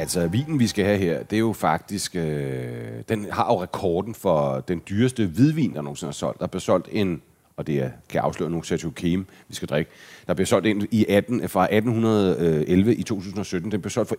Altså, 0.00 0.26
vinen, 0.26 0.58
vi 0.58 0.66
skal 0.66 0.84
have 0.84 0.98
her, 0.98 1.22
det 1.22 1.36
er 1.36 1.40
jo 1.40 1.52
faktisk... 1.52 2.16
Øh, 2.16 3.02
den 3.08 3.26
har 3.30 3.46
jo 3.52 3.62
rekorden 3.62 4.14
for 4.14 4.60
den 4.60 4.82
dyreste 4.88 5.26
hvidvin, 5.26 5.74
der 5.74 5.82
nogensinde 5.82 6.08
er 6.08 6.12
solgt. 6.12 6.40
Der 6.40 6.46
blev 6.46 6.60
solgt 6.60 6.88
en, 6.92 7.22
og 7.56 7.66
det 7.66 7.78
er, 7.78 7.90
kan 8.08 8.14
jeg 8.14 8.22
afsløre 8.22 8.50
nu, 8.50 8.62
Sergio 8.62 8.90
Kim, 8.90 9.26
vi 9.48 9.54
skal 9.54 9.68
drikke. 9.68 9.90
Der 10.26 10.34
blev 10.34 10.46
solgt 10.46 10.66
en 10.66 10.88
i 10.90 11.06
18, 11.08 11.48
fra 11.48 11.64
1811 11.64 12.90
øh, 12.90 12.98
i 12.98 13.02
2017. 13.02 13.72
Den 13.72 13.80
blev 13.80 13.90
solgt 13.90 14.08
for 14.08 14.16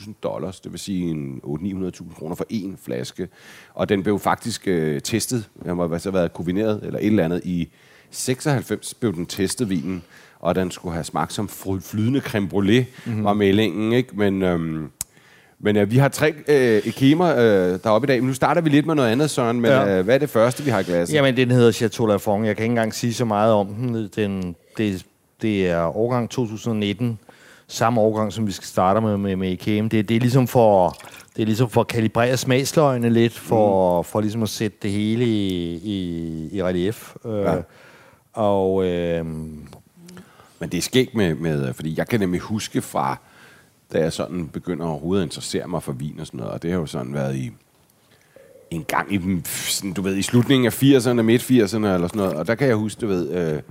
117.000 0.00 0.12
dollars, 0.22 0.60
det 0.60 0.72
vil 0.72 0.80
sige 0.80 1.10
en 1.10 1.40
800-900.000 1.44 2.14
kroner 2.14 2.34
for 2.34 2.46
en 2.50 2.78
flaske. 2.82 3.28
Og 3.74 3.88
den 3.88 4.02
blev 4.02 4.18
faktisk 4.18 4.68
øh, 4.68 5.00
testet, 5.00 5.50
den 5.64 5.76
må 5.76 5.88
have 5.88 6.14
været 6.14 6.32
kombineret 6.32 6.80
eller 6.82 6.98
et 6.98 7.06
eller 7.06 7.24
andet, 7.24 7.40
i 7.44 7.68
96 8.10 8.94
blev 8.94 9.14
den 9.14 9.26
testet 9.26 9.70
vinen, 9.70 10.02
og 10.44 10.54
den 10.54 10.70
skulle 10.70 10.92
have 10.92 11.04
smagt 11.04 11.32
som 11.32 11.48
flydende 11.82 12.20
creme 12.20 12.48
brulee, 12.48 12.86
mm-hmm. 13.06 13.24
var 13.24 13.34
meldingen, 13.34 13.92
ikke? 13.92 14.08
Men, 14.16 14.42
øhm, 14.42 14.90
men 15.58 15.76
øh, 15.76 15.90
vi 15.90 15.96
har 15.96 16.08
tre 16.08 16.34
øh, 16.48 16.82
ekemer 16.86 17.36
øh, 17.36 17.78
deroppe 17.84 18.06
i 18.06 18.08
dag, 18.08 18.20
men 18.20 18.28
nu 18.28 18.34
starter 18.34 18.60
vi 18.60 18.68
lidt 18.68 18.86
med 18.86 18.94
noget 18.94 19.10
andet, 19.10 19.30
Søren, 19.30 19.60
men 19.60 19.70
ja. 19.70 19.98
øh, 19.98 20.04
hvad 20.04 20.14
er 20.14 20.18
det 20.18 20.30
første, 20.30 20.62
vi 20.62 20.70
har 20.70 20.80
i 20.80 20.82
glasset? 20.82 21.14
Jamen, 21.14 21.36
den 21.36 21.50
hedder 21.50 21.72
Chateau 21.72 22.06
Lafon. 22.06 22.44
Jeg 22.44 22.56
kan 22.56 22.64
ikke 22.64 22.72
engang 22.72 22.94
sige 22.94 23.14
så 23.14 23.24
meget 23.24 23.52
om 23.52 23.66
den. 23.66 24.10
den 24.16 24.56
det, 24.78 25.06
det 25.42 25.70
er 25.70 25.96
årgang 25.96 26.30
2019, 26.30 27.18
samme 27.68 28.00
årgang, 28.00 28.32
som 28.32 28.46
vi 28.46 28.52
skal 28.52 28.66
starte 28.66 29.00
med 29.00 29.16
med, 29.16 29.36
med 29.36 29.50
Ikem. 29.50 29.88
Det, 29.88 30.08
det 30.08 30.16
er 30.16 30.20
ligesom 30.20 30.46
for... 30.46 30.96
Det 31.36 31.42
er 31.42 31.46
ligesom 31.46 31.70
for 31.70 31.80
at 31.80 31.86
kalibrere 31.86 32.36
smagsløgene 32.36 33.10
lidt, 33.10 33.32
for, 33.32 34.00
mm. 34.00 34.04
for 34.04 34.20
ligesom 34.20 34.42
at 34.42 34.48
sætte 34.48 34.76
det 34.82 34.90
hele 34.90 35.24
i, 35.24 35.74
i, 35.74 36.48
i 36.52 36.62
relief. 36.62 37.14
Øh, 37.26 37.42
ja. 37.42 37.54
Og, 38.32 38.86
øh, 38.86 39.24
Men 40.58 40.68
det 40.68 40.78
er 40.78 40.82
skægt 40.82 41.14
med, 41.14 41.34
med, 41.34 41.74
fordi 41.74 41.94
jeg 41.98 42.08
kan 42.08 42.20
nemlig 42.20 42.40
huske 42.40 42.82
fra, 42.82 43.18
da 43.92 43.98
jeg 43.98 44.12
sådan 44.12 44.48
begynder 44.48 44.86
overhovedet 44.86 45.22
at 45.22 45.26
interessere 45.26 45.68
mig 45.68 45.82
for 45.82 45.92
vin 45.92 46.20
og 46.20 46.26
sådan 46.26 46.38
noget, 46.38 46.52
og 46.52 46.62
det 46.62 46.70
har 46.70 46.78
jo 46.78 46.86
sådan 46.86 47.14
været 47.14 47.36
i 47.36 47.52
en 48.70 48.84
gang 48.84 49.14
i, 49.14 49.16
den, 49.16 49.44
sådan, 49.44 49.92
du 49.92 50.02
ved, 50.02 50.16
i 50.16 50.22
slutningen 50.22 50.66
af 50.66 50.82
80'erne, 50.82 51.22
midt 51.22 51.42
80'erne 51.42 51.76
eller 51.76 52.08
sådan 52.08 52.18
noget, 52.18 52.34
og 52.34 52.46
der 52.46 52.54
kan 52.54 52.68
jeg 52.68 52.76
huske, 52.76 53.00
du 53.00 53.06
ved, 53.06 53.30
øh, 53.30 53.62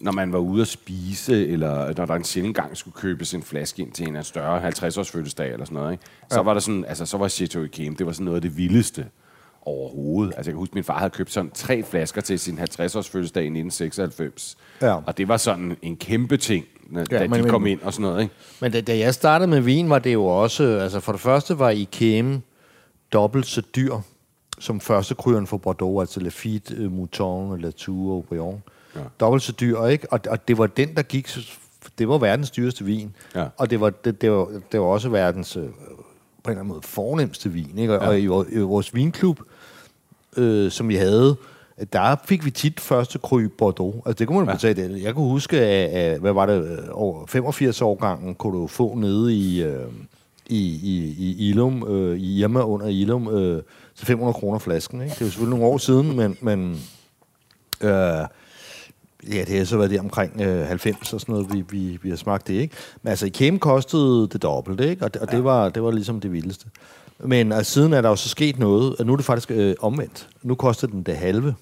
når 0.00 0.12
man 0.12 0.32
var 0.32 0.38
ude 0.38 0.62
at 0.62 0.68
spise, 0.68 1.48
eller 1.48 1.94
når 1.96 2.06
der 2.06 2.14
en 2.14 2.24
sjældent 2.24 2.56
gang 2.56 2.76
skulle 2.76 2.94
købes 2.94 3.34
en 3.34 3.42
flaske 3.42 3.82
ind 3.82 3.92
til 3.92 4.08
en 4.08 4.16
af 4.16 4.24
større 4.24 4.68
50-års 4.68 5.10
fødselsdag 5.10 5.52
eller 5.52 5.64
sådan 5.64 5.74
noget, 5.74 5.92
ikke? 5.92 6.04
så 6.30 6.36
ja. 6.36 6.42
var 6.42 6.52
der 6.52 6.60
sådan, 6.60 6.84
altså 6.84 7.06
så 7.06 7.18
var 7.18 7.28
Chateau 7.28 7.64
Yquem, 7.64 7.96
det 7.96 8.06
var 8.06 8.12
sådan 8.12 8.24
noget 8.24 8.36
af 8.36 8.42
det 8.42 8.56
vildeste 8.56 9.06
overhovedet. 9.66 10.34
Altså 10.36 10.50
jeg 10.50 10.54
kan 10.54 10.58
huske, 10.58 10.72
at 10.72 10.74
min 10.74 10.84
far 10.84 10.98
havde 10.98 11.10
købt 11.10 11.32
sådan 11.32 11.50
tre 11.50 11.82
flasker 11.82 12.20
til 12.20 12.38
sin 12.38 12.58
50-års 12.58 13.08
fødselsdag 13.08 13.42
i 13.42 13.46
1996. 13.46 14.56
Ja. 14.82 14.94
Og 15.06 15.18
det 15.18 15.28
var 15.28 15.36
sådan 15.36 15.76
en 15.82 15.96
kæmpe 15.96 16.36
ting, 16.36 16.64
da 16.94 17.04
ja, 17.10 17.28
men, 17.28 17.44
de 17.44 17.48
kom 17.48 17.62
men, 17.62 17.72
ind 17.72 17.80
og 17.80 17.92
sådan 17.92 18.02
noget. 18.02 18.22
Ikke? 18.22 18.34
Men 18.60 18.72
da, 18.72 18.80
da 18.80 18.98
jeg 18.98 19.14
startede 19.14 19.50
med 19.50 19.60
vin, 19.60 19.90
var 19.90 19.98
det 19.98 20.12
jo 20.12 20.24
også... 20.24 20.62
Altså 20.64 21.00
for 21.00 21.12
det 21.12 21.20
første 21.20 21.58
var 21.58 21.70
Ikeme 21.70 22.40
dobbelt 23.12 23.46
så 23.46 23.62
dyr 23.76 23.96
som 24.58 24.80
første 24.80 25.14
krydderen 25.14 25.46
for 25.46 25.56
Bordeaux, 25.56 26.00
altså 26.00 26.20
Lafite, 26.20 26.86
uh, 26.86 26.92
Mouton, 26.92 27.60
Latour 27.60 28.20
Brion. 28.20 28.62
Ja. 28.96 29.00
Dobbelt 29.20 29.42
så 29.42 29.52
dyr, 29.52 29.84
ikke? 29.84 30.12
Og, 30.12 30.20
og 30.28 30.48
det 30.48 30.58
var 30.58 30.66
den, 30.66 30.94
der 30.96 31.02
gik... 31.02 31.28
Det 31.98 32.08
var 32.08 32.18
verdens 32.18 32.50
dyreste 32.50 32.84
vin. 32.84 33.16
Ja. 33.34 33.46
Og 33.56 33.70
det 33.70 33.80
var, 33.80 33.90
det, 33.90 34.20
det, 34.20 34.30
var, 34.30 34.48
det 34.72 34.80
var 34.80 34.86
også 34.86 35.08
verdens... 35.08 35.56
Uh, 35.56 35.64
på 36.42 36.50
en 36.50 36.52
eller 36.52 36.60
anden 36.60 36.68
måde 36.68 36.82
fornemmeste 36.82 37.52
vin. 37.52 37.78
Ikke? 37.78 37.98
Og, 37.98 38.20
ja. 38.20 38.28
og 38.28 38.48
i, 38.50 38.56
i 38.56 38.58
vores 38.58 38.94
vinklub, 38.94 39.40
øh, 39.40 39.46
som 40.70 40.88
vi 40.88 40.94
havde, 40.94 41.36
der 41.92 42.16
fik 42.24 42.44
vi 42.44 42.50
tit 42.50 42.80
første 42.80 43.18
kry 43.18 43.42
Bordeaux. 43.42 43.96
Altså 44.06 44.18
det 44.18 44.26
kunne 44.26 44.38
man 44.38 44.48
ja. 44.62 44.70
betale. 44.72 45.02
Jeg 45.02 45.14
kunne 45.14 45.28
huske, 45.28 45.60
at, 45.60 45.90
at 45.90 46.20
hvad 46.20 46.32
var 46.32 46.46
det, 46.46 46.88
over 46.90 47.26
85 47.26 47.82
årgangen 47.82 48.34
kunne 48.34 48.58
du 48.58 48.66
få 48.66 48.94
nede 48.94 49.34
i, 49.34 49.62
øh, 49.62 49.86
i, 50.46 50.80
i, 50.82 51.14
i 51.18 51.48
Ilum, 51.48 51.88
øh, 51.88 52.18
i 52.18 52.40
Irma 52.40 52.60
under 52.60 52.86
Ilum, 52.86 53.28
øh, 53.28 53.62
til 53.96 54.06
500 54.06 54.34
kroner 54.34 54.58
flasken. 54.58 55.00
Ikke? 55.00 55.14
Det 55.14 55.20
er 55.20 55.24
jo 55.24 55.30
selvfølgelig 55.30 55.58
nogle 55.58 55.74
år 55.74 55.78
siden, 55.78 56.16
men, 56.16 56.36
men 56.40 56.80
øh, 57.80 57.90
ja, 59.32 59.44
det 59.44 59.58
har 59.58 59.64
så 59.64 59.76
været 59.76 59.90
det 59.90 60.00
omkring 60.00 60.40
øh, 60.40 60.66
90 60.66 61.12
og 61.12 61.20
sådan 61.20 61.32
noget, 61.32 61.52
vi, 61.52 61.64
vi, 61.70 61.98
vi 62.02 62.08
har 62.08 62.16
smagt 62.16 62.48
det, 62.48 62.54
ikke? 62.54 62.74
Men 63.02 63.10
altså, 63.10 63.26
i 63.26 63.28
Kæm 63.28 63.58
kostede 63.58 64.28
det 64.28 64.42
dobbelte, 64.42 64.90
ikke? 64.90 65.04
Og, 65.04 65.14
det, 65.14 65.22
og 65.22 65.30
det, 65.30 65.44
var, 65.44 65.68
det 65.68 65.82
var 65.82 65.90
ligesom 65.90 66.20
det 66.20 66.32
vildeste. 66.32 66.66
Men 67.24 67.52
altså, 67.52 67.72
siden 67.72 67.92
er 67.92 68.00
der 68.00 68.08
jo 68.08 68.16
så 68.16 68.28
sket 68.28 68.58
noget, 68.58 68.96
og 68.96 69.06
nu 69.06 69.12
er 69.12 69.16
det 69.16 69.26
faktisk 69.26 69.50
øh, 69.50 69.74
omvendt. 69.80 70.28
Nu 70.42 70.54
koster 70.54 70.86
den 70.86 71.02
det 71.02 71.16
halve. 71.16 71.54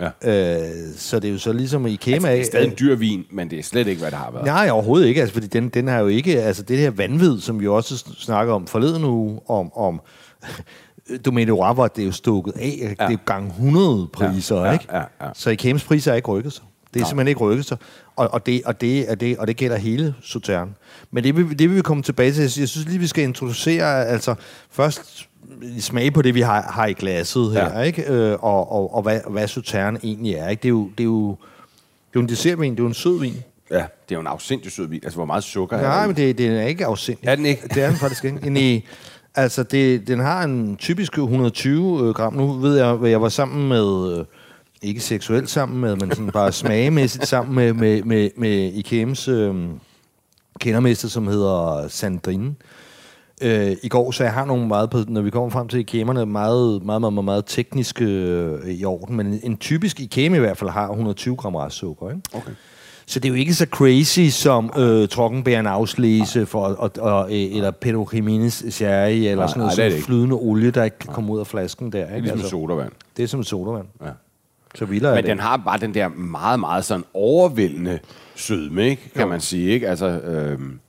Ja. 0.00 0.06
Øh, 0.06 0.94
så 0.96 1.20
det 1.20 1.28
er 1.28 1.32
jo 1.32 1.38
så 1.38 1.52
ligesom 1.52 1.86
i 1.86 1.96
Kema... 1.96 2.14
Altså, 2.14 2.30
det 2.30 2.40
er 2.40 2.44
stadig 2.44 2.70
en 2.70 2.74
dyr 2.80 2.94
vin, 2.94 3.24
men 3.30 3.50
det 3.50 3.58
er 3.58 3.62
slet 3.62 3.86
ikke, 3.86 4.00
hvad 4.00 4.10
det 4.10 4.18
har 4.18 4.30
været. 4.30 4.44
Nej, 4.46 4.70
overhovedet 4.70 5.06
ikke. 5.06 5.20
Altså, 5.20 5.34
fordi 5.34 5.46
den, 5.46 5.68
den 5.68 5.88
har 5.88 5.98
jo 5.98 6.06
ikke... 6.06 6.42
Altså, 6.42 6.62
det 6.62 6.78
her 6.78 6.90
vanvid, 6.90 7.40
som 7.40 7.60
vi 7.60 7.68
også 7.68 7.96
snakker 8.18 8.54
om 8.54 8.66
forleden 8.66 9.04
uge, 9.04 9.40
om... 9.48 9.72
om 9.76 10.00
Domenico 11.24 11.62
Rava, 11.62 11.88
det 11.96 12.02
er 12.02 12.06
jo 12.06 12.12
stukket 12.12 12.52
af. 12.56 12.78
Ja. 12.80 12.88
Det 12.88 12.96
er 12.98 13.10
jo 13.10 13.18
gang 13.26 13.46
100 13.46 14.08
priser, 14.12 14.56
ja, 14.56 14.64
ja, 14.64 14.72
ikke? 14.72 14.86
Ja, 14.92 14.98
ja. 14.98 15.30
Så 15.34 15.50
i 15.50 15.54
Kems 15.54 15.84
priser 15.84 16.12
er 16.12 16.16
ikke 16.16 16.28
rykket 16.28 16.52
sig. 16.52 16.64
Det 16.94 17.00
er 17.00 17.04
Nej. 17.04 17.08
simpelthen 17.08 17.28
ikke 17.28 17.40
rykket 17.40 17.66
sig. 17.66 17.76
Og, 18.16 18.28
og, 18.32 18.46
det, 18.46 18.62
og, 18.64 18.80
det, 18.80 19.08
og, 19.08 19.20
det, 19.20 19.38
og 19.38 19.46
det 19.46 19.56
gælder 19.56 19.76
hele 19.76 20.14
Sautern. 20.22 20.74
Men 21.10 21.24
det 21.24 21.36
vil, 21.36 21.58
det 21.58 21.68
vil 21.68 21.76
vi 21.76 21.82
komme 21.82 22.02
tilbage 22.02 22.32
til. 22.32 22.40
Jeg 22.42 22.50
synes 22.50 22.86
lige, 22.86 22.98
vi 22.98 23.06
skal 23.06 23.24
introducere, 23.24 24.06
altså 24.06 24.34
først 24.70 25.28
smage 25.80 26.10
på 26.10 26.22
det, 26.22 26.34
vi 26.34 26.40
har, 26.40 26.62
har 26.62 26.86
i 26.86 26.92
glasset 26.92 27.52
her, 27.52 27.78
ja. 27.78 27.84
ikke? 27.84 28.12
Øh, 28.12 28.32
og, 28.40 28.72
og, 28.72 28.94
og 28.94 29.02
hvad, 29.02 29.20
hvad 29.30 29.48
Sautern 29.48 29.98
egentlig 30.02 30.34
er. 30.34 30.48
Ikke? 30.48 30.60
Det, 30.60 30.68
er 30.68 30.70
jo, 30.70 30.90
det, 30.98 31.00
er 31.00 31.04
jo, 31.04 31.28
det 31.28 31.36
er 31.36 32.14
jo 32.14 32.20
en 32.20 32.28
dessertvin, 32.28 32.72
det 32.72 32.80
er 32.80 32.82
jo 32.82 32.88
en 32.88 32.94
sød 32.94 33.20
vin. 33.20 33.34
Ja, 33.70 33.76
det 33.76 34.14
er 34.14 34.14
jo 34.14 34.20
en 34.20 34.26
afsindig 34.26 34.72
sød 34.72 34.88
vin. 34.88 35.00
Altså, 35.02 35.16
hvor 35.16 35.24
meget 35.24 35.44
sukker 35.44 35.76
Nej, 35.76 35.86
er 35.86 35.88
Nej, 35.88 36.06
men 36.06 36.16
det, 36.16 36.38
det 36.38 36.46
er 36.46 36.62
ikke 36.62 36.86
afsindig. 36.86 37.26
Er 37.26 37.34
den 37.34 37.46
ikke? 37.46 37.68
Det 37.68 37.82
er 37.82 37.88
den 37.88 37.96
faktisk 37.96 38.24
ikke. 38.24 38.60
I, 38.60 38.84
altså, 39.34 39.62
det, 39.62 40.08
den 40.08 40.18
har 40.18 40.44
en 40.44 40.76
typisk 40.76 41.18
120 41.18 42.12
gram. 42.14 42.34
Nu 42.34 42.52
ved 42.52 42.76
jeg, 42.76 42.88
at 42.88 43.10
jeg 43.10 43.22
var 43.22 43.28
sammen 43.28 43.68
med... 43.68 44.18
Øh, 44.18 44.24
ikke 44.82 45.00
seksuelt 45.00 45.50
sammen 45.50 45.80
med, 45.80 45.96
men 45.96 46.10
sådan 46.10 46.30
bare 46.32 46.52
smagemæssigt 46.52 47.26
sammen 47.26 47.54
med, 47.54 47.72
med, 47.72 48.02
med, 48.02 48.30
med 48.36 48.72
Ikems 48.72 49.28
øh, 49.28 49.54
kendermester, 50.60 51.08
som 51.08 51.26
hedder 51.26 51.88
Sandrine. 51.88 52.54
Øh, 53.42 53.76
I 53.82 53.88
går, 53.88 54.10
så 54.10 54.24
jeg 54.24 54.32
har 54.32 54.44
nogle 54.44 54.68
meget, 54.68 54.90
på, 54.90 54.98
når 55.08 55.20
vi 55.20 55.30
kommer 55.30 55.50
frem 55.50 55.68
til 55.68 55.80
ikemerne, 55.80 56.26
meget, 56.26 56.82
meget, 56.82 57.00
meget, 57.00 57.12
meget, 57.12 57.24
meget 57.24 57.44
tekniske 57.46 58.04
øh, 58.04 58.70
i 58.70 58.84
orden, 58.84 59.16
men 59.16 59.26
en, 59.26 59.40
en 59.42 59.56
typisk 59.56 60.00
ikeme 60.00 60.36
i 60.36 60.40
hvert 60.40 60.56
fald 60.56 60.70
har 60.70 60.88
120 60.88 61.36
gram 61.36 61.54
restsukker, 61.54 62.10
ikke? 62.10 62.22
Okay. 62.32 62.52
Så 63.06 63.20
det 63.20 63.28
er 63.28 63.32
jo 63.32 63.38
ikke 63.38 63.54
så 63.54 63.66
crazy 63.70 64.28
som 64.30 64.72
øh, 64.78 65.08
Trockenbæren 65.08 65.66
afslæse 65.66 66.46
for, 66.46 66.64
og, 66.64 66.90
og, 66.98 67.24
øh, 67.24 67.56
eller 67.56 67.70
Pedro 67.70 68.08
Jimenez 68.12 68.62
sherry, 68.70 69.10
eller 69.10 69.36
nej, 69.36 69.46
sådan 69.46 69.60
noget 69.60 69.78
nej, 69.78 69.90
som 69.90 70.00
flydende 70.00 70.34
olie, 70.34 70.70
der 70.70 70.84
ikke 70.84 70.98
kan 70.98 71.12
komme 71.12 71.32
ud 71.32 71.40
af 71.40 71.46
flasken 71.46 71.92
der. 71.92 71.98
Ikke? 71.98 72.08
Det 72.08 72.16
er 72.16 72.20
ligesom 72.20 72.38
altså, 72.38 72.50
sodavand. 72.50 72.92
Det 73.16 73.22
er 73.22 73.26
som 73.26 73.42
sodavand. 73.42 73.86
Ja. 74.02 74.10
Så 74.78 74.84
vildere 74.84 75.14
Men 75.14 75.24
den 75.24 75.40
har 75.40 75.56
bare 75.56 75.78
den 75.78 75.94
der 75.94 76.08
meget, 76.08 76.60
meget 76.60 76.84
sådan 76.84 77.04
overvældende 77.14 77.98
sødme, 78.34 78.88
ikke? 78.88 79.10
kan 79.12 79.22
jo. 79.22 79.28
man 79.28 79.40
sige. 79.40 79.70
Ikke? 79.70 79.88
Altså, 79.88 80.06
øhm, 80.06 80.80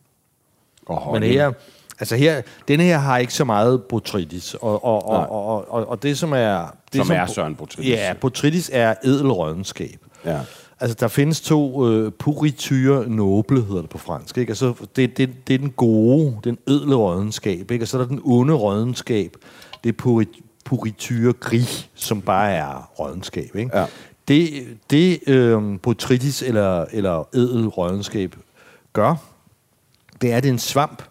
og 0.86 1.14
Men 1.14 1.24
her, 1.24 1.52
altså 2.00 2.16
her, 2.16 2.42
denne 2.68 2.84
her 2.84 2.98
har 2.98 3.18
ikke 3.18 3.34
så 3.34 3.46
meget 3.46 3.84
botrytis, 3.84 4.54
og, 4.54 4.86
og, 4.86 5.08
og, 5.08 5.32
og, 5.32 5.72
og, 5.72 5.90
og 5.90 6.04
det 6.04 6.18
som 6.18 6.34
er... 6.34 6.76
Det, 6.94 6.96
som, 6.96 7.06
som 7.06 7.16
er 7.16 7.26
Søren 7.26 7.56
botrytis. 7.56 7.90
Ja, 7.90 8.14
botrytis 8.22 8.70
er 8.74 8.96
edelrådenskab. 9.04 10.06
Ja. 10.26 10.40
Altså, 10.80 10.98
der 11.00 11.08
findes 11.08 11.42
to 11.42 11.90
øh, 11.90 12.12
purityre 12.12 13.10
noble, 13.10 13.62
hedder 13.62 13.82
det 13.82 13.90
på 13.90 13.98
fransk. 13.98 14.38
Ikke? 14.38 14.50
Altså, 14.50 14.74
det, 14.96 15.18
det, 15.18 15.48
det 15.48 15.54
er 15.54 15.58
den 15.58 15.72
gode, 15.72 16.38
den 16.44 16.58
edle 16.68 16.96
rådenskab. 16.96 17.72
Ikke? 17.72 17.84
Og 17.84 17.88
så 17.88 17.98
er 17.98 18.02
der 18.02 18.08
den 18.08 18.22
onde 18.24 18.54
rådenskab. 18.54 19.36
Det 19.84 19.90
er 19.90 19.94
purit, 19.94 20.30
Purityre 20.66 21.34
Gris, 21.34 21.90
som 21.96 22.22
bare 22.22 22.52
er 22.52 22.92
rådenskab. 23.00 23.56
Ikke? 23.56 23.78
Ja. 23.78 23.86
Det, 24.28 24.68
det 24.90 25.20
øh, 25.28 25.80
botrytis 25.80 26.42
eller, 26.42 26.86
eller 26.92 27.28
edel 27.34 27.68
rådenskab 27.68 28.36
gør, 28.94 29.16
det 30.22 30.32
er, 30.32 30.38
at 30.38 30.44
det 30.44 30.50
er 30.50 30.54
en 30.54 30.60
svamp, 30.60 31.04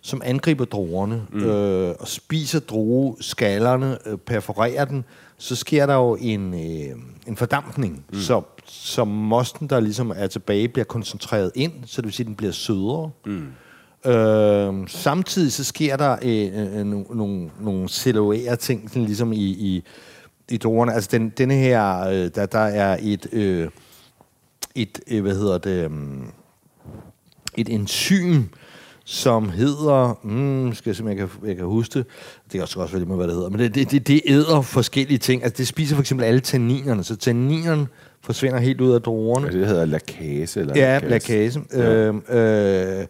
som 0.00 0.22
angriber 0.24 0.64
druerne 0.64 1.26
mm. 1.32 1.44
øh, 1.44 1.94
og 2.00 2.08
spiser 2.08 2.60
drueskallerne, 2.60 3.98
øh, 4.06 4.18
perforerer 4.18 4.84
den, 4.84 5.04
så 5.38 5.56
sker 5.56 5.86
der 5.86 5.94
jo 5.94 6.16
en, 6.20 6.54
øh, 6.54 6.96
en 7.26 7.36
fordampning, 7.36 8.04
mm. 8.12 8.18
så, 8.20 8.42
så 8.64 9.04
mosten, 9.04 9.68
der 9.68 9.80
ligesom 9.80 10.12
er 10.16 10.26
tilbage, 10.26 10.68
bliver 10.68 10.84
koncentreret 10.84 11.52
ind, 11.54 11.72
så 11.86 12.00
det 12.00 12.06
vil 12.06 12.14
sige, 12.14 12.24
at 12.24 12.28
den 12.28 12.36
bliver 12.36 12.52
sødere. 12.52 13.10
Mm. 13.26 13.46
Øh, 14.06 14.88
samtidig 14.88 15.52
så 15.52 15.64
sker 15.64 15.96
der 15.96 16.16
øh, 16.22 16.78
øh, 16.78 16.86
nogle, 16.86 17.04
nogle, 17.10 17.50
nogle 17.60 17.88
cellulære 17.88 18.56
ting, 18.56 18.88
sådan 18.88 19.04
ligesom 19.04 19.32
i, 19.32 19.36
i, 19.36 19.84
i 20.50 20.56
druerne. 20.56 20.94
Altså 20.94 21.08
den, 21.12 21.28
denne 21.28 21.54
her, 21.54 22.00
øh, 22.00 22.30
der, 22.34 22.46
der 22.46 22.58
er 22.58 22.96
et, 23.00 23.26
øh, 23.32 23.68
et 24.74 25.00
øh, 25.10 25.22
hvad 25.22 25.34
hedder 25.34 25.58
det, 25.58 25.84
øh, 25.84 25.90
et 27.56 27.68
enzym, 27.68 28.42
som 29.04 29.48
hedder, 29.48 30.20
mm, 30.22 30.74
skal 30.74 30.90
jeg 30.90 30.96
se, 30.96 31.02
om 31.02 31.08
jeg 31.08 31.16
kan, 31.16 31.28
jeg 31.44 31.56
kan 31.56 31.64
huske 31.64 31.98
det, 31.98 32.06
det 32.44 32.52
kan 32.52 32.62
også 32.62 32.80
også 32.80 32.98
med, 32.98 33.16
hvad 33.16 33.26
det 33.26 33.34
hedder, 33.34 33.48
men 33.48 33.60
det, 33.60 33.74
det, 33.74 33.90
det, 33.90 34.06
det 34.08 34.20
æder 34.26 34.60
forskellige 34.60 35.18
ting. 35.18 35.42
Altså 35.42 35.56
det 35.56 35.68
spiser 35.68 35.96
for 35.96 36.00
eksempel 36.00 36.26
alle 36.26 36.40
tanninerne, 36.40 37.04
så 37.04 37.16
tanninerne 37.16 37.86
forsvinder 38.22 38.58
helt 38.58 38.80
ud 38.80 38.92
af 38.92 39.02
druerne. 39.02 39.46
Altså, 39.46 39.58
det 39.60 39.68
hedder 39.68 39.84
lakase. 39.84 40.60
Eller 40.60 40.74
Ja, 40.76 40.98
lakase. 40.98 41.60
Ja. 41.72 42.12
Øh, 42.28 43.00
øh, 43.00 43.06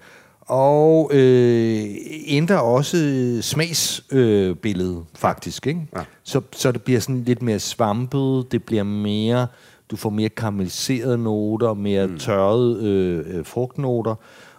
og 0.46 1.10
øh, 1.14 1.84
ændrer 2.26 2.56
også 2.56 2.96
smagsbilledet, 3.42 4.96
øh, 4.96 5.04
faktisk. 5.14 5.66
Ikke? 5.66 5.80
Ja. 5.96 6.02
Så, 6.22 6.40
så 6.52 6.72
det 6.72 6.82
bliver 6.82 7.00
sådan 7.00 7.24
lidt 7.24 7.42
mere 7.42 7.58
svampet, 7.58 8.52
det 8.52 8.62
bliver 8.62 8.82
mere, 8.82 9.46
du 9.90 9.96
får 9.96 10.10
mere 10.10 10.28
karamelliserede 10.28 11.18
noter, 11.18 11.74
mere 11.74 12.06
mm. 12.06 12.18
tørrede 12.18 12.80
øh, 12.82 13.38
øh, 13.38 13.46
frugtnoter, 13.46 14.14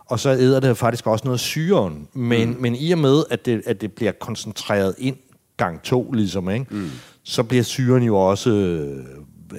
og 0.06 0.20
så 0.20 0.30
æder 0.30 0.60
det 0.60 0.78
faktisk 0.78 1.08
også 1.08 1.26
noget 1.26 1.40
syren. 1.40 2.08
Men, 2.14 2.50
mm. 2.50 2.62
men 2.62 2.76
i 2.76 2.92
og 2.92 2.98
med, 2.98 3.24
at 3.30 3.46
det, 3.46 3.62
at 3.66 3.82
det 3.82 3.92
bliver 3.92 4.12
koncentreret 4.12 4.96
ind 4.98 5.16
gang 5.58 5.82
to, 5.84 6.12
ligesom, 6.12 6.50
ikke? 6.50 6.66
Mm. 6.70 6.90
så 7.24 7.44
bliver 7.44 7.64
syren 7.64 8.04
jo 8.04 8.18
også... 8.18 8.50
Øh, 8.50 9.06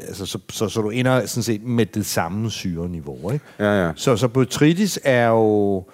altså, 0.09 0.27
så, 0.27 0.39
så, 0.51 0.69
så 0.69 0.81
du 0.81 0.91
ender 0.91 1.27
sådan 1.27 1.43
set 1.43 1.63
med 1.63 1.87
det 1.87 2.07
samme 2.07 2.51
syreniveau. 2.51 3.31
Ikke? 3.31 3.45
Ja, 3.59 3.87
ja. 3.87 3.93
Så, 3.97 4.17
så 4.17 4.29
botrytis 4.29 5.01
er 5.05 5.29
jo 5.29 5.85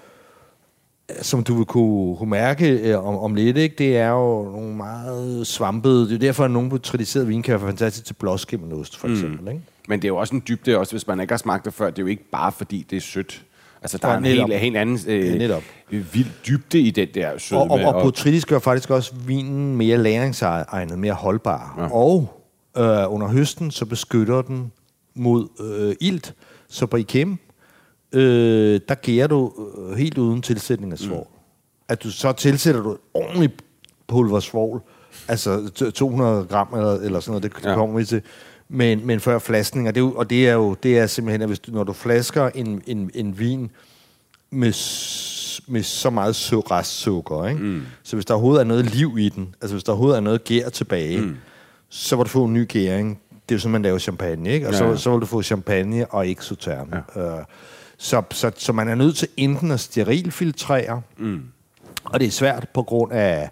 som 1.20 1.44
du 1.44 1.55
vil 1.55 1.64
kunne, 1.64 2.17
kunne 2.17 2.31
mærke 2.31 2.70
øh, 2.70 3.06
om, 3.09 3.17
om 3.19 3.35
lidt, 3.35 3.56
ikke? 3.56 3.75
det 3.79 3.97
er 3.97 4.09
jo 4.09 4.43
nogle 4.43 4.76
meget 4.76 5.47
svampede. 5.47 6.09
Det 6.09 6.14
er 6.14 6.19
derfor, 6.19 6.44
at 6.44 6.50
nogle 6.50 6.70
botrytiserede 6.70 7.26
vin 7.29 7.43
kan 7.43 7.53
være 7.61 7.69
fantastisk 7.69 8.06
til 8.06 8.14
blåskimmelost, 8.14 8.97
for 8.97 9.09
eksempel. 9.09 9.41
Mm. 9.41 9.49
Ikke? 9.49 9.61
Men 9.88 9.99
det 9.99 10.05
er 10.05 10.09
jo 10.09 10.17
også 10.17 10.35
en 10.35 10.43
dybde, 10.49 10.79
også 10.79 10.93
hvis 10.93 11.06
man 11.06 11.20
ikke 11.20 11.32
har 11.32 11.38
smagt 11.38 11.64
det 11.64 11.75
før. 11.75 11.91
Det 11.91 11.99
er 11.99 12.03
jo 12.03 12.06
ikke 12.06 12.31
bare, 12.32 12.53
fordi 12.53 12.87
det 12.91 12.97
er 12.97 13.00
sødt. 13.00 13.43
Altså, 13.82 13.99
der 13.99 14.09
Ja, 14.09 14.14
er 14.14 14.19
en 14.19 14.25
helt, 14.25 14.55
helt 14.59 14.76
anden 14.76 14.97
Ja, 14.97 15.14
øh, 15.14 15.35
netop. 15.38 15.62
vild 15.91 16.26
dybde 16.47 16.81
i 16.81 16.91
den 16.91 17.09
der 17.15 17.38
sødme. 17.38 17.62
Og, 17.62 17.70
og, 17.70 17.94
og 17.94 18.03
botrytis 18.03 18.44
gør 18.47 18.58
faktisk 18.58 18.91
også 18.91 19.12
vinen 19.26 19.76
mere 19.76 19.99
læringsegnet, 19.99 20.99
mere 20.99 21.12
holdbar. 21.12 21.75
Ja. 21.79 21.94
Og 21.94 22.43
øh, 22.79 23.12
under 23.15 23.29
høsten, 23.29 23.70
så 23.70 23.85
beskytter 23.87 24.43
den 24.43 24.73
mod 25.15 25.49
øh, 25.61 25.94
ilt. 26.00 26.35
Så 26.69 26.87
på 26.87 26.97
Ikem, 26.97 27.38
øh, 28.12 28.81
der 28.88 28.94
gærer 28.94 29.26
du 29.26 29.53
øh, 29.79 29.97
helt 29.99 30.19
uden 30.19 30.43
tilsætning 30.43 30.93
af 30.93 30.99
svovl. 30.99 31.26
Mm. 31.31 31.38
At 31.88 32.03
du 32.03 32.11
så 32.11 32.32
tilsætter 32.32 32.82
du 32.82 32.97
ordentligt 33.14 33.53
pulver 34.09 34.41
svovl, 34.41 34.82
altså 35.29 35.70
t- 35.81 35.91
200 35.91 36.44
gram 36.44 36.69
eller, 36.75 36.93
eller 36.94 37.20
sådan 37.20 37.41
noget, 37.41 37.43
det, 37.56 37.64
Ja. 37.67 37.75
kommer 37.75 37.99
vi 37.99 38.05
til. 38.05 38.23
Men, 38.69 39.06
men 39.06 39.20
før 39.20 39.38
flaskning, 39.38 39.88
og 39.88 39.94
det, 39.94 40.00
er 40.00 40.05
jo- 40.05 40.14
og 40.14 40.31
det 40.31 40.49
er 40.49 40.53
jo 40.55 40.75
det 40.82 40.99
er 40.99 41.06
simpelthen, 41.06 41.43
at 41.43 41.49
hvis 41.49 41.59
du, 41.59 41.73
når 41.73 41.85
du 41.85 41.93
flasker 41.93 42.49
en, 42.55 42.82
en, 42.87 43.11
en 43.14 43.38
vin 43.38 43.70
med, 44.50 44.73
med 45.73 45.82
så 45.82 46.11
meget 46.11 46.32
su- 46.35 46.61
restsukker, 46.70 47.47
ikke? 47.49 47.61
Mm. 47.61 47.82
så 48.03 48.17
hvis 48.17 48.25
der 48.26 48.35
overhovedet 48.35 48.61
er 48.61 48.65
noget 48.65 48.94
liv 48.94 49.17
i 49.19 49.29
den, 49.29 49.55
altså 49.62 49.75
hvis 49.75 49.85
der 49.85 49.93
overhovedet 49.93 50.17
er 50.17 50.20
noget 50.20 50.44
gær 50.44 50.69
tilbage, 50.69 51.20
mm. 51.20 51.37
så 51.88 52.17
vil 52.17 52.25
du 52.25 52.29
få 52.29 52.44
en 52.44 52.53
ny 52.55 52.69
gæring. 52.69 53.20
Det 53.49 53.55
er 53.55 53.56
jo 53.56 53.61
sådan, 53.61 53.73
man 53.73 53.82
laver 53.82 53.99
champagne, 53.99 54.50
ikke? 54.50 54.67
Og 54.67 54.73
Ja, 54.73 54.79
så, 54.79 54.97
så 54.97 55.11
vil 55.12 55.20
du 55.20 55.26
få 55.26 55.43
champagne 55.43 56.06
og 56.06 56.26
ikke. 56.26 56.43
Ja. 56.67 56.82
Uh, 56.82 57.44
så, 58.03 58.23
så, 58.31 58.51
så 58.57 58.73
man 58.73 58.89
er 58.89 58.95
nødt 58.95 59.17
til 59.17 59.29
enten 59.37 59.71
at 59.71 59.81
sterilfiltrere, 59.81 61.03
mm. 61.19 61.43
og 62.05 62.21
det 62.21 62.27
er 62.27 62.31
svært 62.31 62.69
på 62.75 62.83
grund 62.83 63.13
af, 63.13 63.51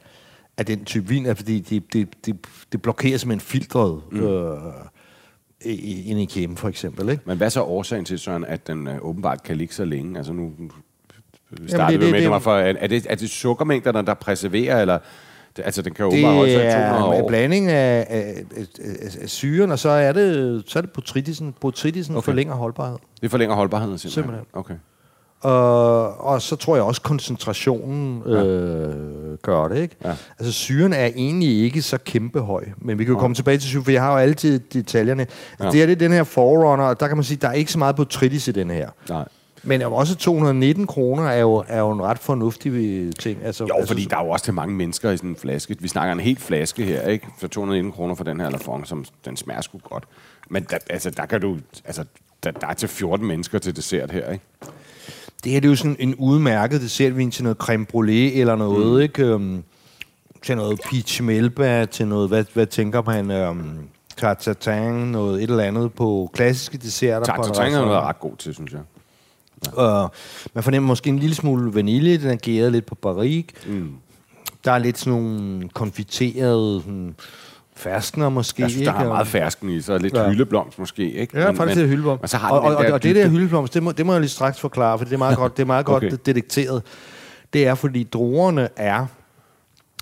af 0.57 0.67
den 0.67 0.85
type 0.85 1.09
vin, 1.09 1.27
altså 1.27 1.43
fordi 1.45 1.61
det, 1.61 1.93
det, 1.93 2.09
det, 2.27 2.37
det 2.73 2.83
blokerer 2.83 3.19
simpelthen 3.19 3.49
filtret 3.49 4.03
mm. 4.13 4.21
øh, 4.27 4.57
i- 5.65 6.23
i- 6.23 6.25
kæmen, 6.25 6.57
for 6.57 6.69
eksempel. 6.69 7.09
Ikke? 7.09 7.23
Men 7.27 7.37
hvad 7.37 7.47
er 7.47 7.51
så 7.51 7.63
årsagen 7.63 8.05
til, 8.05 8.19
Søren, 8.19 8.45
at 8.45 8.67
den 8.67 8.87
øh, 8.89 8.99
åbenbart 9.03 9.43
kan 9.43 9.57
ligge 9.57 9.75
så 9.75 9.85
længe? 9.85 10.17
Altså 10.19 10.33
nu 10.33 10.53
det- 11.57 11.71
startede 11.71 11.99
vi 11.99 12.05
det- 12.05 12.13
med, 12.13 12.23
det- 12.23 12.33
det, 12.33 12.43
for, 12.43 12.55
er, 12.57 12.75
er, 12.79 12.87
det, 12.87 13.07
er 13.11 13.15
det 13.15 13.31
sukkermængderne, 13.31 14.07
der 14.07 14.15
preserverer, 14.15 14.81
eller 14.81 14.99
det, 15.57 15.63
altså 15.65 15.83
den 15.83 15.95
kan 15.95 16.03
jo 16.05 16.09
åbenbart 16.09 16.35
holde 16.35 16.53
sig 16.53 16.67
i 16.67 16.71
200 16.71 16.91
er 16.91 17.13
en 17.13 17.23
år? 17.23 17.29
blanding 17.29 17.69
af, 17.69 18.07
af, 18.11 18.45
af, 18.57 19.23
af, 19.23 19.29
syren, 19.29 19.71
og 19.71 19.79
så 19.79 19.89
er 19.89 20.13
det, 20.13 20.63
så 20.67 20.79
er 20.79 20.81
det 20.81 20.91
botrytisen. 20.91 21.55
Botrytisen 21.61 22.17
okay. 22.17 22.25
Forlænger 22.25 22.55
holdbarhed. 22.55 22.99
Det 23.21 23.31
forlænger 23.31 23.55
holdbarheden 23.55 23.99
simpelthen? 23.99 24.25
Simpelthen. 24.25 24.47
Okay. 24.53 24.75
Og, 25.43 26.21
og 26.21 26.43
så 26.43 26.57
tror 26.57 26.75
jeg 26.77 26.85
også, 26.85 27.01
koncentrationen 27.01 28.23
øh, 28.23 29.39
gør 29.43 29.69
det. 29.69 29.79
Ikke? 29.79 29.97
Ja. 30.05 30.15
Altså 30.39 30.53
syren 30.53 30.93
er 30.93 31.07
egentlig 31.07 31.63
ikke 31.63 31.83
så 31.83 31.99
kæmpe 31.99 32.41
høj, 32.41 32.65
men 32.79 32.99
vi 32.99 33.05
kan 33.05 33.15
jo 33.15 33.21
komme 33.21 33.35
tilbage 33.35 33.59
til 33.59 33.69
syren, 33.69 33.85
for 33.85 33.91
jeg 33.91 34.03
har 34.03 34.13
jo 34.13 34.19
altid 34.19 34.59
detaljerne. 34.59 35.27
Ja. 35.61 35.65
Ja. 35.65 35.71
Det 35.71 35.79
her 35.79 35.87
det 35.87 35.93
er 35.93 35.97
den 35.97 36.13
her 36.13 36.25
Forerunner, 36.25 36.85
og 36.85 37.01
der 37.01 37.09
kan 37.09 37.17
man 37.17 37.25
sige, 37.25 37.39
der 37.43 37.49
er 37.49 37.53
ikke 37.53 37.73
så 37.73 37.79
meget 37.79 37.97
botrytis 37.97 38.49
i 38.49 38.53
den 38.53 38.71
her. 38.71 38.91
Nej. 39.09 39.25
Men 39.63 39.83
også 39.83 40.17
219 40.17 40.87
kroner 40.87 41.23
er 41.23 41.41
jo, 41.41 41.65
er 41.69 41.79
jo 41.79 41.91
en 41.91 42.03
ret 42.03 42.19
fornuftig 42.19 42.73
øh, 42.73 43.13
ting. 43.13 43.45
Altså, 43.45 43.65
Jo, 43.65 43.75
altså, 43.75 43.89
fordi 43.89 44.05
der 44.05 44.17
er 44.17 44.25
jo 44.25 44.31
også 44.31 44.45
til 44.45 44.55
mange 44.55 44.75
mennesker 44.75 45.11
i 45.11 45.17
sådan 45.17 45.31
en 45.31 45.37
flaske. 45.37 45.77
Vi 45.81 45.89
snakker 45.89 46.13
en 46.13 46.21
helt 46.21 46.41
flaske 46.41 46.85
her, 46.85 47.03
ikke? 47.03 47.27
For 47.39 47.49
219 47.49 47.93
kroner 47.93 48.15
for 48.15 48.25
den 48.25 48.41
her 48.41 48.51
Lafon, 48.51 48.85
som 48.85 49.05
den 49.25 49.37
smager 49.37 49.61
sgu 49.61 49.79
godt. 49.79 50.05
Men 50.51 50.67
der, 50.71 50.79
altså, 50.91 51.11
der 51.11 51.27
kan 51.27 51.41
du... 51.41 51.59
Altså, 51.85 52.05
der, 52.45 52.51
der 52.51 52.67
er 52.67 52.75
til 52.75 52.89
14 52.89 53.27
mennesker 53.27 53.59
til 53.59 53.77
dessert 53.77 54.11
her, 54.11 54.31
ikke? 54.31 54.45
Det 55.45 55.53
her 55.53 55.61
det 55.61 55.69
er 55.69 55.71
jo 55.71 55.77
sådan 55.77 55.97
en 55.99 56.15
udmærket 56.15 56.81
dessertvin 56.81 57.31
til 57.31 57.43
noget 57.43 57.59
creme 57.59 57.87
brulee 57.87 58.33
eller 58.33 58.57
noget, 58.57 58.95
mm. 58.95 59.01
ikke? 59.01 59.35
Um, 59.35 59.65
til 60.43 60.57
noget 60.57 60.81
peach 60.91 61.23
melba, 61.23 61.85
til 61.85 62.07
noget, 62.07 62.29
hvad, 62.29 62.45
hvad 62.55 62.67
tænker 62.67 63.03
man, 63.03 63.49
um, 63.49 63.79
tartatin, 64.17 64.93
noget 64.93 65.43
et 65.43 65.51
eller 65.51 65.65
andet 65.65 65.93
på 65.93 66.31
klassiske 66.33 66.79
desserter. 66.79 67.25
Tartatin 67.25 67.75
er 67.75 67.81
noget 67.81 68.03
ret 68.03 68.21
god 68.21 68.37
til, 68.37 68.55
synes 68.55 68.73
jeg. 68.73 68.81
Uh, 69.77 70.09
man 70.55 70.65
fornemmer 70.65 70.87
måske 70.87 71.09
en 71.11 71.19
lille 71.19 71.35
smule 71.35 71.75
vanilje, 71.75 72.17
den 72.19 72.31
er 72.31 72.37
gæret 72.37 72.73
lidt 72.73 72.87
på 72.87 72.95
barrique. 72.95 73.49
Mm. 73.67 73.91
Der 74.65 74.73
er 74.73 74.79
lidt 74.79 74.99
sådan 74.99 75.13
nogle 75.13 75.69
konfiterede 75.69 76.81
sådan, 76.85 77.15
ferskner 77.77 78.29
måske. 78.29 78.63
Jeg 78.63 78.71
synes, 78.71 78.87
der 78.87 78.93
er 78.95 79.09
meget 79.09 79.27
fersken 79.27 79.71
i, 79.71 79.81
så 79.81 79.99
lidt 79.99 80.15
Ja. 80.15 80.23
ja. 80.23 80.29
hyldeblomst 80.31 80.79
måske, 80.79 81.13
ikke? 81.13 81.39
Ja, 81.41 81.47
men, 81.47 81.57
faktisk 81.57 81.77
det 81.77 81.85
er 81.85 81.89
hyldeblomst. 81.89 82.23
Men 82.23 82.29
så 82.29 82.37
har 82.37 82.51
og, 82.51 82.61
og, 82.61 82.77
og, 82.77 82.87
og 82.87 83.03
det 83.03 83.17
der 83.17 83.29
hyldeblomst, 83.29 83.75
det 83.75 83.83
må, 83.83 83.93
det 83.93 84.07
må 84.07 84.13
jeg 84.13 84.21
lige 84.21 84.31
straks 84.31 84.61
forklare, 84.61 84.99
for 84.99 85.05
det 85.05 85.13
er 85.15 85.19
meget 85.19 85.37
godt, 85.37 85.57
det 85.57 85.63
er 85.63 85.67
meget 85.67 85.89
Okay. 85.89 86.11
godt 86.11 86.27
detekteret. 86.27 86.83
Det 87.53 87.67
er, 87.67 87.75
fordi 87.75 88.03
druerne 88.03 88.69
er 88.77 89.07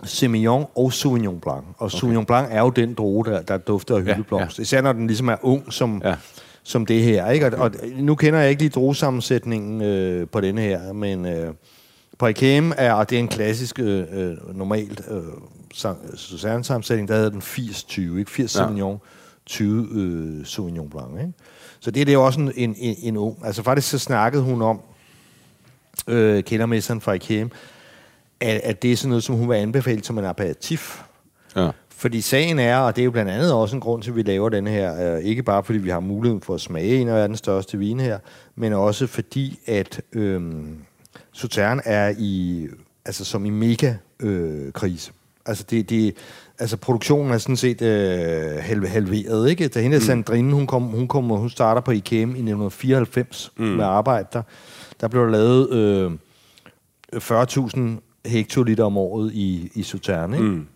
Semillon 0.05 0.67
og 0.75 0.93
Sauvignon 0.93 1.41
Blanc. 1.41 1.65
Og 1.79 1.87
okay. 1.87 1.97
Sauvignon 1.99 2.27
Blanc 2.27 2.49
er 2.50 2.61
jo 2.61 2.71
den 2.71 2.95
drue, 2.95 3.25
der, 3.25 3.43
der 3.43 3.57
dufter 3.59 3.97
af 3.97 4.05
Ja, 4.07 4.15
hyldeblomst. 4.15 4.59
Ja, 4.59 4.61
ja. 4.61 4.62
Især 4.62 4.81
når 4.81 4.93
den 4.93 5.07
ligesom 5.07 5.29
er 5.29 5.37
ung, 5.43 5.73
som, 5.73 6.03
ja. 6.05 6.15
Som 6.68 6.87
det 6.87 7.02
her. 7.02 7.30
Ikke? 7.30 7.46
Og, 7.46 7.52
og 7.58 7.72
nu 7.96 8.14
kender 8.14 8.40
jeg 8.40 8.50
ikke 8.50 8.62
lige 8.62 8.70
druesammensætningen 8.70 9.82
øh, 9.82 10.28
på 10.28 10.40
denne 10.40 10.60
her, 10.60 10.92
men 10.92 11.26
øh, 11.26 11.54
på 12.18 12.26
Ikem 12.26 12.72
er, 12.76 12.92
og 12.92 13.10
det 13.10 13.16
er 13.16 13.20
en 13.20 13.28
klassisk, 13.28 13.78
øh, 13.78 14.04
øh, 14.12 14.56
normalt 14.56 15.00
øh, 15.10 15.22
Suzanne-sammensætning, 16.14 17.08
der 17.08 17.14
hedder 17.14 17.30
den 17.30 17.42
80-20, 17.42 18.00
ikke? 18.00 18.30
80 18.30 18.38
Ja. 18.38 18.46
Sauvignon, 18.46 19.00
20 19.46 19.88
øh, 19.92 20.46
Sauvignon 20.46 20.90
Blanc. 20.90 21.20
Ikke? 21.20 21.32
Så 21.80 21.90
det, 21.90 22.06
det 22.06 22.12
er 22.12 22.14
jo 22.14 22.26
også 22.26 22.40
en, 22.40 22.52
en, 22.56 22.75
en, 22.78 22.96
en 23.02 23.16
ung. 23.16 23.38
Altså 23.44 23.62
faktisk 23.62 23.88
så 23.88 23.98
snakkede 23.98 24.42
hun 24.42 24.62
om, 24.62 24.80
øh, 26.08 26.42
kendermesteren 26.42 27.00
fra 27.00 27.12
Ikem, 27.12 27.50
at, 28.40 28.60
at 28.64 28.82
det 28.82 28.92
er 28.92 28.96
sådan 28.96 29.08
noget, 29.08 29.25
som 29.25 29.34
hun 29.34 29.48
vil 29.48 29.56
anbefale 29.56 30.04
som 30.04 30.18
en 30.18 30.25
aperitif. 30.25 31.02
Ja. 31.56 31.70
Fordi 31.99 32.21
sagen 32.21 32.59
er, 32.59 32.78
og 32.78 32.97
det 32.97 33.02
er 33.02 33.05
jo 33.05 33.11
blandt 33.11 33.31
andet 33.31 33.52
også 33.52 33.76
en 33.76 33.81
grund 33.81 34.02
til, 34.02 34.11
at 34.11 34.17
vi 34.17 34.23
laver 34.23 34.49
den 34.49 34.67
her, 34.67 35.17
øh, 35.17 35.25
ikke 35.25 35.43
bare 35.43 35.64
fordi 35.64 35.78
vi 35.78 35.90
har 35.90 36.00
muligheden 36.00 36.43
for 36.43 36.55
at 36.55 36.61
smage 36.61 36.97
en 36.97 37.09
af 37.09 37.14
verdens 37.14 37.38
største 37.38 37.78
vine 37.78 38.02
her, 38.02 38.19
men 38.57 38.73
også 38.73 39.07
fordi, 39.07 39.59
at 39.67 40.00
øh, 40.12 40.43
Sautern 41.33 41.81
er 41.85 42.14
i, 42.19 42.67
altså 43.05 43.25
som 43.25 43.45
i 43.45 43.50
mega 43.50 43.95
øh, 44.21 44.73
krise. 44.73 45.12
Altså, 45.47 45.64
det, 45.71 45.90
det, 45.90 46.17
altså 46.59 46.76
produktionen 46.76 47.33
er 47.33 47.38
sådan 47.38 47.57
set 47.57 47.83
øh, 47.83 48.57
halve, 48.61 48.88
halveret, 48.88 49.50
ikke? 49.50 49.69
Da 49.69 49.81
hende 49.81 49.97
mm. 49.97 50.02
Sandrine, 50.02 50.55
hun, 50.55 50.67
kom, 50.67 50.83
hun, 50.83 51.09
kom, 51.09 51.25
hun 51.25 51.50
starter 51.50 51.81
på 51.81 51.90
IKM 51.90 52.14
i 52.14 52.23
1994 52.23 53.52
mm. 53.57 53.64
med 53.64 53.85
arbejde 53.85 54.28
der. 54.33 54.43
Der 55.00 55.09
blev 55.09 55.23
der 55.23 55.31
lavet 55.31 55.71
øh, 55.73 56.12
40.000 57.17 57.81
hektoliter 58.31 58.85
om 58.85 58.97
året 58.97 59.33
i, 59.35 59.71
i 59.75 59.83
Sautern, 59.83 60.35
ikke? 60.35 60.47
Mm. 60.47 60.67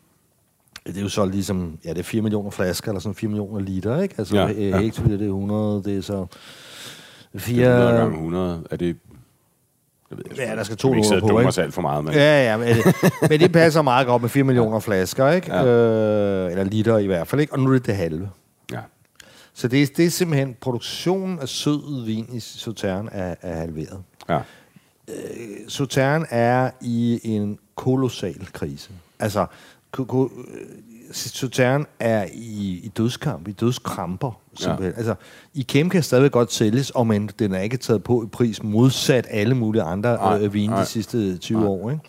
Det 0.86 0.96
er 0.96 1.00
jo 1.02 1.08
så 1.08 1.24
ligesom, 1.26 1.78
ja, 1.84 1.90
det 1.90 1.98
er 1.98 2.02
4 2.02 2.22
millioner 2.22 2.50
flasker, 2.50 2.88
eller 2.88 3.00
sådan 3.00 3.14
4 3.14 3.28
millioner 3.28 3.60
liter, 3.60 4.00
ikke? 4.02 4.14
Altså, 4.18 4.36
Ja, 4.36 4.46
ja, 4.46 4.52
ja. 4.68 4.78
hektoliter, 4.80 5.16
det 5.16 5.24
er 5.24 5.30
100, 5.30 5.82
det 5.84 5.96
er 5.96 6.00
så... 6.02 6.26
100 7.34 7.38
4... 7.38 7.66
gange 7.98 8.14
100. 8.16 8.62
Er 8.70 8.76
det... 8.76 8.96
Jeg 10.10 10.18
ved, 10.18 10.24
Ja, 10.36 10.56
der 10.56 10.62
skal 10.62 10.76
to 10.76 10.88
og 10.90 10.96
på, 11.20 11.38
ikke? 11.38 11.48
os 11.48 11.58
alt 11.58 11.74
for 11.74 11.82
meget, 11.82 12.04
men... 12.04 12.14
Ja, 12.14 12.44
ja, 12.50 12.56
men 12.56 12.66
det, 12.68 12.84
men 13.30 13.40
det 13.40 13.52
passer 13.52 13.82
meget 13.82 14.06
godt 14.06 14.22
med 14.22 14.28
4 14.30 14.44
millioner 14.44 14.80
flasker, 14.80 15.28
ikke? 15.30 15.54
Ja. 15.54 15.66
Øh, 15.66 16.50
eller 16.50 16.64
liter 16.64 16.98
i 16.98 17.06
hvert 17.06 17.28
fald, 17.28 17.40
ikke? 17.40 17.52
Og 17.52 17.58
nu 17.58 17.68
er 17.68 17.72
det 17.72 17.86
det 17.86 17.96
halve. 17.96 18.30
ja. 18.72 18.80
Så 19.54 19.68
det, 19.68 19.82
er- 19.82 19.86
det 19.96 20.04
er 20.06 20.10
simpelthen, 20.10 20.56
produktionen 20.60 21.38
af 21.38 21.48
sød 21.48 22.04
vin 22.04 22.28
i 22.32 22.40
Sautern 22.40 23.08
er, 23.12 23.34
er 23.42 23.54
halveret. 23.60 24.02
ja. 24.28 24.40
Sautern 25.68 26.26
er 26.30 26.70
i 26.80 27.20
en 27.24 27.58
kolossal 27.74 28.46
krise. 28.52 28.90
Altså, 29.18 29.46
ko- 29.92 30.04
ko- 30.04 30.30
øh, 30.54 30.60
Sautern 31.12 31.86
er 32.00 32.26
i, 32.32 32.80
i 32.84 32.92
dødskamp, 32.96 33.48
i 33.48 33.52
dødskramper. 33.52 34.40
Simpelthen. 34.54 34.90
Ja. 34.92 34.96
Altså, 34.96 35.14
Ikem 35.54 35.90
kan 35.90 36.02
stadigvæk 36.02 36.32
godt 36.32 36.52
sælges, 36.52 36.90
og 36.90 37.06
men 37.06 37.30
den 37.38 37.54
er 37.54 37.60
ikke 37.60 37.76
taget 37.76 38.04
på 38.04 38.22
i 38.22 38.26
pris, 38.26 38.62
modsat 38.62 39.26
alle 39.30 39.54
mulige 39.54 39.82
andre 39.82 40.14
Nej, 40.16 40.38
øh, 40.42 40.54
vine 40.54 40.72
nej. 40.72 40.80
de 40.80 40.86
sidste 40.86 41.38
20 41.38 41.58
nej. 41.60 41.68
år. 41.68 41.90
Ikke? 41.90 42.02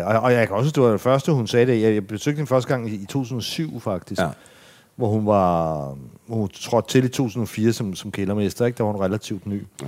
Øh, 0.00 0.06
og, 0.06 0.20
og 0.20 0.32
jeg 0.32 0.46
kan 0.48 0.56
også, 0.56 0.70
det 0.70 0.82
var 0.82 0.90
det 0.90 1.00
første, 1.00 1.32
hun 1.32 1.46
sagde 1.46 1.66
det. 1.66 1.82
Jeg, 1.82 1.94
jeg 1.94 2.06
besøgte 2.06 2.36
hende 2.36 2.48
første 2.48 2.68
gang 2.68 2.90
i, 2.90 2.94
i 2.94 3.04
2007, 3.06 3.80
faktisk. 3.80 4.20
Ja. 4.20 4.28
Hvor 4.96 5.08
hun 5.08 5.26
var 5.26 5.78
hvor 6.26 6.36
hun 6.36 6.48
trådte 6.48 6.88
til 6.88 7.04
i 7.04 7.08
2004 7.08 7.72
som, 7.72 7.94
som 7.94 8.10
kældermester. 8.10 8.66
Ikke? 8.66 8.78
Der 8.78 8.84
var 8.84 8.92
hun 8.92 9.00
relativt 9.00 9.46
ny. 9.46 9.62
Ja. 9.82 9.86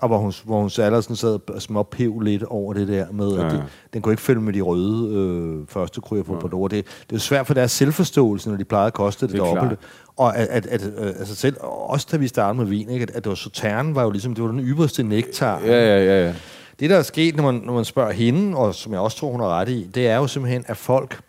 Og 0.00 0.08
hvor 0.08 0.18
hun, 0.18 0.32
hvor 0.44 0.60
hun 0.60 0.70
så 0.70 0.82
allerede 0.82 1.02
sådan 1.02 1.16
sad 1.16 1.38
og 1.48 1.62
småpev 1.62 2.20
lidt 2.20 2.42
over 2.42 2.72
det 2.72 2.88
der 2.88 3.06
med, 3.12 3.32
at 3.32 3.38
Ja, 3.38 3.44
ja. 3.44 3.50
det, 3.52 3.62
den 3.92 4.02
kunne 4.02 4.12
ikke 4.12 4.22
følge 4.22 4.40
med 4.40 4.52
de 4.52 4.60
røde 4.60 5.14
øh, 5.14 5.66
første 5.68 6.00
kryer 6.00 6.22
på 6.22 6.34
Bordeaux. 6.40 6.62
Og 6.62 6.70
Det, 6.70 6.86
det 7.10 7.16
er 7.16 7.20
svært 7.20 7.46
for 7.46 7.54
deres 7.54 7.72
selvforståelse, 7.72 8.50
når 8.50 8.56
de 8.56 8.64
plejede 8.64 8.86
at 8.86 8.92
koste 8.92 9.26
det, 9.26 9.32
Det 9.32 9.40
dobbelte. 9.40 9.76
Og 10.16 10.36
at, 10.36 10.48
at, 10.48 10.66
at 10.66 10.92
øh, 10.98 11.06
altså 11.06 11.34
selv, 11.34 11.56
også 11.60 12.06
da 12.12 12.16
vi 12.16 12.28
startede 12.28 12.58
med 12.58 12.66
vin, 12.66 12.88
ikke? 12.88 13.02
At, 13.02 13.10
at 13.10 13.24
det 13.24 13.30
var 13.30 13.36
Sautern 13.36 13.94
var 13.94 14.02
jo 14.02 14.10
ligesom, 14.10 14.34
det 14.34 14.44
var 14.44 14.50
den 14.50 14.60
ypperste 14.60 15.02
nektar. 15.02 15.60
Ja, 15.60 15.66
ja, 15.66 16.04
ja, 16.04 16.26
ja. 16.26 16.34
Det, 16.80 16.90
der 16.90 16.96
er 16.96 17.02
sket, 17.02 17.36
når 17.36 17.52
man, 17.52 17.62
når 17.64 17.72
man 17.72 17.84
spørger 17.84 18.12
hende, 18.12 18.56
og 18.56 18.74
som 18.74 18.92
jeg 18.92 19.00
også 19.00 19.16
tror, 19.16 19.30
hun 19.30 19.40
har 19.40 19.48
ret 19.48 19.68
i, 19.68 19.90
det 19.94 20.08
er 20.08 20.16
jo 20.16 20.26
simpelthen, 20.26 20.64
at 20.66 20.76
folk 20.76 21.20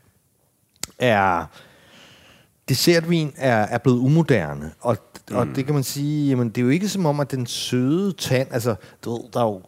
er... 0.99 1.45
Dessertvin 2.69 3.33
er, 3.37 3.55
er 3.55 3.77
blevet 3.77 3.97
umoderne, 3.97 4.71
og, 4.79 4.97
mm. 5.29 5.35
og 5.35 5.47
det 5.55 5.65
kan 5.65 5.73
man 5.73 5.83
sige, 5.83 6.29
jamen 6.29 6.49
det 6.49 6.57
er 6.57 6.61
jo 6.61 6.69
ikke 6.69 6.89
som 6.89 7.05
om, 7.05 7.19
at 7.19 7.31
den 7.31 7.45
søde 7.45 8.11
tand, 8.11 8.47
altså, 8.51 8.75
du 9.05 9.11
ved, 9.11 9.19
der 9.33 9.39
er 9.39 9.45
jo 9.45 9.61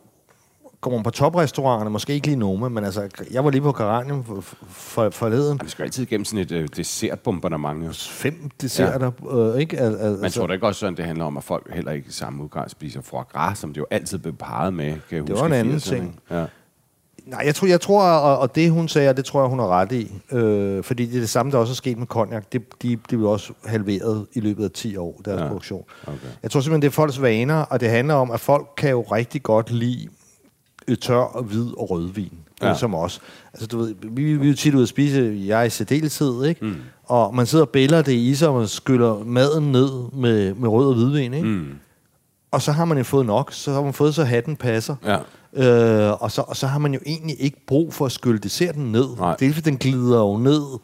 kommer 0.82 0.98
man 0.98 1.04
på 1.04 1.10
toprestauranterne, 1.10 1.90
måske 1.90 2.14
ikke 2.14 2.28
lige 2.28 2.38
Noma, 2.38 2.70
men 2.70 2.84
altså, 2.84 3.10
jeg 3.32 3.46
var 3.46 3.52
lige 3.52 3.62
på 3.62 3.72
Garanium 3.72 4.24
for, 4.24 4.42
for, 4.70 5.10
forleden. 5.10 5.60
Vi 5.64 5.70
skal 5.70 5.84
altid 5.84 6.04
igennem 6.04 6.26
sådan 6.26 6.40
et 6.40 6.52
øh, 6.52 6.68
dessertbombardement. 6.76 7.86
jo. 7.86 7.92
Fem 7.94 8.50
desserter, 8.62 9.12
ja. 9.24 9.54
øh, 9.54 9.60
ikke? 9.60 9.80
Al, 9.80 9.96
al, 9.96 10.18
Man 10.22 10.32
tror 10.32 10.48
da 10.48 10.54
ikke 10.54 10.68
også 10.68 10.80
sådan, 10.80 10.98
det 10.98 11.06
handler 11.06 11.26
om, 11.26 11.38
at 11.38 11.44
folk 11.44 11.74
heller 11.74 11.92
ikke 11.92 12.08
i 12.10 12.12
samme 12.12 12.44
udgang 12.44 12.70
spiser 12.70 13.02
foie 13.02 13.24
gras, 13.24 13.58
som 13.58 13.74
det 13.74 13.78
jo 13.78 13.86
altid 13.92 14.18
blev 14.18 14.34
parret 14.34 14.74
med, 14.74 14.86
kan 14.86 15.00
jeg 15.12 15.22
Det 15.22 15.30
huske 15.30 15.40
var 15.42 15.48
en 15.48 15.54
anden 15.54 15.76
80'erne, 15.76 15.90
ting. 15.90 16.20
Ja. 16.32 16.46
Nej, 17.26 17.42
jeg 17.46 17.56
tror, 17.56 17.68
jeg 17.68 17.82
tror 17.82 18.04
og, 18.04 18.38
og 18.40 18.56
det 18.56 18.72
hun 18.72 18.88
sagde, 18.88 19.10
og 19.10 19.18
det 19.18 19.26
tror 19.26 19.42
jeg, 19.42 19.50
hun 19.50 19.60
har 19.60 19.68
ret 19.68 19.92
i, 19.92 20.12
øh, 20.32 20.84
fordi 20.84 21.06
det 21.06 21.16
er 21.16 21.20
det 21.20 21.30
samme, 21.30 21.52
der 21.52 21.58
også 21.58 21.72
er 21.72 21.76
sket 21.76 21.98
med 21.98 22.08
cognac. 22.08 22.44
Det, 22.52 22.62
de, 22.84 22.90
de 22.90 22.98
blev 23.18 23.24
også 23.24 23.54
halveret 23.66 24.26
i 24.34 24.40
løbet 24.40 24.64
af 24.64 24.72
10 24.72 24.98
år, 24.98 25.22
deres 25.26 25.42
Ja, 25.42 25.48
produktion. 25.48 25.84
okay. 26.08 26.18
Jeg 26.44 26.52
tror 26.52 26.62
simpelthen, 26.62 26.82
det 26.82 26.88
er 26.88 26.92
folks 26.92 27.22
vaner, 27.22 27.56
og 27.56 27.80
det 27.80 27.90
handler 27.90 28.14
om, 28.14 28.32
at 28.32 28.40
folk 28.40 28.68
kan 28.78 28.90
jo 28.90 29.02
rigtig 29.02 29.44
godt 29.44 29.72
lide 29.72 30.08
øh, 30.88 30.98
tør 30.98 31.16
og 31.18 31.44
hvid 31.44 31.68
og 31.78 31.90
rødvin, 31.92 32.34
Ja. 32.62 32.68
ja. 32.68 32.76
som 32.76 32.96
os. 32.96 33.22
Altså, 33.54 33.68
du 33.68 33.78
ved, 33.78 33.96
vi, 34.12 34.34
vi 34.36 34.46
er 34.46 34.50
jo 34.50 34.56
tit 34.56 34.74
ude 34.74 34.84
at 34.84 34.90
spise, 34.90 35.44
jeg 35.48 35.60
er 35.62 35.64
i 35.64 35.70
særdeleshed, 35.70 36.44
ikke? 36.46 36.66
Mm. 36.66 36.76
Og 37.06 37.36
man 37.36 37.46
sidder 37.46 37.66
og 37.66 37.70
bæller 37.70 38.02
det 38.02 38.14
i 38.14 38.36
sig, 38.36 38.48
og 38.50 38.58
man 38.60 38.68
skyller 38.68 39.24
maden 39.24 39.72
ned 39.72 39.90
med, 40.14 40.54
med 40.54 40.70
rød 40.70 40.88
og 40.88 40.94
hvidvin, 40.94 41.34
ikke? 41.34 41.48
Mm. 41.48 41.68
Og 42.52 42.62
så 42.62 42.72
har 42.72 42.86
man 42.86 42.98
jo 42.98 43.04
fået 43.04 43.26
nok, 43.26 43.54
så 43.54 43.72
har 43.72 43.82
man 43.82 43.94
fået 43.94 44.16
så 44.16 44.24
hatten 44.24 44.56
passer. 44.56 44.96
Ja. 45.06 45.18
Øh, 45.54 46.22
og, 46.22 46.32
så, 46.32 46.42
og 46.42 46.58
så 46.58 46.68
har 46.68 46.80
man 46.80 46.94
jo 46.94 47.00
egentlig 47.06 47.42
ikke 47.42 47.66
brug 47.68 47.94
for 47.94 48.06
at 48.06 48.12
skylle 48.12 48.40
desserten 48.40 48.92
ned. 48.92 49.08
Nej. 49.18 49.36
Det 49.40 49.48
er 49.48 49.54
fordi, 49.54 49.70
den 49.70 49.78
glider 49.78 50.20
jo 50.20 50.38
ned. 50.38 50.80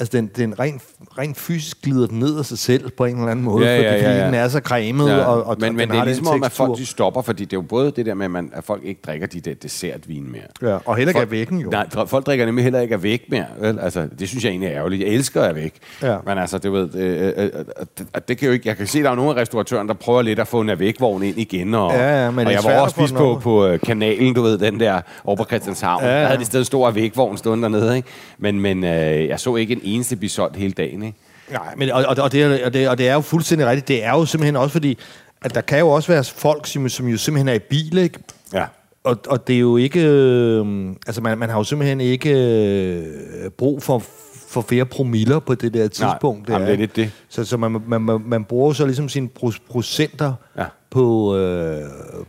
Altså, 0.00 0.16
den, 0.18 0.30
den 0.36 0.58
rent, 0.60 0.82
rent 1.18 1.36
fysisk 1.36 1.82
glider 1.82 2.06
den 2.06 2.18
ned 2.18 2.38
af 2.38 2.44
sig 2.44 2.58
selv 2.58 2.90
på 2.90 3.04
en 3.04 3.16
eller 3.16 3.28
anden 3.30 3.44
måde, 3.44 3.66
Ja, 3.66 3.76
ja, 3.82 3.92
fordi, 3.92 4.02
ja, 4.04 4.18
ja. 4.18 4.26
den 4.26 4.34
er 4.34 4.48
så 4.48 4.60
cremet, 4.60 5.08
Ja, 5.08 5.16
og, 5.24 5.46
og 5.46 5.56
men, 5.60 5.76
men 5.76 5.90
det 5.90 5.98
er 5.98 6.04
ligesom 6.04 6.26
om, 6.26 6.42
at 6.42 6.52
folk 6.52 6.78
de 6.78 6.86
stopper, 6.86 7.22
fordi 7.22 7.44
det 7.44 7.52
er 7.52 7.56
jo 7.56 7.62
både 7.62 7.90
det 7.90 8.06
der 8.06 8.14
med, 8.14 8.24
at, 8.24 8.30
man, 8.30 8.50
at 8.54 8.64
folk 8.64 8.84
ikke 8.84 9.00
drikker 9.06 9.26
de 9.26 9.40
der 9.40 9.54
dessertvin 9.54 10.32
mere. 10.32 10.70
Ja, 10.70 10.78
og 10.84 10.96
heller 10.96 11.10
ikke 11.10 11.18
Folk- 11.18 11.26
af 11.26 11.30
væggen, 11.30 11.58
jo. 11.58 11.70
Nej, 11.70 11.86
folk 12.06 12.26
drikker 12.26 12.46
nemlig 12.46 12.62
heller 12.64 12.80
ikke 12.80 12.94
af 12.94 13.02
væk 13.02 13.22
mere. 13.30 13.44
Vel? 13.60 13.78
Altså, 13.78 14.08
det 14.18 14.28
synes 14.28 14.44
jeg 14.44 14.50
egentlig 14.50 14.68
er 14.68 14.76
ærgerligt. 14.76 15.02
Jeg 15.02 15.08
elsker 15.08 15.42
at 15.42 15.54
væk. 15.56 15.74
Ja. 16.02 16.16
Men 16.26 16.38
altså, 16.38 16.58
du 16.58 16.72
ved, 16.72 16.94
øh, 16.94 17.26
øh, 17.36 17.44
øh, 17.44 17.64
det, 17.98 18.28
det 18.28 18.38
kan 18.38 18.46
jo 18.46 18.52
ikke, 18.52 18.68
jeg 18.68 18.76
kan 18.76 18.86
se, 18.86 19.02
der 19.02 19.10
er 19.10 19.14
nogle 19.14 19.30
af 19.30 19.34
restauratørerne, 19.42 19.88
der 19.88 19.94
prøver 19.94 20.22
lidt 20.22 20.38
at 20.38 20.48
få 20.48 20.60
en 20.60 20.78
væk-vogn 20.78 21.22
ind 21.22 21.38
igen. 21.38 21.74
Og, 21.74 21.92
Ja, 21.92 22.24
ja, 22.24 22.30
men 22.30 22.38
det 22.38 22.46
og 22.46 22.52
er 22.52 22.56
jeg 22.56 22.64
var 22.64 22.76
at 22.78 22.82
også 22.82 22.94
spist 22.96 23.14
på, 23.14 23.38
på 23.42 23.66
øh, 23.66 23.80
kanalen, 23.80 24.34
du 24.34 24.42
ved, 24.42 24.58
den 24.58 24.80
der 24.80 25.00
over 25.24 25.36
på 25.36 25.44
Christianshavn. 25.44 26.02
Ja, 26.02 26.08
Ja. 26.08 26.20
Der 26.20 26.26
havde 26.26 26.44
de 26.52 26.58
en 26.58 26.64
stor 26.64 26.90
væk-vogn 26.90 27.36
stående 27.36 27.62
dernede, 27.62 27.96
ikke? 27.96 28.08
Men, 28.38 28.60
men 28.60 28.84
øh, 28.84 28.90
jeg 29.28 29.40
så 29.40 29.56
ikke 29.56 29.72
en 29.74 29.80
eneste 29.94 30.16
bisont 30.16 30.56
hele 30.56 30.72
dagen, 30.72 31.02
ikke? 31.02 31.18
Nej, 31.50 31.74
men, 31.76 31.90
og, 31.90 32.04
og, 32.18 32.32
det, 32.32 32.64
og, 32.64 32.72
det, 32.72 32.88
og 32.88 32.98
det 32.98 33.08
er 33.08 33.14
jo 33.14 33.20
fuldstændig 33.20 33.66
rigtigt. 33.66 33.88
Det 33.88 34.04
er 34.04 34.10
jo 34.10 34.24
simpelthen 34.24 34.56
også 34.56 34.72
fordi, 34.72 34.98
at 35.42 35.54
der 35.54 35.60
kan 35.60 35.78
jo 35.78 35.88
også 35.88 36.12
være 36.12 36.24
folk, 36.24 36.66
som, 36.66 36.88
som 36.88 37.08
jo 37.08 37.16
simpelthen 37.16 37.48
er 37.48 37.52
i 37.52 37.58
bil, 37.58 37.98
ikke? 37.98 38.18
Ja. 38.52 38.64
Og, 39.04 39.18
og 39.28 39.46
det 39.48 39.54
er 39.56 39.60
jo 39.60 39.76
ikke... 39.76 40.00
Øh, 40.04 40.66
altså, 41.06 41.20
man, 41.22 41.38
man 41.38 41.48
har 41.50 41.56
jo 41.58 41.64
simpelthen 41.64 42.00
ikke 42.00 42.30
øh, 42.32 43.50
brug 43.50 43.82
for, 43.82 44.02
for 44.48 44.60
flere 44.60 44.84
promiller 44.84 45.38
på 45.38 45.54
det 45.54 45.74
der 45.74 45.88
tidspunkt. 45.88 46.48
jamen, 46.48 46.66
det 46.66 46.74
er 46.74 46.78
lidt 46.78 46.96
det. 46.96 47.10
Så, 47.28 47.44
så 47.44 47.56
man, 47.56 47.80
man, 47.86 48.00
man, 48.00 48.20
man 48.26 48.44
bruger 48.44 48.72
så 48.72 48.84
ligesom 48.86 49.08
sine 49.08 49.28
pro- 49.42 49.58
procenter 49.70 50.32
Ja. 50.58 50.64
på, 50.90 51.36
øh, 51.36 51.82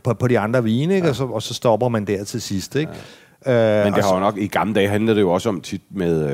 på, 0.04 0.14
på 0.14 0.28
de 0.28 0.38
andre 0.38 0.64
vine, 0.64 0.94
ikke? 0.94 1.04
Ja. 1.06 1.10
Og, 1.10 1.16
så, 1.16 1.24
og 1.24 1.42
så 1.42 1.54
stopper 1.54 1.88
man 1.88 2.04
der 2.04 2.24
til 2.24 2.40
sidst, 2.42 2.76
ikke? 2.76 2.92
Ja. 2.92 2.98
Øh, 3.46 3.54
Men 3.84 3.92
det 3.94 4.04
har 4.04 4.14
jo 4.14 4.20
nok, 4.20 4.36
i 4.38 4.46
gamle 4.46 4.74
dage 4.74 4.88
handlede 4.88 5.16
det 5.16 5.22
jo 5.22 5.30
også 5.30 5.48
om 5.48 5.60
tit 5.60 5.82
med, 5.90 6.30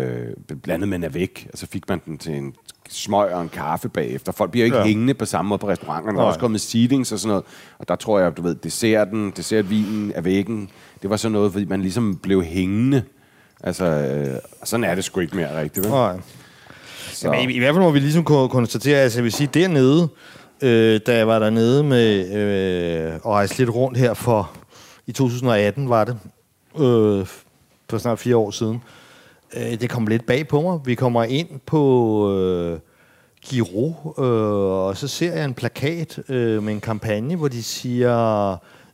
øh, 0.51 0.57
blandet 0.63 0.89
med 0.89 0.99
Navik, 0.99 1.47
og 1.53 1.59
så 1.59 1.67
fik 1.67 1.89
man 1.89 2.01
den 2.07 2.19
til 2.19 2.35
en 2.37 2.55
smøg 2.89 3.33
og 3.35 3.43
en 3.43 3.49
kaffe 3.49 3.89
bagefter. 3.89 4.33
Folk 4.33 4.51
bliver 4.51 4.65
jo 4.65 4.67
ikke 4.67 4.79
Ja. 4.79 4.85
hængende 4.85 5.15
på 5.15 5.25
samme 5.25 5.49
måde 5.49 5.59
på 5.59 5.69
restauranterne. 5.69 6.19
Der 6.19 6.23
er 6.25 6.29
også 6.29 6.41
kommet 6.41 6.61
seatings 6.61 7.13
og 7.13 7.19
sådan 7.19 7.29
noget. 7.29 7.45
Og 7.79 7.89
der 7.89 7.97
tror 7.97 8.19
jeg, 8.19 8.37
du 8.37 8.43
ved, 8.43 8.55
desserten, 8.55 9.33
dessertvinen 9.37 10.13
af 10.13 10.25
væggen, 10.25 10.69
det 11.03 11.11
var 11.11 11.17
sådan 11.17 11.33
noget, 11.33 11.53
fordi 11.53 11.65
man 11.65 11.83
ligesom 11.83 12.17
blev 12.23 12.43
hængende. 12.45 13.03
Altså, 13.65 13.85
øh, 13.85 14.37
sådan 14.65 14.85
er 14.85 14.95
det 14.95 15.05
sgu 15.05 15.21
ikke 15.21 15.37
mere 15.37 15.61
rigtigt, 15.61 15.85
vel? 15.87 15.93
Nej. 15.93 16.17
Så, 17.13 17.33
Jamen, 17.33 17.51
i, 17.51 17.53
I 17.53 17.59
hvert 17.59 17.75
fald 17.75 17.85
må 17.85 17.91
vi 17.91 17.99
ligesom 17.99 18.25
kunne 18.25 18.49
konstatere, 18.49 18.99
altså 18.99 19.19
jeg 19.19 19.25
vil 19.25 19.33
sige, 19.33 19.49
dernede, 19.55 20.09
øh, 20.63 21.01
da 21.07 21.17
jeg 21.17 21.29
var 21.29 21.39
dernede 21.39 21.83
med 21.85 22.35
øh, 22.37 23.13
og 23.23 23.33
rejse 23.33 23.59
lidt 23.59 23.71
rundt 23.71 23.99
her 23.99 24.15
for, 24.15 24.51
i 25.07 25.13
2018 25.13 25.89
var 25.89 26.05
det, 26.05 26.19
øh, 26.79 27.27
for 27.91 27.99
snart 27.99 28.19
fire 28.19 28.37
år 28.37 28.51
siden, 28.51 28.83
øh, 29.57 29.81
det 29.81 29.91
kom 29.91 30.07
lidt 30.07 30.27
bag 30.27 30.49
på 30.49 30.61
mig. 30.61 30.81
Vi 30.85 30.95
kommer 30.95 31.25
ind 31.25 31.49
på 31.67 32.33
øh, 32.33 32.79
Giro, 33.45 34.15
øh, 34.19 34.87
og 34.87 34.97
så 34.97 35.09
ser 35.09 35.33
jeg 35.33 35.45
en 35.45 35.55
plakat 35.55 36.19
øh, 36.29 36.63
med 36.63 36.73
en 36.73 36.81
kampagne, 36.81 37.37
hvor 37.37 37.49
de 37.49 37.63
siger, 37.63 38.53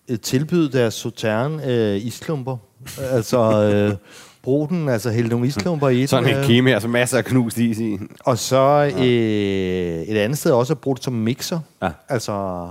øh, 0.08 0.18
tilbyd 0.18 0.68
deres 0.68 0.94
sautern 0.94 1.60
øh, 1.60 1.96
isklumper. 1.96 2.56
altså, 3.16 3.62
øh, 3.62 3.96
brug 4.42 4.68
den, 4.68 4.88
altså 4.88 5.10
hælde 5.10 5.28
nogle 5.28 5.46
isklumper 5.46 5.88
i 5.88 5.98
den. 5.98 6.08
sådan 6.08 6.30
en 6.30 6.36
øh, 6.36 6.44
keme 6.44 6.70
her, 6.70 6.78
så 6.78 6.88
masser 6.88 7.18
af 7.18 7.24
knust 7.24 7.58
is 7.58 7.78
i. 7.78 7.98
og 8.24 8.38
så 8.38 8.92
øh, 8.96 10.02
et 10.02 10.16
andet 10.16 10.38
sted 10.38 10.50
også 10.52 10.72
at 10.72 10.78
bruge 10.78 10.96
det 10.96 11.04
som 11.04 11.12
mixer. 11.12 11.60
Ja. 11.82 11.90
Altså 12.08 12.66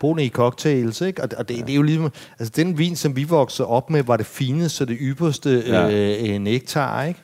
bruge 0.00 0.16
det 0.18 0.22
i 0.24 0.28
cocktails, 0.28 1.00
ikke? 1.00 1.22
Og, 1.22 1.28
og 1.38 1.48
det, 1.48 1.56
det, 1.66 1.70
er 1.70 1.76
jo 1.76 1.82
ligesom... 1.82 2.12
Altså 2.38 2.52
den 2.56 2.78
vin, 2.78 2.96
som 2.96 3.16
vi 3.16 3.24
voksede 3.24 3.68
op 3.68 3.90
med, 3.90 4.02
var 4.02 4.16
det 4.16 4.26
fineste, 4.26 4.86
det 4.86 4.96
ypperste 5.00 5.62
Ja. 5.66 5.90
øh, 5.90 6.34
øh, 6.34 6.38
nektar, 6.38 7.02
ikke? 7.04 7.20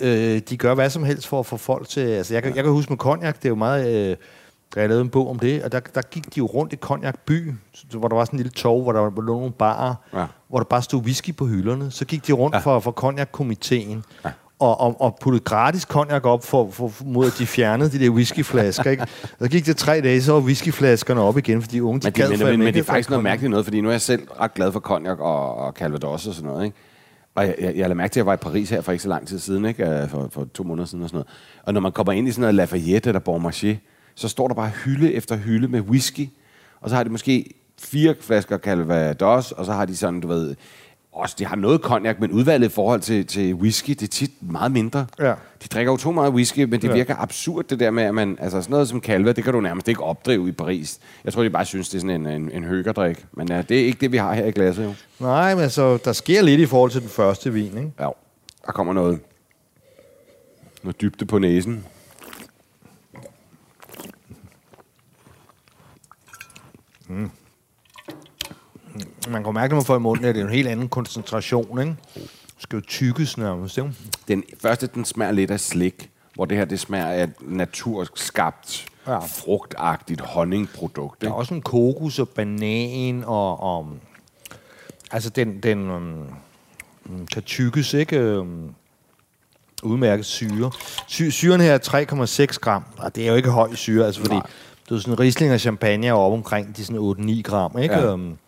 Øh, 0.00 0.40
de 0.50 0.56
gør 0.56 0.74
hvad 0.74 0.90
som 0.90 1.04
helst 1.04 1.26
for 1.26 1.40
at 1.40 1.46
få 1.46 1.56
folk 1.56 1.88
til... 1.88 2.00
Altså 2.00 2.34
jeg 2.34 2.42
kan, 2.42 2.56
jeg 2.56 2.64
kan 2.64 2.72
huske 2.72 2.92
med 2.92 2.98
cognac, 2.98 3.34
det 3.34 3.44
er 3.44 3.48
jo 3.48 3.54
meget... 3.54 4.10
Øh, 4.10 4.16
jeg 4.76 4.88
lavede 4.88 5.02
en 5.02 5.08
bog 5.10 5.30
om 5.30 5.38
det, 5.38 5.62
og 5.62 5.72
der, 5.72 5.80
der 5.80 6.02
gik 6.02 6.24
de 6.24 6.38
jo 6.38 6.46
rundt 6.46 6.72
i 6.72 6.76
Cognac 6.76 7.14
by, 7.26 7.52
så- 7.74 7.98
hvor 7.98 8.08
der 8.08 8.16
var 8.16 8.24
sådan 8.24 8.36
en 8.38 8.42
lille 8.42 8.50
tog, 8.52 8.82
hvor 8.82 8.92
der 8.92 9.00
var 9.00 9.22
nogle 9.22 9.52
barer, 9.52 9.94
Ja. 10.14 10.26
hvor 10.48 10.58
der 10.58 10.64
bare 10.64 10.82
stod 10.82 11.00
whisky 11.02 11.36
på 11.36 11.46
hylderne. 11.46 11.90
Så 11.90 12.04
gik 12.04 12.26
de 12.26 12.32
rundt 12.32 12.54
Ja. 12.54 12.58
ja. 12.58 12.64
for, 12.64 12.80
for 12.80 12.90
Cognac-komiteen, 12.92 14.04
Ja. 14.24 14.30
Og, 14.60 14.80
og, 14.80 15.00
og 15.00 15.18
puttede 15.20 15.44
gratis 15.44 15.82
cognac 15.82 16.24
op, 16.24 16.44
for, 16.44 16.70
for, 16.70 16.92
mod 17.04 17.26
at 17.26 17.38
de 17.38 17.46
fjernede 17.46 17.90
de 17.90 18.04
der 18.04 18.10
whiskyflasker. 18.10 18.90
Ikke? 18.90 19.06
Så 19.38 19.48
gik 19.48 19.66
det 19.66 19.76
tre 19.76 20.00
dage, 20.00 20.22
så 20.22 20.32
var 20.32 20.40
whiskyflaskerne 20.40 21.20
op 21.20 21.38
igen, 21.38 21.62
fordi 21.62 21.76
de 21.76 21.84
unge, 21.84 22.00
de 22.00 22.06
Men, 22.06 22.12
gad 22.12 22.28
det, 22.28 22.38
men, 22.38 22.48
men, 22.48 22.58
men 22.58 22.74
det 22.74 22.80
er 22.80 22.84
faktisk 22.84 23.10
noget 23.10 23.22
mærkeligt 23.22 23.50
noget, 23.50 23.66
fordi 23.66 23.80
nu 23.80 23.88
er 23.88 23.92
jeg 23.92 24.00
selv 24.00 24.28
ret 24.40 24.54
glad 24.54 24.72
for 24.72 24.80
cognac 24.80 25.18
og, 25.18 25.54
og 25.54 25.72
calvados 25.72 26.26
og 26.26 26.34
sådan 26.34 26.50
noget, 26.50 26.64
ikke? 26.64 26.76
Og 27.34 27.46
jeg, 27.46 27.54
jeg, 27.60 27.66
jeg 27.66 27.74
lader 27.76 27.94
mærke 27.94 28.12
til, 28.12 28.20
at 28.20 28.24
jeg 28.24 28.26
var 28.26 28.34
i 28.34 28.36
Paris 28.36 28.70
her 28.70 28.80
for 28.80 28.92
ikke 28.92 29.02
så 29.02 29.08
lang 29.08 29.26
tid 29.26 29.38
siden, 29.38 29.64
ikke? 29.64 29.86
Øh, 29.86 30.08
For, 30.08 30.28
for 30.32 30.46
to 30.54 30.62
måneder 30.62 30.86
siden 30.86 31.02
og 31.02 31.08
sådan 31.08 31.16
noget. 31.16 31.28
Og 31.66 31.74
når 31.74 31.80
man 31.80 31.92
kommer 31.92 32.12
ind 32.12 32.28
i 32.28 32.30
sådan 32.30 32.40
noget 32.40 32.54
Lafayette 32.54 33.10
eller 33.10 33.20
Beaumarchais, 33.20 33.78
så 34.14 34.28
står 34.28 34.48
der 34.48 34.54
bare 34.54 34.70
hylde 34.84 35.14
efter 35.14 35.36
hylde 35.36 35.68
med 35.68 35.80
whisky. 35.80 36.28
Og 36.80 36.90
så 36.90 36.96
har 36.96 37.04
de 37.04 37.10
måske 37.10 37.54
fire 37.78 38.14
flasker 38.20 38.58
Calvados, 38.58 39.52
og 39.52 39.66
så 39.66 39.72
har 39.72 39.84
de 39.84 39.96
sådan, 39.96 40.20
du 40.20 40.28
ved, 40.28 40.56
også, 41.12 41.36
de 41.38 41.44
har 41.46 41.56
noget 41.56 41.80
cognac, 41.80 42.16
men 42.20 42.30
udvalget 42.30 42.68
i 42.70 42.74
forhold 42.74 43.00
til, 43.00 43.26
til 43.26 43.54
whisky, 43.54 43.90
det 43.90 44.02
er 44.02 44.06
tit 44.06 44.30
meget 44.40 44.72
mindre. 44.72 45.06
Ja. 45.18 45.34
De 45.62 45.68
drikker 45.74 45.92
jo 45.92 45.96
to 45.96 46.10
meget 46.12 46.32
whisky, 46.32 46.58
men 46.60 46.82
det 46.82 46.88
Ja. 46.88 46.94
virker 46.94 47.16
absurd, 47.18 47.64
det 47.64 47.80
der 47.80 47.90
med, 47.90 48.02
at 48.02 48.14
man, 48.14 48.38
altså 48.40 48.62
sådan 48.62 48.70
noget 48.70 48.88
som 48.88 49.00
kalve, 49.00 49.32
det 49.32 49.44
kan 49.44 49.52
du 49.52 49.60
nærmest 49.60 49.88
ikke 49.88 50.02
opdrive 50.02 50.48
i 50.48 50.52
Paris. 50.52 50.98
Jeg 51.24 51.32
tror, 51.32 51.42
de 51.42 51.50
bare 51.50 51.64
synes, 51.64 51.88
det 51.88 51.96
er 51.96 52.00
sådan 52.00 52.26
en, 52.26 52.26
en, 52.26 52.50
en 52.52 52.64
høgerdrik. 52.64 53.26
Men 53.32 53.48
ja, 53.48 53.62
det 53.62 53.80
er 53.80 53.84
ikke 53.86 53.98
det, 54.00 54.12
vi 54.12 54.16
har 54.16 54.34
her 54.34 54.46
i 54.46 54.50
glasset, 54.50 54.84
jo. 54.84 54.94
Nej, 55.24 55.54
men 55.54 55.62
altså, 55.62 55.96
der 56.04 56.12
sker 56.12 56.42
lidt 56.42 56.60
i 56.60 56.66
forhold 56.66 56.90
til 56.90 57.00
den 57.00 57.08
første 57.10 57.52
vin, 57.52 57.78
ikke? 57.78 57.92
Ja, 58.00 58.08
der 58.66 58.72
kommer 58.72 58.92
noget, 58.92 59.20
noget 60.82 61.00
dybde 61.00 61.24
på 61.24 61.38
næsen. 61.38 61.84
Man 69.28 69.44
kan 69.44 69.54
mærke, 69.54 69.70
når 69.70 69.76
man 69.76 69.84
får 69.84 69.96
i 69.96 69.98
munden, 69.98 70.24
at 70.24 70.34
det 70.34 70.40
er 70.40 70.44
en 70.46 70.52
helt 70.52 70.68
anden 70.68 70.88
koncentration, 70.88 71.80
ikke? 71.80 71.96
Skal 72.58 72.76
jo 72.76 72.82
tykkes 72.88 73.38
nærmest, 73.38 73.78
ikke? 73.78 73.92
Den 74.28 74.44
første, 74.62 74.86
den 74.86 75.04
smager 75.04 75.32
lidt 75.32 75.50
af 75.50 75.60
slik, 75.60 76.10
hvor 76.34 76.44
det 76.44 76.56
her, 76.56 76.64
det 76.64 76.80
smager 76.80 77.06
af 77.06 77.28
naturskabt, 77.40 78.86
Ja. 79.06 79.18
frugtagtigt 79.18 80.20
honningprodukt. 80.20 81.20
Der 81.20 81.26
er 81.26 81.30
Ikke? 81.30 81.36
også 81.38 81.54
en 81.54 81.62
kokos 81.62 82.18
og 82.18 82.28
banan 82.28 83.24
og... 83.26 83.60
og 83.62 83.88
altså, 85.10 85.30
den, 85.30 85.60
den 85.60 85.90
um, 85.90 86.26
kan 87.32 87.42
tykkes, 87.42 87.94
ikke? 87.94 88.38
Um, 88.38 88.74
udmærket 89.82 90.26
syre. 90.26 90.70
Sy- 91.06 91.28
syren 91.30 91.60
her 91.60 91.74
er 91.74 92.46
3,6 92.52 92.58
gram, 92.60 92.84
og 92.98 93.14
det 93.16 93.24
er 93.24 93.28
jo 93.28 93.34
ikke 93.34 93.50
høj 93.50 93.74
syre, 93.74 94.06
altså 94.06 94.20
fordi 94.20 94.34
Nej. 94.34 94.46
det 94.88 94.94
er 94.94 94.98
sådan 95.00 95.20
Riesling 95.20 95.52
og 95.52 95.60
champagne 95.60 96.06
er 96.06 96.12
oppe 96.12 96.36
omkring 96.36 96.76
de 96.76 96.84
sådan 96.84 97.00
8-9 97.38 97.42
gram, 97.42 97.78
ikke? 97.78 97.94
Ja. 97.94 98.12
Um, 98.12 98.38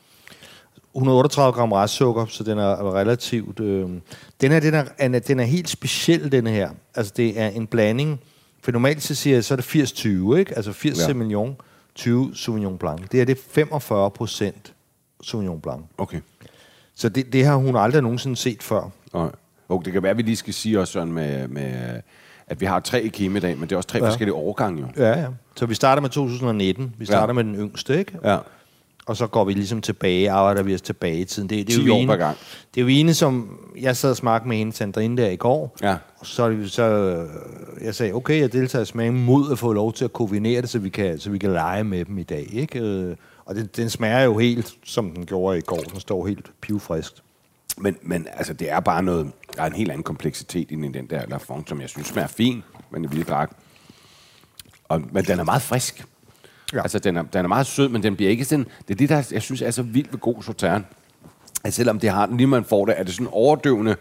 138 0.94 1.52
gram 1.52 1.72
restsukker, 1.72 2.26
så 2.26 2.44
den 2.44 2.58
er 2.58 2.94
relativt... 2.94 3.60
Øh, 3.60 3.88
den 4.40 4.52
her, 4.52 4.60
den 4.60 4.74
er, 4.74 4.84
den 5.00 5.14
er, 5.14 5.18
den 5.18 5.40
er 5.40 5.44
helt 5.44 5.68
speciel, 5.68 6.32
den 6.32 6.46
her. 6.46 6.70
Altså, 6.94 7.12
det 7.16 7.40
er 7.40 7.48
en 7.48 7.66
blanding. 7.66 8.20
For 8.62 8.72
normalt 8.72 9.02
så 9.02 9.14
siger 9.14 9.36
jeg, 9.36 9.44
så 9.44 9.54
er 9.54 9.56
det 9.56 9.92
80-20, 10.34 10.36
ikke? 10.36 10.56
Altså 10.56 10.72
80 10.72 10.98
ja. 10.98 11.04
Sauvignon, 11.04 11.56
20 11.94 12.36
Sauvignon 12.36 12.78
Blanc. 12.78 13.00
Det 13.12 13.20
er 13.20 13.24
det 13.24 13.38
45 13.50 14.10
procent 14.10 14.72
Sauvignon 15.22 15.60
Blanc. 15.60 15.80
Okay. 15.98 16.20
Så 16.94 17.08
det, 17.08 17.32
det 17.32 17.44
har 17.44 17.56
hun 17.56 17.76
aldrig 17.76 18.02
nogensinde 18.02 18.36
set 18.36 18.62
før. 18.62 18.90
Og, 19.12 19.32
og 19.68 19.82
det 19.84 19.92
kan 19.92 20.02
være, 20.02 20.10
at 20.10 20.16
vi 20.16 20.22
lige 20.22 20.36
skal 20.36 20.54
sige 20.54 20.80
også 20.80 20.92
sådan 20.92 21.12
med, 21.12 21.48
med 21.48 22.00
at 22.46 22.60
vi 22.60 22.66
har 22.66 22.80
tre 22.80 23.02
i 23.02 23.08
Kim 23.08 23.36
i 23.36 23.40
dag, 23.40 23.58
men 23.58 23.62
det 23.68 23.72
er 23.72 23.76
også 23.76 23.88
tre 23.88 23.98
Ja. 23.98 24.08
forskellige 24.08 24.34
årgange 24.34 24.80
jo. 24.80 25.02
Ja, 25.04 25.20
ja. 25.20 25.26
Så 25.56 25.66
vi 25.66 25.74
starter 25.74 26.02
med 26.02 26.10
2019. 26.10 26.94
Vi 26.98 27.06
starter. 27.06 27.26
Ja. 27.26 27.32
med 27.32 27.44
den 27.44 27.54
yngste, 27.54 27.98
ikke? 27.98 28.18
Ja. 28.24 28.38
Og 29.06 29.16
så 29.16 29.26
går 29.26 29.44
vi 29.44 29.52
ligesom 29.52 29.80
tilbage, 29.80 30.30
arbejder 30.30 30.62
vi 30.62 30.74
os 30.74 30.82
tilbage 30.82 31.18
i 31.20 31.24
tiden. 31.24 31.48
Det, 31.48 31.66
det 31.66 31.74
er 31.74 31.78
10 31.78 31.84
jo 31.86 32.06
per 32.06 32.16
gang. 32.16 32.36
Det 32.74 32.80
er 32.80 32.82
jo 32.82 32.86
vine, 32.86 33.14
som 33.14 33.58
jeg 33.80 33.96
sad 33.96 34.10
og 34.10 34.16
smagte 34.16 34.48
med 34.48 34.56
hende, 34.56 34.72
Sandrine, 34.72 35.22
der 35.22 35.28
i 35.30 35.36
går. 35.36 35.76
Ja. 35.82 35.96
Og 36.18 36.26
så, 36.26 36.48
det- 36.50 36.70
så 36.70 36.82
øh, 36.82 37.28
jeg 37.84 37.94
sagde, 37.94 38.12
okay, 38.12 38.40
jeg 38.40 38.52
deltager 38.52 38.82
i 38.82 38.86
smagen 38.86 39.24
mod 39.24 39.52
at 39.52 39.58
få 39.58 39.72
lov 39.72 39.92
til 39.92 40.04
at 40.04 40.12
kombinere 40.12 40.60
det, 40.62 40.68
så 40.70 40.78
vi 40.78 40.88
kan, 40.88 41.18
så 41.18 41.30
vi 41.30 41.38
kan 41.38 41.52
lege 41.52 41.84
med 41.84 42.04
dem 42.04 42.18
i 42.18 42.22
dag. 42.22 42.48
Ikke? 42.52 42.78
Øh, 42.80 43.16
Og 43.44 43.54
den, 43.54 43.68
den 43.76 43.90
smager 43.90 44.20
jo 44.20 44.38
helt, 44.38 44.74
som 44.84 45.10
den 45.10 45.26
gjorde 45.26 45.58
i 45.58 45.60
går. 45.60 45.76
Den 45.80 46.00
står 46.00 46.26
helt 46.26 46.50
pivfriskt. 46.60 47.22
Men, 47.78 47.96
men 48.02 48.26
altså, 48.32 48.52
det 48.52 48.70
er 48.70 48.80
bare 48.80 49.02
noget... 49.02 49.32
Der 49.56 49.62
er 49.62 49.66
en 49.66 49.72
helt 49.72 49.90
anden 49.90 50.02
kompleksitet 50.04 50.70
i 50.70 50.74
den 50.74 51.06
der 51.10 51.26
Lafon, 51.28 51.66
som 51.66 51.80
jeg 51.80 51.88
synes 51.88 52.06
smager 52.08 52.28
fin, 52.28 52.62
men 52.90 53.04
en 53.04 53.12
vild 53.12 53.24
drak. 53.24 53.50
Og, 54.88 55.02
men 55.12 55.24
den 55.24 55.38
er 55.40 55.44
meget 55.44 55.62
frisk. 55.62 56.04
Ja. 56.72 56.76
Ja. 56.76 56.82
Altså, 56.82 56.98
den 56.98 57.16
er, 57.16 57.22
den 57.22 57.44
er 57.44 57.48
meget 57.48 57.66
sød, 57.66 57.88
men 57.88 58.02
den 58.02 58.16
bliver 58.16 58.30
ikke 58.30 58.44
sådan... 58.44 58.66
Det 58.88 58.94
er 58.94 58.98
det, 58.98 59.08
der 59.08 59.28
jeg 59.32 59.42
synes 59.42 59.62
er 59.62 59.70
så 59.70 59.82
vildt 59.82 60.12
ved 60.12 60.20
god 60.20 60.42
sauterne. 60.42 60.84
At 61.64 61.74
selvom 61.74 61.98
det 61.98 62.10
har, 62.10 62.28
lige 62.36 62.46
man 62.46 62.64
får 62.64 62.86
det, 62.86 62.94
er 62.98 63.02
det 63.02 63.14
sådan 63.14 63.28
overdøvende, 63.30 63.96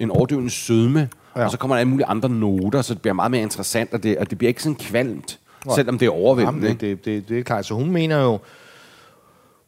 en 0.00 0.10
overdøvende 0.10 0.50
sødme, 0.50 0.98
Ja. 1.36 1.40
ja. 1.40 1.44
og 1.44 1.50
så 1.50 1.58
kommer 1.58 1.74
der 1.76 1.80
alle 1.80 1.90
mulige 1.90 2.06
andre 2.06 2.28
noter, 2.28 2.82
så 2.82 2.94
det 2.94 3.02
bliver 3.02 3.14
meget 3.14 3.30
mere 3.30 3.42
interessant, 3.42 3.92
og 3.92 4.02
det, 4.02 4.18
og 4.18 4.30
det 4.30 4.38
bliver 4.38 4.48
ikke 4.48 4.62
sådan 4.62 4.76
kvalmt, 4.76 5.38
Nej. 5.66 5.74
selvom 5.74 5.98
det 5.98 6.06
er 6.06 6.10
overvældende. 6.10 6.66
Jamen, 6.66 6.82
ikke? 6.82 6.90
det, 6.90 7.04
det, 7.04 7.28
det 7.28 7.38
er 7.38 7.42
klart. 7.42 7.66
Så 7.66 7.74
hun 7.74 7.90
mener 7.90 8.22
jo, 8.22 8.38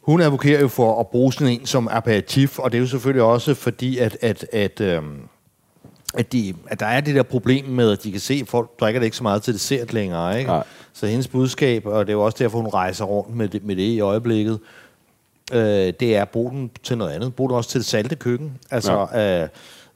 hun 0.03 0.21
advokerer 0.21 0.61
jo 0.61 0.69
for 0.69 1.01
at 1.01 1.07
bruge 1.09 1.33
sådan 1.33 1.53
en 1.61 1.67
som 1.67 1.89
aperitif, 1.91 2.59
og 2.59 2.73
det 2.73 2.79
er 2.79 2.81
jo 2.83 2.87
selvfølgelig 2.87 3.23
også 3.23 3.55
fordi, 3.55 3.99
at, 3.99 4.17
at, 4.23 4.47
at, 4.53 4.81
øhm, 4.81 5.21
at, 6.15 6.33
de, 6.33 6.55
at 6.67 6.81
der 6.81 6.87
er 6.87 7.01
det 7.01 7.15
der 7.15 7.23
problem 7.23 7.65
med, 7.65 7.93
at 7.93 8.05
de 8.05 8.11
kan 8.11 8.21
se, 8.21 8.35
at 8.43 8.49
folk 8.49 8.81
drikker 8.81 9.01
det 9.01 9.05
ikke 9.05 9.17
så 9.17 9.23
meget 9.23 9.43
til 9.43 9.55
dessert 9.55 9.93
længere. 9.93 10.39
Ikke? 10.39 10.51
Nej. 10.51 10.65
Så 10.93 11.07
hendes 11.07 11.29
budskab, 11.29 11.87
og 11.87 12.07
det 12.07 12.13
er 12.13 12.17
jo 12.17 12.25
også 12.25 12.37
derfor, 12.41 12.59
hun 12.59 12.69
rejser 12.69 13.05
rundt 13.05 13.37
med 13.37 13.49
det, 13.49 13.65
med 13.65 13.77
det 13.77 13.83
i 13.83 14.01
øjeblikket, 14.01 14.59
øh, 15.53 15.93
det 16.01 16.17
er 16.17 16.23
at 16.23 16.29
bruge 16.29 16.51
den 16.51 16.71
til 16.83 16.99
noget 16.99 17.13
andet. 17.13 17.35
Brug 17.35 17.49
den 17.49 17.57
også 17.57 17.71
til 17.71 17.81
det 17.81 17.87
salte 17.87 18.17
køkken. 18.17 18.53
Altså, 18.71 19.07
ja. 19.13 19.43
øh, 19.43 19.49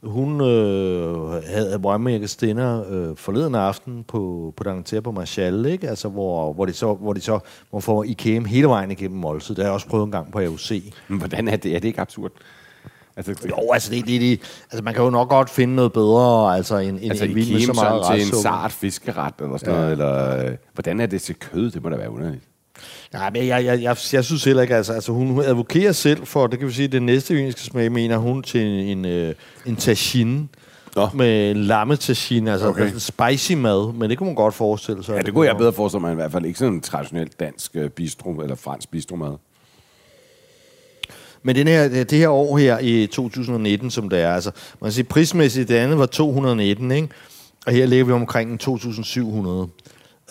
hun 0.03 0.41
øh, 0.41 1.43
havde 1.43 1.79
Weinmakers 1.85 2.35
dinner 2.35 2.83
øh, 2.89 3.15
forleden 3.17 3.55
aften 3.55 4.03
på, 4.07 4.53
på 4.57 4.63
Dangter 4.63 5.01
på 5.01 5.11
Marshall, 5.11 5.65
ikke? 5.65 5.89
Altså, 5.89 6.09
hvor, 6.09 6.53
hvor, 6.53 6.65
de 6.65 6.73
så, 6.73 6.93
hvor 6.93 7.13
de 7.13 7.21
så 7.21 7.39
hvor 7.69 7.79
får 7.79 8.03
IKEM 8.03 8.45
hele 8.45 8.67
vejen 8.67 8.91
igennem 8.91 9.19
måltid. 9.19 9.55
Det 9.55 9.63
har 9.63 9.69
jeg 9.69 9.73
også 9.73 9.87
prøvet 9.87 10.05
en 10.05 10.11
gang 10.11 10.31
på 10.31 10.39
AUC. 10.39 10.93
Men 11.07 11.19
hvordan 11.19 11.47
er 11.47 11.55
det? 11.55 11.75
Er 11.75 11.79
det 11.79 11.87
ikke 11.87 12.01
absurd? 12.01 12.31
Altså, 13.17 13.33
det, 13.33 13.49
Jo, 13.49 13.71
altså, 13.73 13.91
det, 13.91 14.07
det, 14.07 14.21
det, 14.21 14.41
altså, 14.71 14.83
man 14.83 14.93
kan 14.93 15.03
jo 15.03 15.09
nok 15.09 15.29
godt 15.29 15.49
finde 15.49 15.75
noget 15.75 15.93
bedre, 15.93 16.55
altså 16.55 16.77
en, 16.77 16.99
en, 16.99 17.11
altså 17.11 17.25
en 17.25 17.35
vin 17.35 17.53
med 17.53 17.61
så 17.61 17.73
meget 17.73 18.03
til 18.11 18.27
en 18.27 18.41
sart 18.41 18.71
fiskeret 18.71 19.33
eller 19.39 19.57
sådan 19.57 19.73
ja. 19.73 19.79
noget, 19.79 19.91
eller 19.91 20.45
øh, 20.45 20.51
hvordan 20.73 20.99
er 20.99 21.05
det 21.05 21.21
til 21.21 21.35
kød? 21.35 21.71
Det 21.71 21.83
må 21.83 21.89
da 21.89 21.95
være 21.95 22.09
underligt. 22.11 22.43
Nej, 23.13 23.29
men 23.31 23.47
jeg, 23.47 23.65
jeg, 23.65 23.81
jeg, 23.81 23.97
jeg 24.13 24.25
synes 24.25 24.43
heller 24.43 24.61
ikke, 24.61 24.75
altså, 24.75 24.93
altså 24.93 25.11
hun 25.11 25.39
advokerer 25.41 25.91
selv 25.91 26.25
for, 26.25 26.47
det 26.47 26.59
kan 26.59 26.67
vi 26.67 26.73
sige, 26.73 26.87
det 26.87 27.03
næste 27.03 27.33
vin, 27.33 27.51
skal 27.51 27.63
smage, 27.63 27.89
mener 27.89 28.17
hun 28.17 28.43
til 28.43 28.61
en, 28.61 29.05
øh, 29.05 29.35
en 29.65 29.75
tagine. 29.75 30.47
Nå. 30.95 31.09
Med 31.13 31.53
lamme 31.53 31.95
tagine, 31.95 32.51
altså 32.51 32.67
Okay. 32.67 32.87
okay. 32.87 32.97
spicy 32.97 33.53
mad, 33.53 33.93
men 33.93 34.09
det 34.09 34.17
kunne 34.17 34.27
man 34.27 34.35
godt 34.35 34.53
forestille 34.53 35.03
sig. 35.03 35.15
Ja, 35.15 35.21
det 35.21 35.33
kunne 35.33 35.47
jeg 35.47 35.57
bedre 35.57 35.73
forestille 35.73 36.01
mig, 36.01 36.11
i 36.11 36.15
hvert 36.15 36.31
fald 36.31 36.45
ikke 36.45 36.59
sådan 36.59 36.73
en 36.73 36.81
traditionel 36.81 37.29
dansk 37.39 37.71
øh, 37.73 37.89
bistro 37.89 38.31
eller 38.31 38.55
fransk 38.55 38.91
bistromad. 38.91 39.35
Men 41.43 41.55
den 41.55 41.67
her, 41.67 41.87
det 41.87 42.11
her 42.11 42.29
år 42.29 42.57
her 42.57 42.79
i 42.79 43.07
2019, 43.07 43.91
som 43.91 44.09
det 44.09 44.19
er, 44.19 44.33
altså, 44.33 44.51
man 44.81 44.87
kan 44.87 44.93
sige, 44.93 45.03
prismæssigt, 45.03 45.69
det 45.69 45.75
andet 45.75 45.97
var 45.97 46.05
219, 46.05 46.91
ikke? 46.91 47.07
Og 47.65 47.73
her 47.73 47.85
ligger 47.85 48.05
vi 48.05 48.11
omkring 48.11 48.51
en 48.51 48.57
2700. 48.57 49.67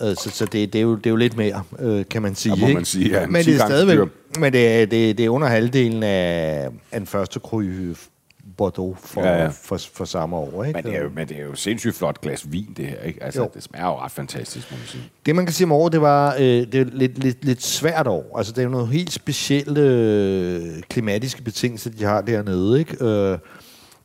Øh, 0.01 0.15
Så, 0.15 0.29
så 0.33 0.45
det, 0.45 0.73
det, 0.73 0.79
er 0.79 0.83
jo, 0.83 0.95
det 0.95 1.05
er 1.05 1.09
jo 1.09 1.15
lidt 1.15 1.37
mere, 1.37 1.63
øh, 1.79 2.05
kan 2.11 2.21
man 2.21 2.35
sige. 2.35 2.55
Ja, 2.55 2.61
må 2.61 2.67
ikke? 2.67 2.77
man 2.77 2.85
sige, 2.85 3.09
ja. 3.19 3.27
Men 3.27 3.43
10 3.43 3.51
det 3.51 3.61
er 3.61 3.65
stadigvæk, 3.65 3.97
dyr. 3.97 4.05
men 4.39 4.53
det 4.53 4.67
er, 4.67 4.85
det, 4.85 5.17
det 5.17 5.25
er 5.25 5.29
under 5.29 5.47
halvdelen 5.47 6.03
af, 6.03 6.69
af 6.91 6.99
den 6.99 7.07
første 7.07 7.39
cru 7.39 7.61
Bordeaux 8.57 8.97
for, 8.99 9.21
Ja, 9.21 9.41
ja. 9.41 9.47
For, 9.47 9.77
for 9.93 10.05
samme 10.05 10.35
år. 10.35 10.63
Ikke? 10.63 10.77
Men 10.77 10.85
det, 10.91 10.99
er 10.99 11.03
jo, 11.03 11.09
men 11.15 11.27
det 11.27 11.37
er 11.39 11.43
jo 11.43 11.55
sindssygt 11.55 11.95
flot 11.95 12.21
glas 12.21 12.51
vin, 12.51 12.73
det 12.77 12.85
her. 12.85 12.99
Ikke? 12.99 13.23
Altså, 13.23 13.41
Jo. 13.41 13.49
det 13.53 13.63
smager 13.63 13.85
jo 13.85 13.95
ret 13.99 14.11
fantastisk, 14.11 14.71
må 14.71 14.77
man 14.77 14.87
sige. 14.87 15.03
Det, 15.25 15.35
man 15.35 15.45
kan 15.45 15.53
sige 15.53 15.65
om 15.65 15.71
året, 15.71 15.93
det 15.93 16.01
var 16.01 16.33
øh, 16.35 16.41
det 16.41 16.75
er 16.75 16.83
lidt, 16.91 17.19
lidt, 17.19 17.45
lidt 17.45 17.63
svært 17.63 18.07
år. 18.07 18.37
Altså, 18.37 18.51
det 18.53 18.59
er 18.59 18.63
jo 18.63 18.69
nogle 18.69 18.87
helt 18.87 19.13
specielle 19.13 19.81
øh, 19.81 20.81
klimatiske 20.89 21.41
betingelser, 21.41 21.89
de 21.89 22.03
har 22.03 22.21
dernede, 22.21 22.79
ikke? 22.79 23.05
Øh, 23.05 23.37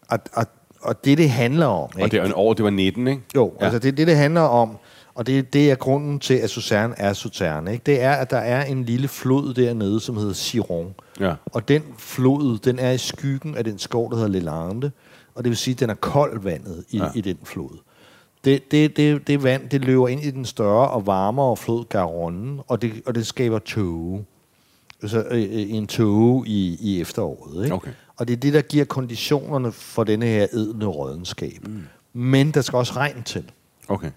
og, 0.09 0.19
og, 0.33 0.47
og 0.81 1.05
det, 1.05 1.19
det 1.19 1.31
handler 1.31 1.67
om, 1.67 1.91
Og 1.95 2.01
ikke? 2.01 2.11
det 2.11 2.21
er 2.21 2.25
en 2.27 2.33
år, 2.35 2.55
det 2.55 2.65
var 2.65 2.71
19, 2.71 3.09
ikke? 3.09 3.23
Jo, 3.35 3.53
ja. 3.61 3.65
altså 3.65 3.79
det, 3.79 3.97
det, 3.97 4.07
det 4.07 4.17
handler 4.17 4.41
om, 4.41 4.77
og 5.15 5.27
det, 5.27 5.53
det 5.53 5.71
er 5.71 5.75
grunden 5.75 6.19
til, 6.19 6.35
at 6.35 6.51
Sauternes 6.51 6.97
er 6.99 7.13
Sauternes, 7.13 7.73
ikke? 7.73 7.83
Det 7.87 8.03
er, 8.03 8.13
at 8.13 8.31
der 8.31 8.37
er 8.39 8.65
en 8.65 8.85
lille 8.85 9.09
flod 9.09 9.55
dernede, 9.55 10.01
som 10.01 10.17
hedder 10.17 10.35
Chiron. 10.35 10.95
Ja. 11.21 11.35
Og 11.45 11.69
den 11.69 11.83
flod, 11.99 12.59
den 12.59 12.79
er 12.79 12.91
i 12.91 12.99
skyggen 12.99 13.57
af 13.57 13.65
den 13.65 13.79
skov, 13.79 14.11
der 14.11 14.17
hedder 14.17 14.31
Lelande. 14.31 14.91
Og 15.35 15.45
det 15.45 15.51
vil 15.51 15.57
sige, 15.57 15.75
at 15.75 15.81
den 15.81 15.91
er 15.91 15.95
kold 15.95 16.41
vandet 16.43 16.85
i, 16.91 16.99
ja. 16.99 17.05
Ja. 17.05 17.11
i 17.15 17.21
den 17.21 17.39
flod. 17.45 17.79
Det, 18.45 18.71
det, 18.71 18.97
det, 18.97 19.27
det 19.27 19.43
vand, 19.43 19.69
det 19.69 19.85
løber 19.85 20.09
ind 20.09 20.21
i 20.21 20.31
den 20.31 20.45
større 20.45 20.89
og 20.89 21.07
varmere 21.07 21.57
flod 21.57 21.85
Garonne, 21.85 22.63
og 22.67 22.83
det, 22.83 22.93
og 23.07 23.15
det 23.15 23.27
skaber 23.27 23.59
tåge. 23.59 24.25
Altså 25.03 25.25
øh, 25.31 25.43
øh, 25.43 25.71
en 25.71 25.87
tåge 25.87 26.49
i, 26.49 26.79
i 26.81 27.01
efteråret. 27.01 27.65
Ikke? 27.65 27.75
Okay. 27.75 27.91
Og 28.17 28.29
det 28.29 28.33
er 28.33 28.41
det, 28.41 28.55
der 28.55 28.61
giver 28.61 28.85
konditionerne 28.85 29.73
for 29.73 30.05
denne 30.05 30.27
her 30.27 30.47
edle 30.53 30.87
rådenskab. 30.87 31.59
Mm. 31.67 31.83
Men 32.13 32.51
der 32.51 32.61
skal 32.61 32.77
også 32.77 32.93
regn 32.93 33.23
til. 33.23 33.51
Okay. 33.89 34.11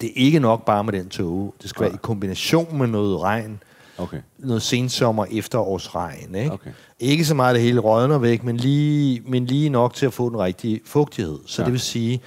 Det 0.00 0.08
er 0.08 0.12
ikke 0.14 0.38
nok 0.40 0.64
bare 0.64 0.84
med 0.84 0.92
den 0.92 1.08
tåge. 1.08 1.52
Det 1.62 1.70
skal 1.70 1.84
være 1.84 1.94
i 1.94 1.98
kombination 2.02 2.78
med 2.78 2.86
noget 2.86 3.20
regn, 3.20 3.62
Okay. 3.98 4.18
noget 4.38 4.62
sensommer 4.62 5.26
efterårsregn. 5.30 6.34
Ikke? 6.34 6.52
Okay. 6.52 6.70
ikke 6.98 7.24
så 7.24 7.34
meget, 7.34 7.54
det 7.54 7.62
hele 7.62 7.80
rådner 7.80 8.18
væk, 8.18 8.44
men 8.44 8.56
lige, 8.56 9.22
men 9.26 9.46
lige 9.46 9.68
nok 9.68 9.94
til 9.94 10.06
at 10.06 10.12
få 10.12 10.28
den 10.30 10.38
rigtige 10.38 10.80
fugtighed. 10.84 11.38
Så 11.46 11.62
Ja. 11.62 11.64
det 11.64 11.72
vil 11.72 11.80
sige, 11.80 12.20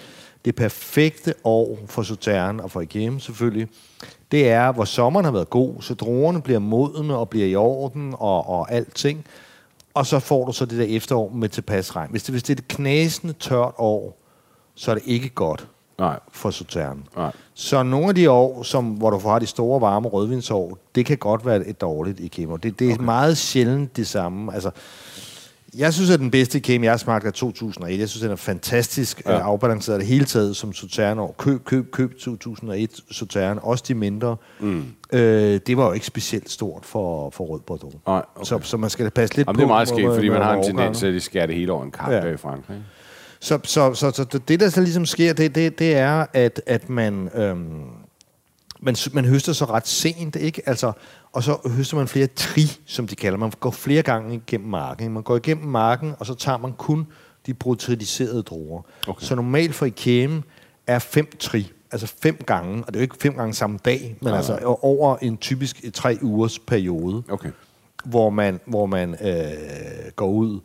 det 0.45 0.55
perfekte 0.55 1.33
år 1.43 1.77
for 1.85 2.03
Sauternes 2.03 2.63
og 2.63 2.71
for 2.71 2.81
Igennem 2.81 3.19
selvfølgelig, 3.19 3.67
det 4.31 4.49
er, 4.49 4.71
hvor 4.71 4.85
sommeren 4.85 5.25
har 5.25 5.31
været 5.31 5.49
god, 5.49 5.81
så 5.81 5.93
druerne 5.93 6.41
bliver 6.41 6.59
modne 6.59 7.15
og 7.17 7.29
bliver 7.29 7.47
i 7.47 7.55
orden 7.55 8.13
og, 8.17 8.49
og 8.49 8.71
alting. 8.71 9.25
Og 9.93 10.05
så 10.05 10.19
får 10.19 10.45
du 10.45 10.51
så 10.51 10.65
det 10.65 10.77
der 10.79 10.95
efterår 10.97 11.29
med 11.33 11.49
tilpas 11.49 11.95
regn. 11.95 12.11
Hvis 12.11 12.23
det, 12.23 12.33
hvis 12.33 12.43
det 12.43 12.53
er 12.59 12.61
et 12.61 12.67
knæsende 12.67 13.33
tørt 13.33 13.73
år, 13.77 14.21
så 14.75 14.91
er 14.91 14.95
det 14.95 15.03
ikke 15.05 15.29
godt 15.29 15.67
Nej. 15.99 16.19
for 16.31 16.49
Sauternes. 16.51 17.05
Nej. 17.15 17.31
Så 17.53 17.83
nogle 17.83 18.09
af 18.09 18.15
de 18.15 18.31
år, 18.31 18.63
som, 18.63 18.85
hvor 18.85 19.09
du 19.09 19.19
får 19.19 19.39
de 19.39 19.45
store, 19.45 19.81
varme 19.81 20.07
rødvinsår, 20.07 20.77
det 20.95 21.05
kan 21.05 21.17
godt 21.17 21.45
være 21.45 21.67
et 21.67 21.81
dårligt 21.81 22.19
i 22.19 22.27
kemo. 22.27 22.55
Det, 22.55 22.79
det 22.79 22.89
er 22.89 22.93
okay. 22.93 23.03
meget 23.03 23.37
sjældent 23.37 23.97
det 23.97 24.07
samme. 24.07 24.53
Altså, 24.53 24.71
Jeg 25.77 25.93
synes, 25.93 26.09
at 26.09 26.19
den 26.19 26.31
bedste 26.31 26.59
Kame, 26.59 26.85
jeg 26.85 26.91
har 26.91 26.97
smagt, 26.97 27.25
er 27.25 27.31
2001. 27.31 27.99
Jeg 27.99 28.09
synes, 28.09 28.21
den 28.21 28.31
er 28.31 28.35
fantastisk 28.35 29.21
ja. 29.25 29.39
afbalanceret 29.39 29.99
det 29.99 30.07
hele 30.07 30.25
taget 30.25 30.55
som 30.55 30.73
Sautern 30.73 31.19
år. 31.19 31.35
Køb, 31.37 31.63
køb, 31.65 31.91
køb 31.91 32.11
2001 32.19 32.89
Sautern, 33.11 33.59
også 33.61 33.83
de 33.87 33.93
mindre. 33.93 34.35
Mm. 34.59 34.83
Øh, 35.13 35.59
det 35.67 35.77
var 35.77 35.85
jo 35.85 35.91
ikke 35.91 36.05
specielt 36.05 36.49
stort 36.49 36.85
for, 36.85 37.29
for 37.29 37.43
Rød 37.43 37.59
Bordeaux. 37.59 37.93
Nej, 38.07 38.21
okay. 38.35 38.45
så, 38.45 38.59
så 38.63 38.77
man 38.77 38.89
skal 38.89 39.11
passe 39.11 39.35
lidt 39.35 39.47
Jamen, 39.47 39.55
på. 39.55 39.59
det 39.59 39.63
er 39.63 39.67
meget 39.67 39.87
skægt, 39.87 40.13
fordi 40.13 40.29
man 40.29 40.41
har 40.41 40.53
en 40.53 40.63
tendens 40.63 40.99
til, 40.99 41.07
at 41.07 41.13
de 41.13 41.19
skærer 41.19 41.45
det 41.45 41.55
hele 41.55 41.71
over 41.71 41.83
en 41.83 41.91
kamp 41.91 42.11
ja. 42.11 42.25
i 42.25 42.37
Frankrig. 42.37 42.77
Så, 43.39 43.59
så, 43.63 43.93
så, 43.93 44.11
så 44.11 44.39
det, 44.47 44.59
der 44.59 44.69
så 44.69 44.81
ligesom 44.81 45.05
sker, 45.05 45.33
det, 45.33 45.55
det, 45.55 45.79
det 45.79 45.95
er, 45.95 46.25
at, 46.33 46.61
at 46.65 46.89
man, 46.89 47.29
øhm, 47.35 47.83
man, 48.79 48.95
man 49.13 49.25
høster 49.25 49.53
så 49.53 49.65
ret 49.65 49.87
sent, 49.87 50.35
ikke? 50.35 50.61
Altså, 50.65 50.91
og 51.33 51.43
så 51.43 51.57
høster 51.75 51.97
man 51.97 52.07
flere 52.07 52.27
tri, 52.27 52.61
som 52.85 53.07
de 53.07 53.15
kalder. 53.15 53.37
Man 53.37 53.51
går 53.59 53.71
flere 53.71 54.01
gange 54.01 54.35
igennem 54.35 54.69
marken. 54.69 55.03
ikke? 55.03 55.13
Man 55.13 55.23
går 55.23 55.35
igennem 55.35 55.65
marken, 55.67 56.13
og 56.19 56.25
så 56.25 56.35
tager 56.35 56.57
man 56.57 56.73
kun 56.73 57.07
de 57.45 57.53
brutaliserede 57.53 58.43
druer. 58.43 58.81
Okay. 59.07 59.25
Så 59.25 59.35
normalt 59.35 59.75
for 59.75 59.85
Ikeme 59.85 60.43
er 60.87 60.99
fem 60.99 61.29
tri, 61.39 61.71
altså 61.91 62.07
fem 62.21 62.43
gange, 62.45 62.83
og 62.83 62.87
det 62.87 62.95
er 62.95 62.99
jo 62.99 63.01
ikke 63.03 63.17
fem 63.19 63.33
gange 63.33 63.53
samme 63.53 63.79
dag, 63.85 64.17
men 64.21 64.27
Nej, 64.29 64.37
altså 64.37 64.77
over 64.81 65.17
en 65.17 65.37
typisk 65.37 65.93
tre 65.93 66.17
ugers 66.21 66.59
periode 66.59 67.23
Okay. 67.29 67.49
hvor 68.05 68.29
man, 68.29 68.59
hvor 68.65 68.85
man 68.85 69.15
øh, 69.27 70.11
går 70.15 70.27
ud 70.27 70.59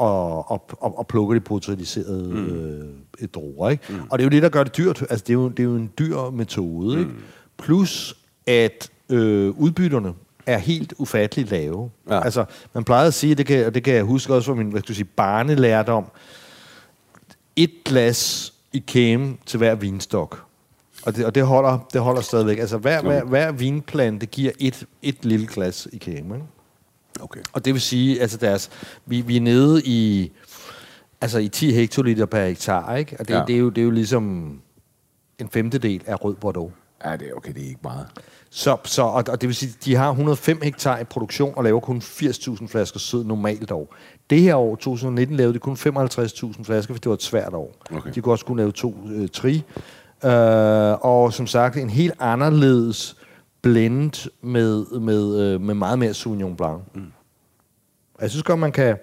og, 0.00 0.50
og, 0.50 0.70
og, 0.80 0.98
og 0.98 1.06
plukker 1.06 1.34
de 1.34 1.40
brutaliserede 1.40 2.28
mm. 2.28 2.46
øh, 3.20 3.28
druer. 3.34 3.70
Ikke? 3.70 3.84
Mm. 3.88 4.00
Og 4.10 4.18
det 4.18 4.24
er 4.24 4.26
jo 4.26 4.30
det, 4.30 4.42
der 4.42 4.48
gør 4.48 4.64
det 4.64 4.76
dyrt. 4.76 5.02
Altså, 5.02 5.24
det, 5.26 5.30
er 5.30 5.34
jo, 5.34 5.48
det 5.48 5.60
er 5.60 5.64
jo 5.64 5.76
en 5.76 5.90
dyr 5.98 6.30
metode. 6.30 6.96
Mm. 6.96 7.02
Ikke? 7.02 7.12
Plus, 7.58 8.16
at 8.46 8.90
øh, 9.08 9.50
udbytterne 9.50 10.14
er 10.46 10.58
helt 10.58 10.94
ufatteligt 10.98 11.50
lave. 11.50 11.90
Ja. 12.08 12.24
Altså, 12.24 12.44
man 12.74 12.84
plejede 12.84 13.06
at 13.06 13.14
sige, 13.14 13.34
det 13.34 13.46
kan, 13.46 13.66
og 13.66 13.74
det 13.74 13.84
kan 13.84 13.94
jeg 13.94 14.02
huske 14.02 14.34
også 14.34 14.46
fra 14.46 14.54
min 14.54 14.70
hvad 14.70 14.80
skal 14.80 14.92
jeg 14.92 14.96
sige, 14.96 15.08
barnelærdom, 15.16 16.04
et 17.56 17.72
glas 17.84 18.52
i 18.72 18.78
kæme 18.86 19.36
til 19.46 19.58
hver 19.58 19.74
vinstok. 19.74 20.44
Og 21.02 21.16
det, 21.16 21.24
og 21.24 21.34
det, 21.34 21.46
holder, 21.46 21.78
det 21.92 22.00
holder 22.00 22.20
stadigvæk. 22.20 22.58
Altså, 22.58 22.78
hver, 22.78 23.02
hver, 23.02 23.24
hver 23.24 23.52
vinplante 23.52 24.26
giver 24.26 24.52
et, 24.58 24.86
et 25.02 25.24
lille 25.24 25.46
glas 25.46 25.88
i 25.92 25.98
kæme. 25.98 26.34
Ikke? 26.34 26.46
Okay. 27.22 27.40
Og 27.52 27.64
det 27.64 27.72
vil 27.74 27.80
sige, 27.82 28.20
altså 28.20 28.36
deres, 28.36 28.70
vi, 29.06 29.20
vi 29.20 29.36
er 29.36 29.40
nede 29.40 29.82
i, 29.84 30.32
altså 31.20 31.38
i 31.38 31.48
10 31.48 31.72
hektoliter 31.72 32.26
per 32.26 32.46
hektar, 32.46 32.96
ikke? 32.96 33.16
Og 33.20 33.28
det, 33.28 33.34
Ja. 33.34 33.42
det, 33.46 33.54
er 33.54 33.58
jo, 33.58 33.68
det 33.68 33.80
er 33.80 33.84
jo 33.84 33.90
ligesom 33.90 34.54
en 35.38 35.48
femtedel 35.48 36.02
af 36.06 36.24
rød 36.24 36.34
Bordeaux. 36.34 36.72
Ja, 37.04 37.16
det 37.16 37.28
er 37.28 37.32
okay, 37.34 37.52
det 37.54 37.62
er 37.62 37.68
ikke 37.68 37.80
meget. 37.82 38.06
Så, 38.50 38.76
så, 38.84 39.02
og, 39.02 39.24
og 39.28 39.40
det 39.40 39.46
vil 39.48 39.54
sige, 39.54 39.72
de 39.84 39.94
har 39.96 40.10
105 40.10 40.60
hektar 40.62 40.98
i 40.98 41.04
produktion 41.04 41.52
og 41.56 41.64
laver 41.64 41.80
kun 41.80 41.98
80.000 41.98 42.66
flasker 42.68 42.98
sød 42.98 43.24
normalt 43.24 43.70
år. 43.70 43.94
Det 44.30 44.40
her 44.40 44.54
år, 44.56 44.74
2019, 44.76 45.36
lavede 45.36 45.54
de 45.54 45.58
kun 45.58 45.74
55.000 45.74 46.62
flasker, 46.64 46.94
for 46.94 46.98
det 47.00 47.06
var 47.06 47.14
et 47.14 47.22
svært 47.22 47.54
år. 47.54 47.74
Okay. 47.94 48.10
De 48.14 48.20
kunne 48.20 48.32
også 48.34 48.44
kunne 48.44 48.56
lave 48.56 48.72
to 48.72 48.96
øh, 49.10 49.28
tri. 49.28 49.62
Øh, 50.24 50.30
og 51.00 51.32
som 51.32 51.46
sagt, 51.46 51.76
en 51.76 51.90
helt 51.90 52.14
anderledes 52.20 53.16
blend 53.62 54.30
med, 54.42 55.00
med, 55.00 55.40
øh, 55.40 55.60
med 55.60 55.74
meget 55.74 55.98
mere 55.98 56.14
Sauvignon 56.14 56.56
Blanc. 56.56 56.80
Mm. 56.94 57.12
Jeg 58.20 58.30
synes 58.30 58.42
godt, 58.42 58.58
man 58.60 58.72
kan... 58.72 58.96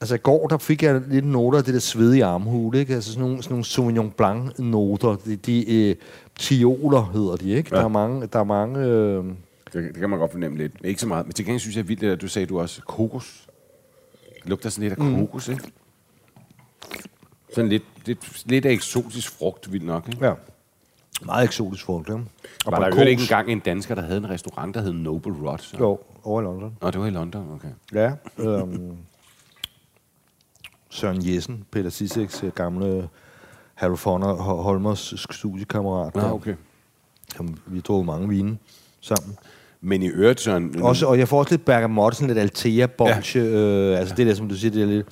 Altså 0.00 0.14
i 0.14 0.18
går, 0.18 0.46
der 0.48 0.58
fik 0.58 0.82
jeg 0.82 1.02
lidt 1.08 1.24
noter 1.26 1.58
af 1.58 1.64
det 1.64 1.74
der 1.74 1.80
svedige 1.80 2.24
armhule, 2.24 2.78
ikke? 2.78 2.94
Altså 2.94 3.12
sådan 3.12 3.28
nogle, 3.28 3.42
sådan 3.42 3.52
nogle 3.52 3.64
Sauvignon 3.64 4.10
Blanc-noter. 4.10 5.16
De, 5.24 5.36
de 5.36 5.88
øh, 5.90 5.96
tioler 6.38 7.10
hedder 7.12 7.36
de, 7.36 7.50
ikke? 7.50 7.70
Ja. 7.72 7.76
Der 7.78 7.84
er 7.84 7.88
mange... 7.88 8.26
Der 8.26 8.38
er 8.38 8.44
mange 8.44 8.80
øh, 8.80 9.24
Det, 9.24 9.34
det 9.72 9.96
kan 9.96 10.10
man 10.10 10.18
godt 10.18 10.30
fornemme 10.30 10.58
lidt. 10.58 10.72
Ikke 10.84 11.00
så 11.00 11.06
meget. 11.08 11.26
Men 11.26 11.32
til 11.32 11.44
gengæld 11.44 11.60
synes 11.60 11.76
jeg 11.76 11.82
er 11.82 11.86
vildt, 11.86 12.00
der, 12.02 12.16
du 12.16 12.28
sagde, 12.28 12.46
du 12.46 12.60
også 12.60 12.82
kokos. 12.82 13.46
Det 14.42 14.48
lugter 14.50 14.70
sådan 14.70 14.88
lidt 14.88 14.98
af 15.00 15.04
Mm. 15.04 15.14
kokos, 15.16 15.48
ikke? 15.48 15.62
Sådan 17.54 17.68
lidt, 17.68 17.82
lidt, 18.06 18.42
lidt 18.46 18.66
af 18.66 18.70
eksotisk 18.70 19.30
frugt, 19.30 19.72
vildt 19.72 19.86
nok, 19.86 20.08
ikke? 20.08 20.26
ja, 20.26 20.32
meget 21.22 21.44
eksotisk 21.44 21.84
frugt, 21.84 22.08
ikke? 22.08 22.20
Og 22.66 22.72
Var 22.72 22.78
der 22.78 22.96
jo 22.96 23.08
ikke 23.08 23.22
engang 23.22 23.50
en 23.50 23.60
dansker, 23.60 23.94
der 23.94 24.02
havde 24.02 24.16
en 24.16 24.30
restaurant, 24.30 24.74
der 24.74 24.80
hed 24.80 24.92
Noble 24.92 25.32
Rod? 25.32 25.58
Så? 25.58 25.76
Jo, 25.80 25.98
over 26.24 26.40
i 26.40 26.44
London. 26.44 26.76
Nå, 26.82 26.90
det 26.90 27.00
var 27.00 27.06
i 27.06 27.10
London, 27.10 27.46
okay. 27.54 27.68
Ja. 27.94 28.12
Øhm, 28.44 28.96
Søren 30.90 31.34
Jessen, 31.34 31.64
Peter 31.70 31.90
Sisseks 31.90 32.42
øh, 32.44 32.52
gamle 32.52 33.08
Harry 33.74 33.96
Fonner 33.96 34.34
Holmers 34.34 35.14
studiekammerat. 35.30 36.14
Der. 36.14 36.32
okay. 36.32 36.54
Som 37.36 37.56
vi 37.66 37.80
drog 37.80 38.06
mange 38.06 38.28
vine 38.28 38.58
sammen. 39.00 39.36
Men 39.80 40.02
i 40.02 40.06
øvrigt, 40.06 40.40
Søren... 40.40 40.82
Også, 40.82 41.06
og 41.06 41.18
jeg 41.18 41.28
får 41.28 41.38
også 41.38 41.52
lidt 41.52 41.64
bergamot, 41.64 42.14
sådan 42.14 42.26
lidt 42.26 42.38
Altea 42.38 42.86
bolche, 42.86 43.40
ja. 43.40 43.46
øh, 43.46 43.98
altså 43.98 44.14
det 44.14 44.26
der, 44.26 44.34
som 44.34 44.48
du 44.48 44.54
siger, 44.54 44.70
det 44.70 44.82
er 44.82 44.86
lidt, 44.86 45.06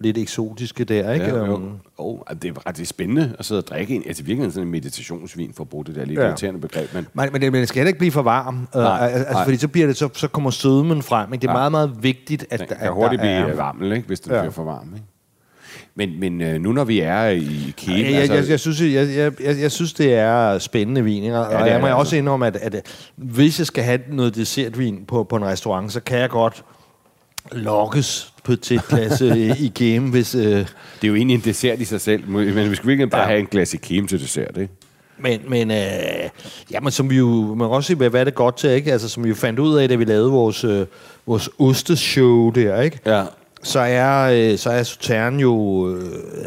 lidt 0.00 0.18
eksotiske 0.18 0.84
der, 0.84 1.12
ikke? 1.12 1.26
Ja, 1.26 1.36
jo. 1.36 1.44
Øhm, 1.56 1.70
Oh, 2.00 2.18
det 2.42 2.48
er 2.48 2.66
ret 2.68 2.76
det 2.76 2.82
er 2.82 2.86
spændende 2.86 3.36
at 3.38 3.44
sidde 3.44 3.58
og 3.58 3.66
drikke 3.66 3.94
en. 3.94 4.02
Altså 4.06 4.22
virkelig 4.22 4.52
sådan 4.52 4.66
en 4.66 4.70
meditationsvin, 4.72 5.52
for 5.56 5.64
at 5.64 5.68
bruge 5.68 5.84
det 5.84 5.94
der 5.94 6.04
lidt 6.04 6.18
Ja. 6.20 6.26
irriterende 6.26 6.60
begreb. 6.60 6.94
Men 6.94 7.06
Men, 7.14 7.28
men, 7.32 7.42
det, 7.42 7.52
men 7.52 7.60
det 7.60 7.68
skal 7.68 7.78
heller 7.80 7.88
ikke 7.88 7.98
blive 7.98 8.12
for 8.12 8.22
varm. 8.22 8.68
Øh, 8.76 8.82
Nej, 8.82 9.08
altså, 9.12 9.32
nej. 9.32 9.44
fordi 9.44 9.56
så, 9.56 9.68
bliver 9.68 9.86
det, 9.86 9.96
så, 9.96 10.08
så 10.14 10.28
kommer 10.28 10.50
sødmen 10.50 11.02
frem. 11.02 11.32
Ikke? 11.32 11.42
Det 11.42 11.48
er 11.48 11.52
Ja. 11.52 11.56
meget, 11.58 11.70
meget 11.72 12.02
vigtigt, 12.02 12.46
at, 12.50 12.60
den 12.60 12.68
at 12.70 12.78
kan 12.78 12.92
hurtigt 12.92 13.22
der 13.22 13.40
blive 13.42 13.52
er... 13.52 13.56
varm, 13.56 13.82
ikke? 13.92 14.06
hvis 14.06 14.20
den 14.20 14.32
Ja. 14.32 14.40
bliver 14.40 14.52
for 14.52 14.64
varm. 14.64 14.88
Ikke? 14.94 15.06
Men, 15.94 16.20
men 16.20 16.40
øh, 16.40 16.60
nu 16.60 16.72
når 16.72 16.84
vi 16.84 17.00
er 17.00 17.24
i 17.28 17.74
Kæbe... 17.76 17.92
Jeg, 17.98 18.12
jeg, 18.12 18.30
jeg, 18.36 18.48
jeg, 18.48 18.60
synes, 18.60 18.80
jeg, 18.80 18.92
jeg, 19.16 19.32
jeg, 19.44 19.60
jeg 19.60 19.72
synes, 19.72 19.92
det 19.92 20.14
er 20.14 20.58
spændende 20.58 21.04
vin. 21.04 21.22
Ikke? 21.22 21.38
Og 21.38 21.50
det 21.52 21.60
er 21.60 21.66
jeg 21.66 21.80
må 21.80 21.86
det 21.86 21.94
også 21.94 22.00
altså. 22.00 22.16
indrømme, 22.16 22.46
at, 22.46 22.56
at 22.56 22.86
hvis 23.16 23.58
jeg 23.58 23.66
skal 23.66 23.84
have 23.84 24.00
noget 24.10 24.34
dessertvin 24.34 25.04
på, 25.08 25.24
på 25.24 25.36
en 25.36 25.44
restaurant, 25.44 25.92
så 25.92 26.00
kan 26.00 26.18
jeg 26.18 26.30
godt 26.30 26.64
lokkes 27.52 28.32
på 28.44 28.56
til 28.56 28.76
et 28.76 28.84
glas 28.88 29.20
øh, 29.22 29.60
i 29.60 29.68
game, 29.68 30.10
hvis... 30.10 30.34
Øh, 30.34 30.42
Det 30.42 30.64
er 31.02 31.08
jo 31.08 31.14
egentlig 31.14 31.34
en 31.34 31.40
dessert 31.44 31.80
i 31.80 31.84
sig 31.84 32.00
selv, 32.00 32.28
men 32.28 32.70
vi 32.70 32.74
skal 32.76 32.88
virkelig 32.88 33.10
bare 33.10 33.20
Ja. 33.20 33.26
have 33.26 33.38
en 33.40 33.46
glas 33.46 33.74
Kæbe 33.82 34.06
til 34.06 34.20
dessert, 34.20 34.56
ikke? 34.56 34.72
Men, 35.20 35.40
men 35.48 35.70
øh, 35.70 35.78
jamen, 36.70 36.92
som 36.92 37.10
vi 37.10 37.16
jo, 37.16 37.54
man 37.54 37.68
kan 37.68 37.74
også 37.76 37.94
hvad, 37.94 38.10
hvad 38.10 38.20
er 38.20 38.24
det 38.24 38.34
godt 38.34 38.56
til, 38.56 38.70
ikke? 38.70 38.92
Altså, 38.92 39.08
som 39.08 39.24
vi 39.24 39.28
jo 39.28 39.34
fandt 39.34 39.58
ud 39.58 39.76
af, 39.78 39.88
da 39.88 39.94
vi 39.94 40.04
lavede 40.04 40.30
vores, 40.30 40.64
øh, 40.64 40.86
vores 41.26 41.50
osteshow 41.58 42.50
der, 42.50 42.80
ikke? 42.80 42.98
Ja. 43.06 43.24
Så 43.62 43.80
er, 43.80 44.30
øh, 44.52 44.58
så 44.58 44.70
er 44.70 44.82
Sautern 44.82 45.40
jo 45.40 45.88
øh, 45.96 46.04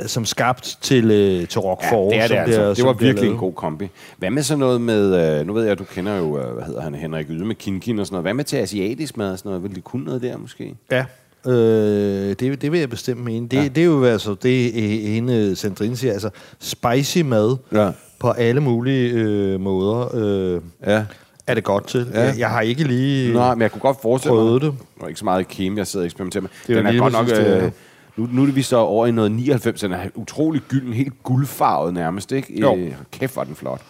som 0.07 0.25
skabt 0.25 0.77
til, 0.81 1.11
øh, 1.11 1.47
til 1.47 1.59
Roquefort. 1.61 2.13
Ja, 2.13 2.27
det 2.27 2.37
er 2.37 2.45
det 2.45 2.51
altså. 2.53 2.69
det 2.69 2.77
som 2.77 2.87
var 2.87 2.93
virkelig 2.93 3.29
en 3.31 3.37
god 3.37 3.53
kombi. 3.53 3.89
Hvad 4.17 4.29
med 4.29 4.43
sådan 4.43 4.59
noget 4.59 4.81
med, 4.81 5.39
øh, 5.39 5.47
nu 5.47 5.53
ved 5.53 5.63
jeg, 5.65 5.79
du 5.79 5.83
kender 5.83 6.17
jo, 6.17 6.39
øh, 6.39 6.53
hvad 6.53 6.63
hedder 6.63 6.81
han, 6.81 6.95
Henrik 6.95 7.25
Yde 7.29 7.45
med 7.45 7.55
Kinkin 7.55 7.99
og 7.99 8.05
sådan 8.05 8.13
noget. 8.13 8.23
Hvad 8.23 8.33
med 8.33 8.43
til 8.43 8.57
asiatisk 8.57 9.17
mad 9.17 9.31
og 9.31 9.37
sådan 9.37 9.49
noget? 9.49 9.63
Vil 9.63 9.75
de 9.75 9.81
kunne 9.81 10.05
noget 10.05 10.21
der 10.21 10.37
måske? 10.37 10.75
Ja, 10.91 11.05
øh, 11.47 12.35
det, 12.39 12.61
det 12.61 12.71
vil 12.71 12.79
jeg 12.79 12.89
bestemt 12.89 13.23
mene. 13.23 13.47
Det, 13.47 13.57
Ja. 13.57 13.63
det 13.67 13.77
er 13.77 13.85
jo 13.85 14.03
altså 14.05 14.35
det, 14.43 14.71
hende 15.01 15.55
Sandrine 15.55 15.97
siger, 15.97 16.13
altså 16.13 16.29
spicy 16.59 17.17
mad 17.17 17.55
Ja. 17.73 17.89
på 18.19 18.29
alle 18.31 18.61
mulige 18.61 19.11
øh, 19.13 19.59
måder 19.59 20.09
øh, 20.15 20.61
Ja. 20.87 21.03
Er 21.51 21.55
det 21.55 21.63
godt 21.63 21.87
til. 21.87 22.07
Ja. 22.13 22.21
Jeg, 22.21 22.35
jeg 22.39 22.49
har 22.49 22.61
ikke 22.61 22.83
lige 22.83 23.33
Nej, 23.33 23.55
men 23.55 23.61
jeg 23.61 23.71
kunne 23.71 23.81
godt 23.81 24.01
forestille 24.01 24.33
mig... 24.35 24.41
prøvet 24.43 24.61
det. 24.61 24.73
Og 24.99 25.07
ikke 25.09 25.19
så 25.19 25.25
meget 25.25 25.47
kemi, 25.47 25.77
jeg 25.77 25.87
sidder 25.87 26.03
og 26.03 26.05
eksperimenterer 26.05 26.41
med. 26.41 26.49
Det 26.67 26.77
er 26.77 26.81
den 26.81 26.95
er 26.95 26.99
godt 26.99 27.13
nok... 27.13 27.23
præcis 27.23 27.37
det, 27.37 27.45
ja. 27.45 27.65
Øh, 27.65 27.71
nu, 28.17 28.29
nu 28.31 28.41
er 28.41 28.45
det 28.45 28.55
vi 28.55 28.61
så 28.61 28.77
over 28.77 29.07
i 29.07 29.11
noget 29.11 29.31
99, 29.31 29.81
den 29.81 29.91
er 29.91 29.99
utrolig 30.15 30.61
gylden, 30.69 30.93
helt 30.93 31.13
guldfarvet 31.23 31.93
nærmest, 31.93 32.31
ikke? 32.31 32.59
Jo. 32.61 32.75
Øh, 32.75 32.91
Kæft, 33.11 33.33
hvor 33.33 33.43
den 33.43 33.55
flot. 33.55 33.81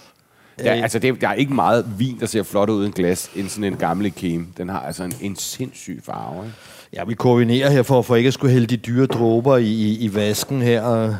Der, 0.59 0.75
Øh. 0.75 0.83
altså, 0.83 0.99
det, 0.99 1.21
der 1.21 1.27
er 1.27 1.33
ikke 1.33 1.53
meget 1.53 1.85
vin, 1.97 2.19
der 2.19 2.25
ser 2.25 2.43
flot 2.43 2.69
ud 2.69 2.83
i 2.83 2.85
en 2.87 2.91
glas, 2.91 3.29
end 3.35 3.49
sådan 3.49 3.63
en 3.63 3.75
gammel 3.77 4.13
kemi. 4.13 4.45
Den 4.57 4.69
har 4.69 4.79
altså 4.79 5.03
en, 5.03 5.13
en 5.21 5.35
sindssyg 5.35 6.01
farve, 6.05 6.45
ikke? 6.45 6.57
Ja, 6.93 7.03
vi 7.03 7.13
koordinerer 7.13 7.69
her 7.69 7.83
for, 7.83 8.01
for 8.01 8.15
ikke 8.15 8.27
at 8.27 8.33
skulle 8.33 8.53
hælde 8.53 8.67
de 8.67 8.77
dyre 8.77 9.05
dråber 9.05 9.57
i, 9.57 9.65
i, 9.65 9.97
i 9.99 10.15
vasken 10.15 10.61
her. 10.61 10.81
Det 10.89 11.01
er 11.01 11.15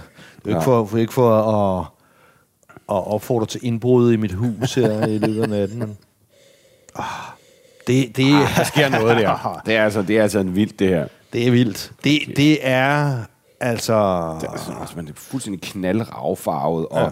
Ja. 0.45 0.49
ikke 0.51 0.63
for, 0.63 0.85
for, 0.85 0.97
ikke 0.97 1.13
for 1.13 1.31
at, 1.39 1.85
at 2.89 3.07
opfordre 3.13 3.45
til 3.45 3.59
indbrud 3.63 4.13
i 4.13 4.15
mit 4.15 4.31
hus 4.33 4.73
her 4.75 5.07
i 5.07 5.17
løbet 5.17 5.41
af 5.43 5.49
natten. 5.49 5.97
Ah, 6.95 7.03
det, 7.87 8.17
det, 8.17 8.23
Ah, 8.35 8.47
der 8.57 8.63
sker 8.63 8.89
noget 8.89 9.17
der. 9.17 9.61
Det 9.65 9.75
er 9.75 9.83
altså, 9.83 10.01
det 10.01 10.17
er 10.17 10.23
altså 10.23 10.39
en 10.39 10.55
vildt, 10.55 10.79
det 10.79 10.87
her. 10.87 11.07
det 11.33 11.47
er 11.47 11.51
vildt. 11.51 11.91
Det, 12.03 12.19
det 12.37 12.57
er 12.67 13.17
altså... 13.59 13.93
Det 14.41 14.47
er 14.47 14.79
altså, 14.81 14.93
man 14.95 15.07
er 15.07 15.11
fuldstændig 15.15 15.61
knaldravfarvet. 15.61 16.85
Og, 16.85 17.01
ja. 17.01 17.07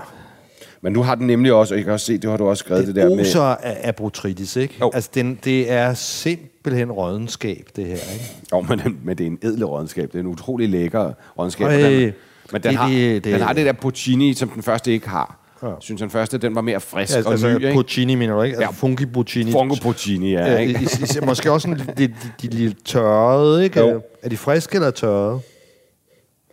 Men 0.81 0.93
nu 0.93 1.03
har 1.03 1.15
den 1.15 1.27
nemlig 1.27 1.53
også, 1.53 1.73
og 1.73 1.77
jeg 1.77 1.83
kan 1.85 1.93
også 1.93 2.05
se, 2.05 2.17
det 2.17 2.29
har 2.29 2.37
du 2.37 2.47
også 2.49 2.61
skrevet 2.65 2.87
det, 2.87 2.95
det 2.95 3.03
der 3.03 3.15
med... 3.15 3.19
oser 3.21 3.41
af, 3.41 3.77
af 3.83 3.95
botrytis, 3.95 4.55
ikke? 4.55 4.75
Jo. 4.81 4.91
Altså, 4.93 5.09
den, 5.13 5.39
det 5.43 5.71
er 5.71 5.93
simpelthen 5.93 6.91
rådenskab, 6.91 7.67
det 7.75 7.85
her, 7.85 7.93
ikke? 8.13 8.25
Jo, 8.51 8.61
men, 8.61 8.99
men 9.03 9.17
det 9.17 9.23
er 9.23 9.27
en 9.27 9.39
edle 9.41 9.65
rådenskab. 9.65 10.07
Det 10.11 10.15
er 10.15 10.19
en 10.19 10.27
utrolig 10.27 10.69
lækker 10.69 11.13
rådenskab. 11.39 11.69
Den, 11.71 12.13
men 12.51 12.61
den, 12.63 12.71
det- 12.71 12.77
har, 12.77 12.87
det- 12.87 13.23
det- 13.23 13.33
den 13.33 13.41
har 13.41 13.53
det 13.53 13.65
der 13.65 13.73
Puccini, 13.73 14.33
som 14.33 14.49
den 14.49 14.63
første 14.63 14.91
ikke 14.91 15.09
har. 15.09 15.38
Ja. 15.63 15.73
Synes 15.79 16.01
den 16.01 16.09
første, 16.09 16.37
den 16.37 16.55
var 16.55 16.61
mere 16.61 16.79
frisk 16.79 17.15
Ja, 17.15 17.23
og 17.25 17.31
altså, 17.31 17.47
ny, 17.47 17.55
ikke? 17.55 17.73
Puccini, 17.73 18.15
mener 18.15 18.35
du 18.35 18.41
ikke? 18.41 18.55
Altså, 18.57 18.69
Ja. 18.69 18.71
funky 18.71 19.05
Puccini. 19.13 19.51
Fungo 19.51 19.75
Puccini, 19.81 20.31
ja. 20.31 20.57
Ikke? 20.57 20.81
is, 20.81 20.99
is, 20.99 21.19
måske 21.25 21.51
også 21.51 21.67
sådan, 21.69 21.87
de, 21.97 22.07
de, 22.07 22.13
de, 22.41 22.47
de 22.47 22.73
tørrede, 22.85 23.63
ikke? 23.63 23.79
Jo. 23.79 24.01
Er 24.23 24.29
de 24.29 24.37
friske 24.37 24.75
eller 24.75 24.91
tørrede? 24.91 25.39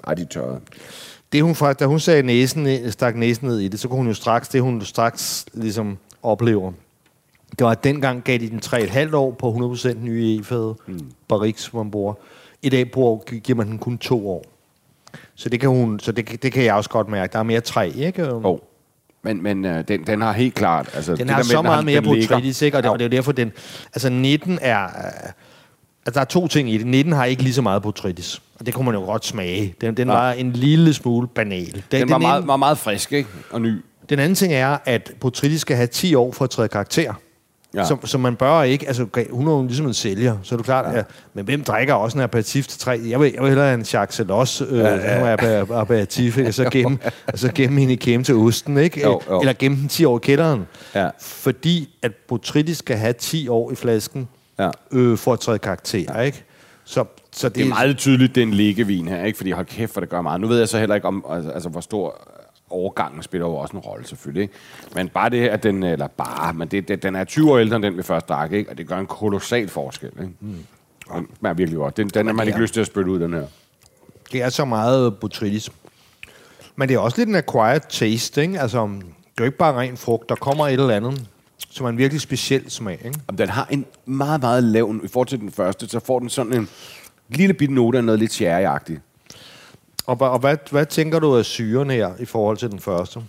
Ej, 0.06 0.14
de 0.14 0.22
er 0.22 0.26
tørrede. 0.26 0.60
Det 1.32 1.42
hun 1.42 1.54
faktisk, 1.54 1.80
da 1.80 1.84
hun 1.86 2.00
sagde 2.00 2.22
næsen, 2.22 2.92
stak 2.92 3.16
næsen 3.16 3.48
ned 3.48 3.58
i 3.58 3.68
det, 3.68 3.80
så 3.80 3.88
kunne 3.88 3.96
hun 3.98 4.06
jo 4.06 4.14
straks, 4.14 4.48
det 4.48 4.62
hun 4.62 4.80
straks 4.84 5.46
ligesom 5.52 5.98
oplever, 6.22 6.72
det 7.58 7.64
var, 7.64 7.70
at 7.70 7.84
dengang 7.84 8.24
gav 8.24 8.38
de 8.38 8.50
den 8.50 8.60
3,5 8.64 9.14
år 9.16 9.30
på 9.30 9.50
100% 9.50 9.94
nye 9.94 10.38
e-fade, 10.40 10.74
mm. 10.86 11.00
Barriques, 11.28 11.66
hvor 11.66 11.82
man 11.82 11.90
bruger. 11.90 12.14
I 12.62 12.68
dag 12.68 12.90
bruger, 12.90 13.18
giver 13.40 13.56
man 13.56 13.66
den 13.66 13.78
kun 13.78 13.98
to 13.98 14.30
år. 14.30 14.44
Så 15.34 15.48
det 15.48 15.60
kan, 15.60 15.68
hun, 15.68 16.00
så 16.00 16.12
det, 16.12 16.42
det 16.42 16.52
kan 16.52 16.64
jeg 16.64 16.74
også 16.74 16.90
godt 16.90 17.08
mærke. 17.08 17.32
Der 17.32 17.38
er 17.38 17.42
mere 17.42 17.60
træ, 17.60 17.92
ikke? 17.96 18.32
Oh. 18.32 18.58
Men, 19.34 19.42
men 19.42 19.64
øh, 19.64 19.84
den, 19.88 20.06
den 20.06 20.20
har 20.20 20.32
helt 20.32 20.54
klart... 20.54 20.90
Altså, 20.94 21.12
Den 21.12 21.20
det 21.20 21.30
har 21.30 21.36
der 21.42 21.48
så 21.48 21.62
med, 21.62 21.70
meget 21.70 21.84
mere 21.84 22.00
den 22.00 22.14
ligger- 22.14 22.28
botrytis, 22.28 22.62
ikke? 22.62 22.76
Og 22.76 22.82
det, 22.82 22.90
og 22.90 22.98
det 22.98 23.04
er 23.04 23.08
jo 23.08 23.16
derfor, 23.16 23.32
den... 23.32 23.52
Altså, 23.94 24.08
19 24.10 24.58
er... 24.62 24.84
øh, 24.84 24.90
Altså, 26.06 26.18
der 26.18 26.20
er 26.20 26.24
to 26.28 26.48
ting 26.48 26.70
i 26.70 26.78
det. 26.78 26.86
19 26.86 27.12
har 27.12 27.24
ikke 27.24 27.42
lige 27.42 27.54
så 27.54 27.62
meget 27.62 27.82
botrytis. 27.82 28.42
Og 28.60 28.66
det 28.66 28.74
kunne 28.74 28.84
man 28.84 28.94
jo 28.94 29.00
godt 29.00 29.26
smage. 29.26 29.74
Den, 29.80 29.96
den 29.96 30.06
Nej. 30.06 30.16
var 30.16 30.32
en 30.32 30.52
lille 30.52 30.94
smule 30.94 31.28
banal. 31.28 31.72
Den, 31.72 32.00
Den 32.00 32.10
var 32.10 32.18
den, 32.18 32.22
meget, 32.26 32.46
var 32.46 32.56
meget 32.56 32.78
frisk, 32.78 33.12
ikke? 33.12 33.28
Og 33.50 33.60
ny. 33.60 33.80
den 34.08 34.18
anden 34.18 34.34
ting 34.34 34.52
er, 34.52 34.78
at 34.84 35.12
botrytis 35.20 35.60
skal 35.60 35.76
have 35.76 35.86
10 35.86 36.14
år 36.14 36.32
for 36.32 36.44
at 36.44 36.50
træde 36.50 36.68
karakter. 36.68 37.14
Ja. 37.76 37.80
Ja. 37.80 37.86
Så, 37.86 37.96
så 38.04 38.18
man 38.18 38.36
bør 38.36 38.62
ikke, 38.62 38.86
altså 38.86 39.06
hun 39.30 39.48
er 39.48 39.52
jo 39.52 39.62
ligesom 39.66 39.86
en 39.86 39.94
sælger, 39.94 40.36
så 40.42 40.54
er 40.54 40.56
det 40.56 40.64
klart, 40.66 40.92
ja. 40.94 40.98
at, 40.98 41.06
men 41.34 41.44
hvem 41.44 41.64
drikker 41.64 41.94
også 41.94 42.18
en 42.18 42.22
aperitif 42.24 42.66
til 42.66 42.80
tre? 42.80 43.00
Jeg 43.08 43.20
vil, 43.20 43.32
jeg 43.34 43.42
vil 43.42 43.48
hellere 43.48 43.66
have 43.66 43.74
en 43.80 43.86
Jacques 43.92 44.14
Celos, 44.16 44.62
øh, 44.68 44.78
ja, 44.78 44.94
ja. 44.94 45.36
aper- 45.36 45.72
aperitif, 45.74 46.38
ikke? 46.38 46.50
og 46.50 46.54
så 46.54 46.68
gemme, 46.72 46.98
og 47.26 47.38
så 47.38 47.52
gemme 47.54 47.80
hende 47.80 47.92
i 47.92 47.96
kæm 47.96 48.24
til 48.24 48.34
osten, 48.34 48.78
ikke? 48.78 49.02
Jo, 49.02 49.20
jo. 49.30 49.40
eller 49.40 49.52
gemme 49.58 49.76
den 49.76 49.88
10 49.88 50.04
år 50.04 50.16
i 50.16 50.20
kælderen. 50.22 50.66
Ja. 50.94 51.08
Fordi 51.20 51.88
at 52.02 52.12
botrytis 52.28 52.78
skal 52.78 52.96
have 52.96 53.12
10 53.12 53.48
år 53.48 53.72
i 53.72 53.74
flasken, 53.74 54.28
Ja. 54.58 54.70
øh, 54.92 55.18
for 55.18 55.32
at 55.32 55.40
træde 55.40 55.58
karakter, 55.58 56.20
ikke? 56.20 56.44
Så, 56.84 57.04
så 57.32 57.48
det, 57.48 57.56
Det 57.56 57.64
er 57.64 57.68
meget 57.68 57.96
tydeligt, 57.96 58.34
det 58.34 58.40
er 58.40 58.46
en 58.46 58.54
liggevin 58.54 59.08
her, 59.08 59.24
ikke? 59.24 59.36
Fordi 59.36 59.50
hold 59.50 59.66
kæft, 59.66 59.92
hvor 59.92 60.00
det 60.00 60.08
gør 60.10 60.20
meget. 60.22 60.40
Nu 60.40 60.46
ved 60.46 60.58
jeg 60.58 60.68
så 60.68 60.78
heller 60.78 60.94
ikke 60.94 61.08
om, 61.08 61.24
altså, 61.30 61.50
altså 61.50 61.68
hvor 61.68 61.80
stor 61.80 62.28
overgangen 62.70 63.22
spiller 63.22 63.46
jo 63.46 63.54
også 63.54 63.76
en 63.76 63.80
rolle, 63.80 64.06
selvfølgelig. 64.06 64.42
Ikke? 64.42 64.54
Men 64.94 65.08
bare 65.08 65.30
det, 65.30 65.48
at 65.48 65.62
den, 65.62 65.82
eller 65.82 66.06
bare, 66.06 66.52
men 66.54 66.68
det, 66.68 66.88
det, 66.88 67.02
den 67.02 67.16
er 67.16 67.24
20 67.24 67.50
år 67.52 67.58
ældre 67.58 67.76
end 67.76 67.84
den, 67.84 67.96
vi 67.96 68.02
først 68.02 68.28
drak, 68.28 68.52
ikke? 68.52 68.70
Og 68.70 68.78
det 68.78 68.88
gør 68.88 68.98
en 68.98 69.06
kolossal 69.06 69.68
forskel, 69.68 70.10
ikke? 70.20 70.32
Mm. 70.40 70.56
Den 71.14 71.28
smager 71.38 71.54
virkelig 71.54 71.78
godt. 71.78 71.96
Den, 71.96 72.08
den 72.08 72.26
har 72.26 72.34
man 72.34 72.46
ikke 72.46 72.56
er- 72.56 72.60
lyst 72.62 72.74
til 72.74 72.80
at 72.80 72.86
spytte 72.86 73.10
ud, 73.10 73.20
den 73.20 73.32
her. 73.32 73.44
Det 74.32 74.42
er 74.42 74.48
så 74.48 74.64
meget 74.64 75.18
botrytis. 75.18 75.70
Men 76.76 76.88
det 76.88 76.94
er 76.94 76.98
også 76.98 77.18
lidt 77.18 77.28
en 77.28 77.34
acquired 77.34 77.80
taste, 77.88 78.42
ikke? 78.42 78.60
Altså, 78.60 78.86
det 78.86 79.02
er 79.02 79.04
jo 79.40 79.44
ikke 79.44 79.58
bare 79.58 79.74
ren 79.78 79.96
frugt. 79.96 80.28
Der 80.28 80.34
kommer 80.34 80.66
et 80.68 80.72
eller 80.72 80.96
andet, 80.96 81.26
som 81.70 81.86
er 81.86 81.90
en 81.90 81.98
virkelig 81.98 82.20
speciel 82.20 82.70
smag, 82.70 83.00
ikke? 83.04 83.20
Og 83.26 83.38
den 83.38 83.48
har 83.48 83.66
en 83.70 83.86
meget, 84.06 84.40
meget 84.40 84.64
lav, 84.64 85.00
i 85.04 85.08
forhold 85.08 85.28
til 85.28 85.40
den 85.40 85.50
første, 85.52 85.88
så 85.88 86.00
får 86.00 86.18
den 86.18 86.28
sådan 86.28 86.52
en 86.54 86.68
lille 87.28 87.54
bitte 87.54 87.74
note 87.74 87.98
af 87.98 88.04
noget 88.04 88.18
lidt 88.20 88.32
sherry-agtigt. 88.40 89.05
Og, 90.06 90.20
og 90.20 90.38
hvad, 90.38 90.56
hvad 90.70 90.86
tænker 90.86 91.18
du 91.18 91.36
af 91.36 91.44
syren 91.44 91.90
her 91.90 92.10
i 92.18 92.24
forhold 92.24 92.56
til 92.56 92.70
den 92.70 92.78
første? 92.78 93.20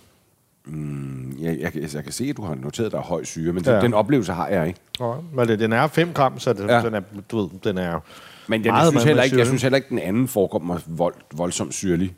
Jeg, 1.40 1.58
jeg, 1.60 1.76
jeg, 1.76 1.94
jeg 1.96 2.04
kan 2.04 2.12
se, 2.13 2.26
at 2.26 2.38
du 2.38 2.42
har 2.42 2.56
noteret, 2.56 2.86
at 2.86 2.92
der 2.92 2.98
er 2.98 3.02
høj 3.04 3.24
syre, 3.24 3.54
men 3.54 3.63
ja. 3.66 3.76
Den, 3.76 3.82
den 3.84 3.94
oplevelse 3.94 4.34
har 4.34 4.48
jeg 4.48 4.68
ikke. 4.68 4.80
Ja, 5.00 5.13
men 5.34 5.48
det, 5.48 5.60
den 5.60 5.74
er 5.74 5.88
5 5.88 6.13
gram, 6.13 6.40
så 6.40 6.54
det, 6.54 6.68
Ja. 6.68 6.82
den 6.82 6.94
er, 6.94 7.02
du 7.32 7.38
ved, 7.42 7.50
den 7.63 7.78
er 7.78 8.00
Men 8.48 8.66
jeg, 8.66 8.72
meget, 8.72 8.84
jeg, 8.84 8.92
synes 8.92 9.04
heller 9.04 9.24
ikke, 9.24 9.38
jeg 9.38 9.46
syre. 9.46 9.52
synes 9.52 9.62
heller 9.62 9.76
ikke, 9.76 9.90
den 9.90 10.00
anden 10.00 10.28
forekommer 10.28 10.80
vold, 10.86 11.13
voldsomt 11.34 11.74
syrlig. 11.74 12.16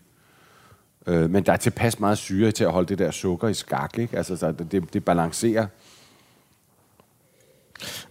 Øh, 1.08 1.30
men 1.30 1.44
der 1.46 1.54
er 1.54 1.58
tilpas 1.58 2.00
meget 2.00 2.18
syre 2.18 2.52
til 2.52 2.64
at 2.64 2.72
holde 2.72 2.88
det 2.88 3.00
der 3.00 3.12
sukker 3.12 3.48
i 3.48 3.54
skak, 3.54 3.98
ikke? 3.98 4.18
Altså, 4.18 4.36
så 4.38 4.52
det, 4.52 4.94
det 4.94 5.06
balancerer. 5.06 5.68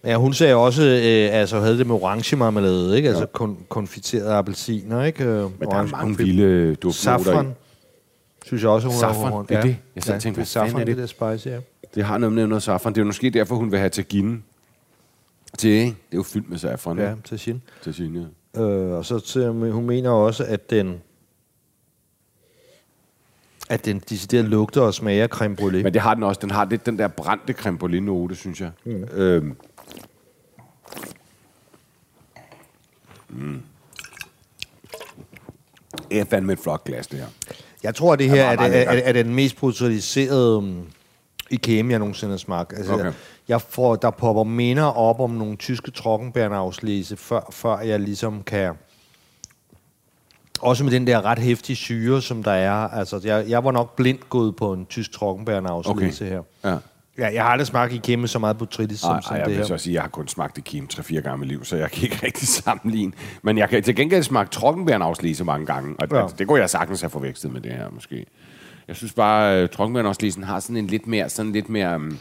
Ja, 0.04 0.16
hun 0.16 0.34
sagde 0.34 0.54
også, 0.54 0.82
øh, 0.82 1.40
altså 1.40 1.60
havde 1.60 1.78
det 1.78 1.86
med 1.86 1.94
orange 1.94 2.36
marmelade, 2.36 2.96
ikke? 2.96 3.08
Altså 3.08 3.26
kon, 3.26 3.58
konfiterede 3.68 4.32
appelsiner, 4.32 5.04
ikke? 5.04 5.24
Øh, 5.24 5.30
Men 5.30 5.50
der 5.60 5.66
er 5.66 5.70
orange 5.70 5.90
mange 5.92 6.16
vilde 6.18 6.74
duftnoter 6.74 7.24
Safran, 7.24 7.46
i. 7.46 7.52
synes 8.46 8.62
jeg 8.62 8.70
også, 8.70 8.88
hun 8.88 8.96
Safran, 8.96 9.32
har 9.32 9.42
det 9.42 9.56
er 9.56 9.62
det. 9.62 9.76
Jeg 9.94 10.02
sad 10.02 10.14
og 10.14 10.22
tænkte, 10.22 10.36
hvad 10.36 10.42
er 10.44 10.46
safran, 10.46 10.80
er 10.80 10.84
det 10.84 10.96
det? 10.96 11.16
der 11.18 11.34
spice, 11.36 11.50
ja. 11.50 11.56
Det 11.94 12.04
har 12.04 12.18
noget 12.18 12.32
med 12.32 12.46
noget 12.46 12.62
safran. 12.62 12.92
Det 12.92 12.98
er 12.98 13.02
jo 13.02 13.06
måske 13.06 13.30
derfor, 13.30 13.54
hun 13.56 13.70
vil 13.70 13.78
have 13.78 13.88
taginen 13.90 14.44
til, 15.58 15.70
ikke? 15.70 15.86
Det 15.86 15.94
er 16.12 16.16
jo 16.16 16.22
fyldt 16.22 16.50
med 16.50 16.58
safran, 16.58 16.98
Ja, 16.98 17.08
ja. 17.08 17.14
til 17.24 17.38
sin. 17.38 17.62
Tagine, 17.84 18.26
ja. 18.56 18.60
Øh, 18.62 18.96
og 18.98 19.04
så 19.04 19.18
til, 19.18 19.48
hun 19.48 19.86
mener 19.86 20.10
også, 20.10 20.44
at 20.44 20.70
den 20.70 20.94
at 23.68 23.84
den 23.84 23.98
decideret 23.98 24.44
lugter 24.44 24.80
og 24.80 24.94
smager 24.94 25.26
creme 25.26 25.56
brûlée. 25.60 25.82
Men 25.82 25.94
det 25.94 26.00
har 26.02 26.14
den 26.14 26.22
også. 26.22 26.38
Den 26.42 26.50
har 26.50 26.64
lidt 26.64 26.86
den 26.86 26.98
der 26.98 27.08
brændte 27.08 27.52
creme 27.52 27.78
brûlée 27.82 28.00
note, 28.00 28.34
synes 28.34 28.60
jeg. 28.60 28.70
Mm. 28.84 29.04
Øhm. 29.12 29.56
Mm. 33.28 33.62
Det 36.10 36.20
er 36.20 36.24
fandme 36.24 36.52
et 36.52 36.58
flot 36.58 36.84
glas, 36.84 37.06
det 37.06 37.18
her. 37.18 37.26
Jeg 37.82 37.94
tror, 37.94 38.12
at 38.12 38.18
det 38.18 38.30
her 38.30 38.44
er, 38.44 38.56
meget, 38.56 38.76
er, 38.76 38.90
er, 38.90 39.00
er 39.04 39.12
den 39.12 39.34
mest 39.34 39.56
brutaliserede 39.56 40.56
um, 40.56 40.86
IKEA, 41.50 41.76
jeg 41.76 41.98
nogensinde 41.98 42.30
har 42.30 42.38
smagt. 42.38 42.72
Altså, 42.72 42.92
Okay. 42.92 43.04
okay. 43.06 43.18
jeg 43.48 43.60
får, 43.60 43.96
der 43.96 44.10
popper 44.10 44.44
minder 44.44 44.84
op 44.84 45.20
om 45.20 45.30
nogle 45.30 45.56
tyske 45.56 45.90
trockenbærnafslæse, 45.90 47.16
før, 47.16 47.48
før 47.52 47.78
jeg 47.78 48.00
ligesom 48.00 48.42
kan... 48.42 48.74
Også 50.60 50.84
med 50.84 50.92
den 50.92 51.06
der 51.06 51.24
ret 51.24 51.38
hæftige 51.38 51.76
syre, 51.76 52.22
som 52.22 52.42
der 52.42 52.50
er. 52.50 52.72
Altså, 52.72 53.20
jeg, 53.24 53.44
jeg 53.48 53.64
var 53.64 53.70
nok 53.72 53.96
blindt 53.96 54.28
gået 54.28 54.56
på 54.56 54.72
en 54.72 54.86
tysk 54.86 55.12
trockenbærnafslæse 55.12 56.24
Okay. 56.24 56.34
her. 56.34 56.42
Ja. 56.70 56.76
Ja, 57.18 57.32
jeg 57.34 57.42
har 57.42 57.50
aldrig 57.50 57.66
smagt 57.66 57.92
IKEA 57.92 58.16
med 58.16 58.28
så 58.28 58.38
meget 58.38 58.56
som, 58.58 58.70
Ej, 58.70 58.96
som 58.96 59.10
ej, 59.10 59.36
jeg 59.36 59.46
det 59.46 59.46
vil 59.46 59.56
her. 59.56 59.64
så 59.64 59.78
sige, 59.78 59.94
jeg 59.94 60.02
har 60.02 60.08
kun 60.08 60.28
smagt 60.28 60.56
det 60.56 60.64
kim 60.64 60.88
3-4 60.92 61.20
gange 61.20 61.34
i 61.36 61.38
mit 61.38 61.48
liv, 61.48 61.64
så 61.64 61.76
jeg 61.76 61.90
kan 61.90 62.02
ikke 62.02 62.18
rigtig 62.26 62.48
sammenligne. 62.48 63.12
Men 63.42 63.58
jeg 63.58 63.68
kan 63.68 63.82
til 63.82 63.96
gengæld 63.96 64.22
smagt 64.22 64.52
trockenbærnafslise 64.52 65.44
mange 65.44 65.66
gange, 65.66 65.94
og 65.98 66.08
Ja. 66.10 66.16
ja. 66.16 66.22
altså, 66.22 66.36
det 66.38 66.46
kunne 66.46 66.60
jeg 66.60 66.70
sagtens 66.70 67.00
have 67.00 67.10
forvekslet 67.10 67.52
med 67.52 67.60
det 67.60 67.72
her, 67.72 67.90
måske. 67.90 68.26
Jeg 68.88 68.96
synes 68.96 69.12
bare, 69.12 69.54
at 69.54 69.70
trockenbærnafslisen 69.70 70.42
har 70.42 70.60
sådan 70.60 70.76
en 70.76 70.86
lidt 70.86 71.06
mere, 71.06 71.28
sådan 71.28 71.52
lidt 71.52 71.68
mere 71.68 71.96
um, 71.96 72.18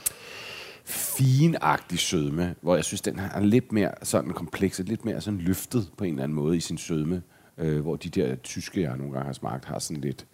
finagtig 0.86 2.00
sødme, 2.00 2.56
hvor 2.62 2.76
jeg 2.76 2.84
synes, 2.86 3.02
den 3.02 3.20
er 3.34 3.40
lidt 3.40 3.72
mere 3.72 3.92
sådan 4.04 4.32
kompleks, 4.32 4.80
lidt 4.86 5.06
mere 5.06 5.22
sådan 5.22 5.40
løftet 5.40 5.88
på 5.98 6.04
en 6.04 6.10
eller 6.14 6.24
anden 6.24 6.36
måde 6.36 6.58
i 6.58 6.60
sin 6.60 6.78
sødme, 6.78 7.22
øh, 7.58 7.80
hvor 7.80 7.96
de 7.96 8.10
der 8.10 8.36
tyske, 8.36 8.82
jeg 8.82 8.98
nogle 8.98 9.14
gange 9.14 9.26
har 9.26 9.34
smagt, 9.34 9.66
har 9.66 9.80
sådan 9.80 10.02
lidt 10.02 10.26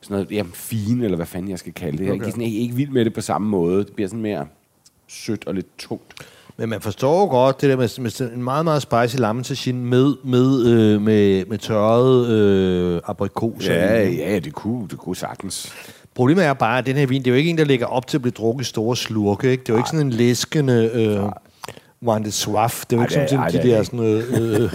sådan 0.00 0.14
noget 0.14 0.30
jamen, 0.32 0.52
fine, 0.52 1.04
eller 1.04 1.16
hvad 1.16 1.26
fanden 1.26 1.50
jeg 1.50 1.58
skal 1.58 1.72
kalde 1.72 1.98
det. 1.98 2.04
Jeg 2.04 2.10
er 2.10 2.14
Okay. 2.14 2.20
ikke, 2.26 2.30
sådan, 2.30 2.42
jeg 2.42 2.56
er 2.56 2.60
ikke 2.60 2.74
vild 2.74 2.90
med 2.90 3.04
det 3.04 3.14
på 3.14 3.20
samme 3.20 3.48
måde. 3.48 3.84
Det 3.84 3.92
bliver 3.94 4.08
sådan 4.08 4.22
mere 4.22 4.46
sødt 5.08 5.46
og 5.46 5.54
lidt 5.54 5.78
tungt. 5.78 6.14
Men 6.56 6.68
man 6.68 6.80
forstår 6.80 7.28
godt 7.28 7.60
det 7.60 7.70
der 7.70 7.76
med, 7.76 8.00
med 8.00 8.32
en 8.34 8.42
meget, 8.42 8.64
meget 8.64 8.82
spicy 8.82 9.16
lammetagine 9.20 9.84
med, 9.84 10.14
med, 10.24 10.66
øh, 10.66 11.02
med, 11.02 11.44
med 11.46 11.58
tørret 11.58 12.28
øh, 12.28 13.00
aprikoser. 13.04 13.74
Ja, 13.74 14.08
i. 14.08 14.16
ja, 14.16 14.38
det 14.38 14.52
kunne, 14.52 14.88
det 14.88 14.98
kunne 14.98 15.16
sagtens. 15.16 15.72
Problemet 16.14 16.44
er 16.44 16.52
bare, 16.52 16.78
at 16.78 16.86
den 16.86 16.96
her 16.96 17.06
vin, 17.06 17.22
det 17.22 17.26
er 17.26 17.34
jo 17.34 17.38
ikke 17.38 17.50
en, 17.50 17.58
der 17.58 17.64
ligger 17.64 17.86
op 17.86 18.06
til 18.06 18.16
at 18.16 18.22
blive 18.22 18.32
drukket 18.32 18.64
i 18.64 18.68
store 18.68 18.96
slurke. 18.96 19.50
Ikke? 19.50 19.60
Det 19.60 19.68
er 19.68 19.72
jo 19.72 19.78
ikke 19.78 19.90
sådan 19.90 20.06
en 20.06 20.12
læskende 20.12 20.90
øh, 20.94 21.30
de 22.24 22.30
Soif. 22.32 22.84
Det 22.90 22.96
er 22.96 23.00
jo 23.00 23.02
Ej, 23.02 23.04
ikke 23.04 23.14
det 23.14 23.22
er- 23.22 23.28
som 23.28 23.38
ej, 23.38 23.48
de 23.48 23.52
det 23.52 23.64
er 23.64 23.70
der 23.70 23.76
det 23.78 23.86
sådan 23.86 23.98
noget, 23.98 24.60
øh, 24.62 24.72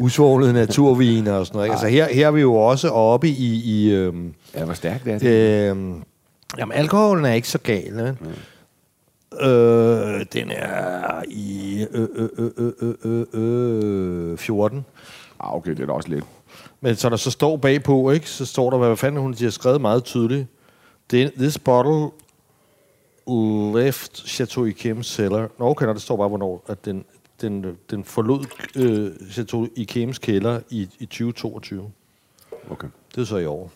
usvålede 0.00 0.52
naturviner 0.52 1.32
og 1.32 1.46
sådan 1.46 1.56
noget. 1.56 1.66
Ikke? 1.66 1.72
Altså 1.72 1.86
her, 1.88 2.08
her 2.14 2.26
er 2.26 2.30
vi 2.30 2.40
jo 2.40 2.54
også 2.54 2.88
oppe 2.88 3.28
i... 3.28 3.54
i 3.64 3.90
øh, 3.92 4.14
Ja, 4.54 4.64
hvor 4.64 4.74
stærkt 4.74 5.04
det 5.04 5.12
er 5.14 5.18
det. 5.18 5.26
øh, 5.28 5.76
jamen, 6.58 6.72
alkoholen 6.76 7.24
er 7.24 7.32
ikke 7.32 7.48
så 7.48 7.58
gal. 7.58 7.92
Ne? 7.92 8.16
Øh, 9.40 10.26
den 10.32 10.50
er 10.50 11.22
i 11.28 11.86
øh, 11.90 12.08
øh, 12.14 12.28
øh, 12.38 12.50
øh, 12.58 12.94
øh, 13.04 13.24
øh, 13.34 14.32
øh, 14.32 14.38
14. 14.38 14.84
Ah, 15.40 15.54
okay, 15.56 15.70
det 15.70 15.80
er 15.80 15.86
da 15.86 15.92
også 15.92 16.08
lidt. 16.08 16.24
Men 16.80 16.96
så 16.96 17.08
der 17.08 17.16
så 17.16 17.30
står 17.30 17.56
bagpå, 17.56 18.10
ikke? 18.10 18.30
så 18.30 18.46
står 18.46 18.70
der, 18.70 18.78
hvad 18.78 18.96
fanden 18.96 19.20
hun 19.20 19.32
de 19.32 19.44
har 19.44 19.50
skrevet 19.50 19.80
meget 19.80 20.04
tydeligt. 20.04 20.46
Det- 21.10 21.32
This 21.38 21.58
bottle 21.58 22.08
left 23.28 24.16
Chateau 24.28 24.66
Yquem 24.66 25.02
cellar. 25.02 25.48
Nå, 25.58 25.68
okay, 25.68 25.88
det 25.88 26.02
står 26.02 26.16
bare, 26.16 26.28
hvornår 26.28 26.64
at 26.68 26.84
den, 26.84 27.04
den, 27.40 27.64
den 27.90 28.04
forlod 28.04 28.44
øh, 28.76 29.10
Chateau 29.32 29.66
Yquems 29.78 30.18
kælder 30.18 30.60
i, 30.70 30.88
i 30.98 31.06
2022. 31.06 31.90
Okay. 32.70 32.88
Det 33.14 33.20
er 33.20 33.24
så 33.24 33.36
i 33.36 33.46
år. 33.46 33.70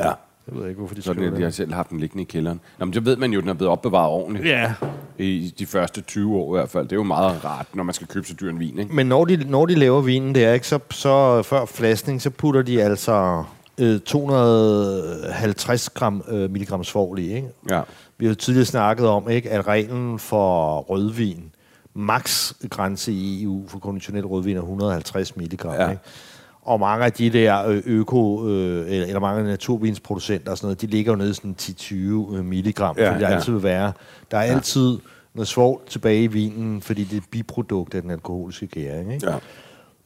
Ja. 0.00 0.12
Jeg 0.48 0.60
ved 0.60 0.68
ikke, 0.68 0.78
hvorfor 0.78 0.94
de 0.94 1.02
Så 1.02 1.12
den, 1.12 1.22
de 1.22 1.30
har 1.30 1.38
det. 1.38 1.54
selv 1.54 1.72
haft 1.72 1.90
den 1.90 2.00
liggende 2.00 2.22
i 2.22 2.24
kælderen. 2.24 2.60
Nå, 2.78 2.84
men 2.84 2.94
så 2.94 3.00
ved 3.00 3.16
man 3.16 3.32
jo, 3.32 3.38
at 3.38 3.42
den 3.42 3.50
er 3.50 3.54
blevet 3.54 3.72
opbevaret 3.72 4.10
ordentligt. 4.10 4.46
Ja, 4.46 4.74
I 5.18 5.54
de 5.58 5.66
første 5.66 6.00
20 6.00 6.36
år 6.36 6.54
i 6.54 6.58
hvert 6.58 6.70
fald. 6.70 6.84
Det 6.84 6.92
er 6.92 6.96
jo 6.96 7.02
meget 7.02 7.44
rart, 7.44 7.66
når 7.74 7.82
man 7.82 7.94
skal 7.94 8.06
købe 8.06 8.26
så 8.26 8.34
dyr 8.40 8.50
en 8.50 8.60
vin, 8.60 8.78
ikke? 8.78 8.94
men 8.94 9.06
når 9.06 9.24
de, 9.24 9.50
når 9.50 9.66
de 9.66 9.74
laver 9.74 10.00
vinen 10.00 10.34
der, 10.34 10.52
ikke, 10.52 10.66
så, 10.66 10.78
så 10.90 11.42
før 11.42 11.64
flaskning, 11.64 12.22
så 12.22 12.30
putter 12.30 12.62
de 12.62 12.82
altså 12.82 13.44
øh, 13.78 14.00
250 14.00 15.90
gram, 15.90 16.22
øh, 16.28 16.50
milligram 16.50 16.84
svovl 16.84 17.18
i, 17.18 17.34
ikke? 17.34 17.48
Ja. 17.70 17.82
Vi 18.18 18.24
har 18.26 18.30
jo 18.30 18.34
tidligere 18.34 18.64
snakket 18.66 19.06
om, 19.06 19.30
ikke, 19.30 19.50
at 19.50 19.66
reglen 19.66 20.18
for 20.18 20.78
rødvin, 20.80 21.44
max 21.94 22.52
grænse 22.70 23.12
i 23.12 23.42
EU 23.44 23.64
for 23.68 23.78
konventionel 23.78 24.26
rødvin 24.26 24.56
er 24.56 24.60
150 24.60 25.36
milligram. 25.36 25.74
Ja. 25.74 25.90
Ikke? 25.90 26.02
Og 26.62 26.80
mange 26.80 27.04
af 27.04 27.12
de 27.12 27.30
der 27.30 27.80
øko, 27.86 28.48
øh, 28.48 28.86
eller, 28.92 29.06
eller 29.06 29.20
mange 29.20 29.44
naturvinsproducenter 29.44 30.50
og 30.50 30.58
sådan 30.58 30.66
noget, 30.66 30.80
de 30.80 30.86
ligger 30.86 31.12
jo 31.12 31.16
nede 31.16 31.34
sådan 31.34 31.56
10-20 31.60 31.94
milligram, 32.42 32.96
Ja, 32.98 33.10
fordi 33.10 33.20
der 33.20 33.28
ja. 33.30 33.34
altid 33.36 33.52
vil 33.52 33.62
være. 33.62 33.92
Der 34.30 34.38
er 34.38 34.44
ja. 34.44 34.52
altid 34.54 34.98
noget 35.34 35.48
svovl 35.48 35.80
tilbage 35.88 36.22
i 36.22 36.26
vinen, 36.26 36.82
fordi 36.82 37.04
det 37.04 37.12
er 37.12 37.16
et 37.16 37.28
biprodukt 37.30 37.94
af 37.94 38.02
den 38.02 38.10
alkoholiske 38.10 38.66
gæring. 38.66 39.14
Ikke? 39.14 39.30
ja. 39.30 39.36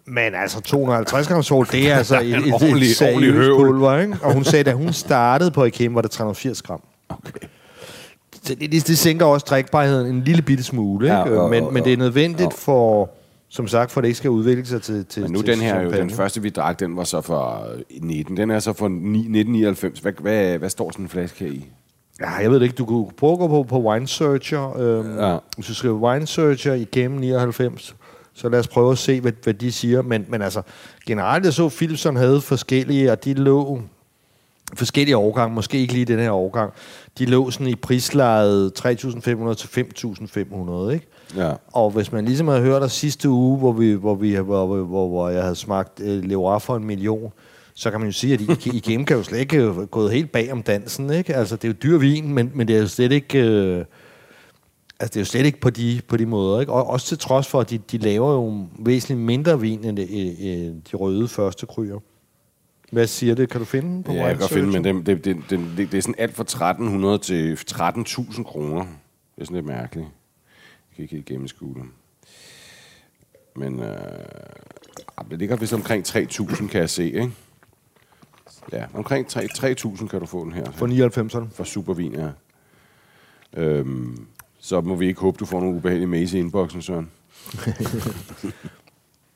Men 0.07 0.35
altså 0.35 0.61
250 0.61 1.29
gram 1.29 1.43
svovl, 1.43 1.67
det 1.73 1.91
er 1.91 1.97
altså 2.03 2.21
et, 2.21 2.27
et, 2.29 2.35
En 2.37 2.45
et, 2.45 2.53
ordentlig- 2.55 2.91
et 2.91 2.97
seriøst 2.97 3.57
pulver. 3.57 3.99
Ikke? 3.99 4.17
Og 4.23 4.33
hun 4.35 4.45
sagde, 4.45 4.65
da 4.65 4.73
hun 4.73 4.93
startede 4.93 5.51
på 5.51 5.65
IKEA, 5.65 5.89
var 5.91 6.01
det 6.03 6.11
380 6.11 6.63
gram. 6.63 6.83
Okay. 7.09 7.47
Så 8.45 8.55
det, 8.55 8.73
det, 8.73 8.87
det 8.87 8.99
sænker 8.99 9.27
også 9.27 9.47
drikbarheden 9.51 10.15
en 10.17 10.23
lille 10.25 10.43
bitte 10.43 10.65
smule, 10.65 11.07
ikke? 11.07 11.17
Ja, 11.17 11.29
Ja, 11.29 11.39
og- 11.39 11.51
men, 11.51 11.65
og- 11.65 11.73
men 11.73 11.85
det 11.85 11.93
er 11.93 11.97
nødvendigt 11.97 12.47
og- 12.47 12.59
for 12.59 13.11
Som 13.49 13.69
sagt, 13.69 13.91
for 13.91 14.01
at 14.01 14.03
det 14.03 14.09
ikke 14.09 14.19
skal 14.19 14.31
udvikle 14.31 14.67
sig 14.67 14.83
til, 14.83 15.05
til 15.07 15.23
Men 15.23 15.33
nu 15.33 15.39
til 15.43 15.47
den 15.55 15.61
her, 15.61 15.81
jo, 15.83 15.91
den 15.91 16.11
første 16.11 16.43
vi 16.43 16.51
drak, 16.51 16.81
den 16.81 16.97
var 16.97 17.05
så 17.05 17.21
for 17.21 17.67
19. 18.01 18.37
Den 18.37 18.51
er 18.51 18.59
så 18.59 18.73
for 18.73 18.89
9, 18.89 18.95
1999. 18.95 19.99
Hvad, 20.01 20.13
hvad, 20.21 20.59
hvad 20.59 20.71
står 20.71 20.91
sådan 20.91 21.05
en 21.05 21.09
flaske 21.09 21.45
her 21.45 21.53
i? 21.53 21.65
Ja, 22.21 22.31
jeg 22.31 22.51
ved 22.51 22.57
det 22.61 22.63
ikke. 22.65 22.75
Du 22.77 22.85
kunne 22.85 23.07
prøve 23.17 23.33
at 23.33 23.39
gå 23.39 23.49
på, 23.49 23.63
på 23.63 23.81
Wine 23.91 24.09
Searcher. 24.09 24.77
Øhm, 24.81 25.17
Ja. 25.19 25.33
ja. 25.33 25.39
Hvis 25.57 25.67
du 25.67 25.75
skriver 25.75 25.95
Wine 25.95 26.27
Searcher 26.27 26.75
igennem 26.75 27.19
99, 27.21 27.95
så 28.35 28.49
lad 28.49 28.59
os 28.59 28.69
prøve 28.69 28.93
at 28.93 28.99
se, 28.99 29.21
hvad, 29.21 29.33
hvad 29.45 29.55
de 29.55 29.73
siger. 29.73 30.03
Men, 30.03 30.25
men 30.29 30.43
altså, 30.43 30.63
generelt 31.07 31.45
jeg 31.45 31.53
så 31.53 31.69
Philipson 31.69 32.17
havde 32.17 32.41
forskellige, 32.41 33.13
og 33.13 33.25
de 33.25 33.35
lå 33.35 33.81
forskellige 34.75 35.17
årgange, 35.17 35.55
måske 35.55 35.79
ikke 35.79 35.93
lige 35.93 36.05
den 36.05 36.19
her 36.19 36.31
årgang. 36.31 36.73
De 37.19 37.25
lå 37.27 37.51
sådan 37.51 37.67
i 37.67 37.75
prislejet 37.75 38.73
3.500 38.87 39.55
til 39.55 39.69
5.500, 39.69 40.91
ikke? 40.91 41.07
Ja. 41.37 41.53
Og 41.73 41.91
hvis 41.91 42.13
man 42.13 42.25
ligesom 42.25 42.49
havde 42.49 42.61
hørt 42.63 42.83
os 42.83 42.93
sidste 42.93 43.29
uge, 43.29 43.59
hvor, 43.59 43.73
vi, 43.73 43.93
hvor, 43.93 44.15
vi, 44.15 44.35
hvor, 44.35 44.67
hvor, 44.67 45.09
hvor, 45.09 45.29
jeg 45.29 45.43
havde 45.43 45.57
smagt 45.57 46.01
øh, 46.01 46.25
lever 46.25 46.59
for 46.59 46.77
en 46.77 46.85
million, 46.85 47.33
så 47.75 47.91
kan 47.91 48.01
man 48.01 48.09
jo 48.09 48.13
sige, 48.13 48.35
at 48.35 48.41
I- 48.41 48.71
IGM 48.77 49.05
kan 49.05 49.17
jo 49.17 49.23
slet 49.23 49.39
ikke 49.39 49.57
øh, 49.63 49.77
gået 49.77 50.13
helt 50.13 50.33
bag 50.33 50.53
om 50.53 50.63
dansen. 50.63 51.11
Ikke? 51.13 51.35
Altså, 51.37 51.57
det 51.57 51.65
er 51.65 51.69
jo 51.69 51.75
dyr 51.83 51.99
vin, 51.99 52.35
men, 52.35 52.51
men 52.55 52.69
det 52.69 52.77
er 52.77 52.81
jo 52.81 52.87
slet 52.87 53.13
ikke... 53.13 53.39
Øh, 53.39 53.85
altså, 55.01 55.13
det 55.15 55.17
er 55.17 55.21
jo 55.21 55.25
slet 55.25 55.47
ikke 55.47 55.61
på 55.61 55.71
de, 55.71 56.01
på 56.09 56.17
de 56.17 56.27
måder. 56.27 56.61
Ikke? 56.61 56.73
Og 56.73 56.87
også 56.87 57.07
til 57.07 57.19
trods 57.19 57.47
for, 57.49 57.61
at 57.61 57.71
de, 57.71 57.79
de 57.79 57.99
laver 57.99 58.33
jo 58.33 58.67
væsentligt 58.79 59.21
mindre 59.21 59.61
vin 59.61 59.85
end, 59.85 59.99
øh, 60.01 60.07
øh, 60.43 60.75
de 60.91 60.97
røde 60.97 61.29
første 61.29 61.67
kryer. 61.67 61.99
Hvad 62.93 63.07
siger 63.07 63.35
det? 63.35 63.49
Kan 63.49 63.61
du 63.61 63.65
finde 63.65 63.89
den 63.89 64.03
på 64.03 64.13
Ja, 64.13 64.27
jeg 64.27 64.39
kan 64.39 64.49
finde, 64.49 64.81
men 64.81 64.85
det, 64.85 65.07
det, 65.07 65.25
det, 65.25 65.37
det, 65.51 65.61
det, 65.77 65.93
det 65.93 65.99
er 65.99 66.03
sådan 66.03 66.15
alt 66.19 66.35
fra 66.35 66.43
1300 66.43 67.19
til 67.19 67.59
13.000 67.71 68.43
kroner. 68.43 68.81
Det 69.35 69.41
er 69.41 69.45
sådan 69.45 69.55
lidt 69.55 69.67
mærkeligt. 69.67 70.07
Jeg 70.07 70.97
kan 70.97 71.03
ikke 71.03 71.15
helt 71.15 71.27
gennemskue 71.27 71.75
det. 71.75 71.83
Men 73.57 73.81
øh, 73.81 73.97
ah, 75.17 75.31
det 75.31 75.39
ligger 75.39 75.57
vist 75.57 75.73
omkring 75.73 76.09
3.000, 76.09 76.69
kan 76.69 76.81
jeg 76.81 76.91
se, 76.91 77.05
ikke? 77.05 77.33
Ja, 78.73 78.85
omkring 78.95 79.27
3 79.27 79.41
3.000 79.45 80.07
kan 80.09 80.21
du 80.21 80.27
få 80.27 80.45
den 80.45 80.53
her. 80.53 80.71
For 80.71 80.87
99'erne. 80.87 81.55
For 81.55 81.65
supervin, 81.65 82.15
ja. 82.15 82.29
Øhm, 83.57 84.27
så 84.59 84.81
må 84.81 84.95
vi 84.95 85.07
ikke 85.07 85.21
håbe, 85.21 85.37
du 85.41 85.45
får 85.45 85.61
nogle 85.61 85.77
ubehagelige 85.77 86.09
mails 86.09 86.33
i 86.33 86.39
inboxen, 86.39 86.83
Søren. 86.83 87.11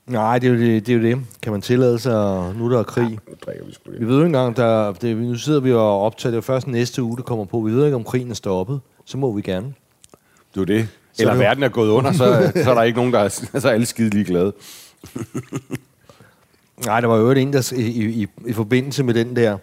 Nej, 0.07 0.39
det 0.39 0.47
er, 0.49 0.53
jo 0.53 0.59
det, 0.59 0.87
det 0.87 0.93
er 0.93 0.97
jo 0.97 1.03
det. 1.03 1.25
Kan 1.41 1.51
man 1.51 1.61
tillade 1.61 1.99
sig, 1.99 2.53
nu 2.55 2.71
der 2.71 2.79
er 2.79 2.83
krig? 2.83 3.09
Nu 3.09 3.33
drikker 3.45 3.65
vi 3.65 3.73
sgu 3.73 3.91
Vi 3.91 3.97
det. 3.97 4.07
ved 4.07 4.15
jo 4.15 4.19
ikke 4.21 4.25
engang, 4.25 4.57
der, 4.57 4.93
det, 4.93 5.17
nu 5.17 5.35
sidder 5.35 5.59
vi 5.59 5.73
og 5.73 6.01
optager 6.01 6.31
det 6.31 6.37
er 6.37 6.41
først 6.41 6.67
næste 6.67 7.03
uge, 7.03 7.17
det 7.17 7.25
kommer 7.25 7.45
på. 7.45 7.59
Vi 7.59 7.71
ved 7.71 7.85
ikke, 7.85 7.95
om 7.95 8.03
krigen 8.03 8.29
er 8.31 8.35
stoppet. 8.35 8.79
Så 9.05 9.17
må 9.17 9.31
vi 9.35 9.41
gerne. 9.41 9.73
Det 10.55 10.61
er 10.61 10.65
det. 10.65 10.87
Så 11.13 11.21
Eller 11.23 11.33
det- 11.33 11.39
verden 11.39 11.63
er 11.63 11.69
gået 11.69 11.89
under, 11.89 12.11
så, 12.11 12.17
så 12.63 12.69
er 12.69 12.73
der 12.73 12.83
ikke 12.83 12.97
nogen, 12.97 13.13
der 13.13 13.19
er, 13.19 13.29
så 13.29 13.61
er 13.67 13.71
alle 13.71 13.85
skide 13.85 14.09
ligeglade. 14.09 14.53
Nej, 16.85 17.01
der 17.01 17.07
var 17.07 17.17
jo 17.17 17.31
en, 17.31 17.53
der 17.53 17.73
i, 17.77 17.81
i, 18.21 18.27
i 18.47 18.53
forbindelse 18.53 19.03
med 19.03 19.13
den 19.13 19.35
der, 19.35 19.57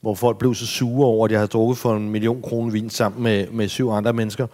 hvor 0.00 0.14
folk 0.14 0.38
blev 0.38 0.54
så 0.54 0.66
sure 0.66 1.06
over, 1.06 1.24
at 1.24 1.30
jeg 1.30 1.40
havde 1.40 1.48
drukket 1.48 1.78
for 1.78 1.96
en 1.96 2.10
million 2.10 2.42
kroner 2.42 2.72
vin 2.72 2.90
sammen 2.90 3.22
med, 3.22 3.46
med 3.50 3.68
syv 3.68 3.88
andre 3.90 4.12
mennesker. 4.12 4.46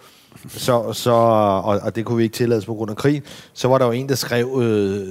Så, 0.49 0.93
så, 0.93 1.11
og, 1.11 1.79
og 1.81 1.95
det 1.95 2.05
kunne 2.05 2.17
vi 2.17 2.23
ikke 2.23 2.33
tillade 2.33 2.61
på 2.61 2.73
grund 2.73 2.91
af 2.91 2.97
krig. 2.97 3.23
Så 3.53 3.67
var 3.67 3.77
der 3.77 3.85
jo 3.85 3.91
en, 3.91 4.09
der 4.09 4.15
skrev, 4.15 4.61
øh, 4.63 5.07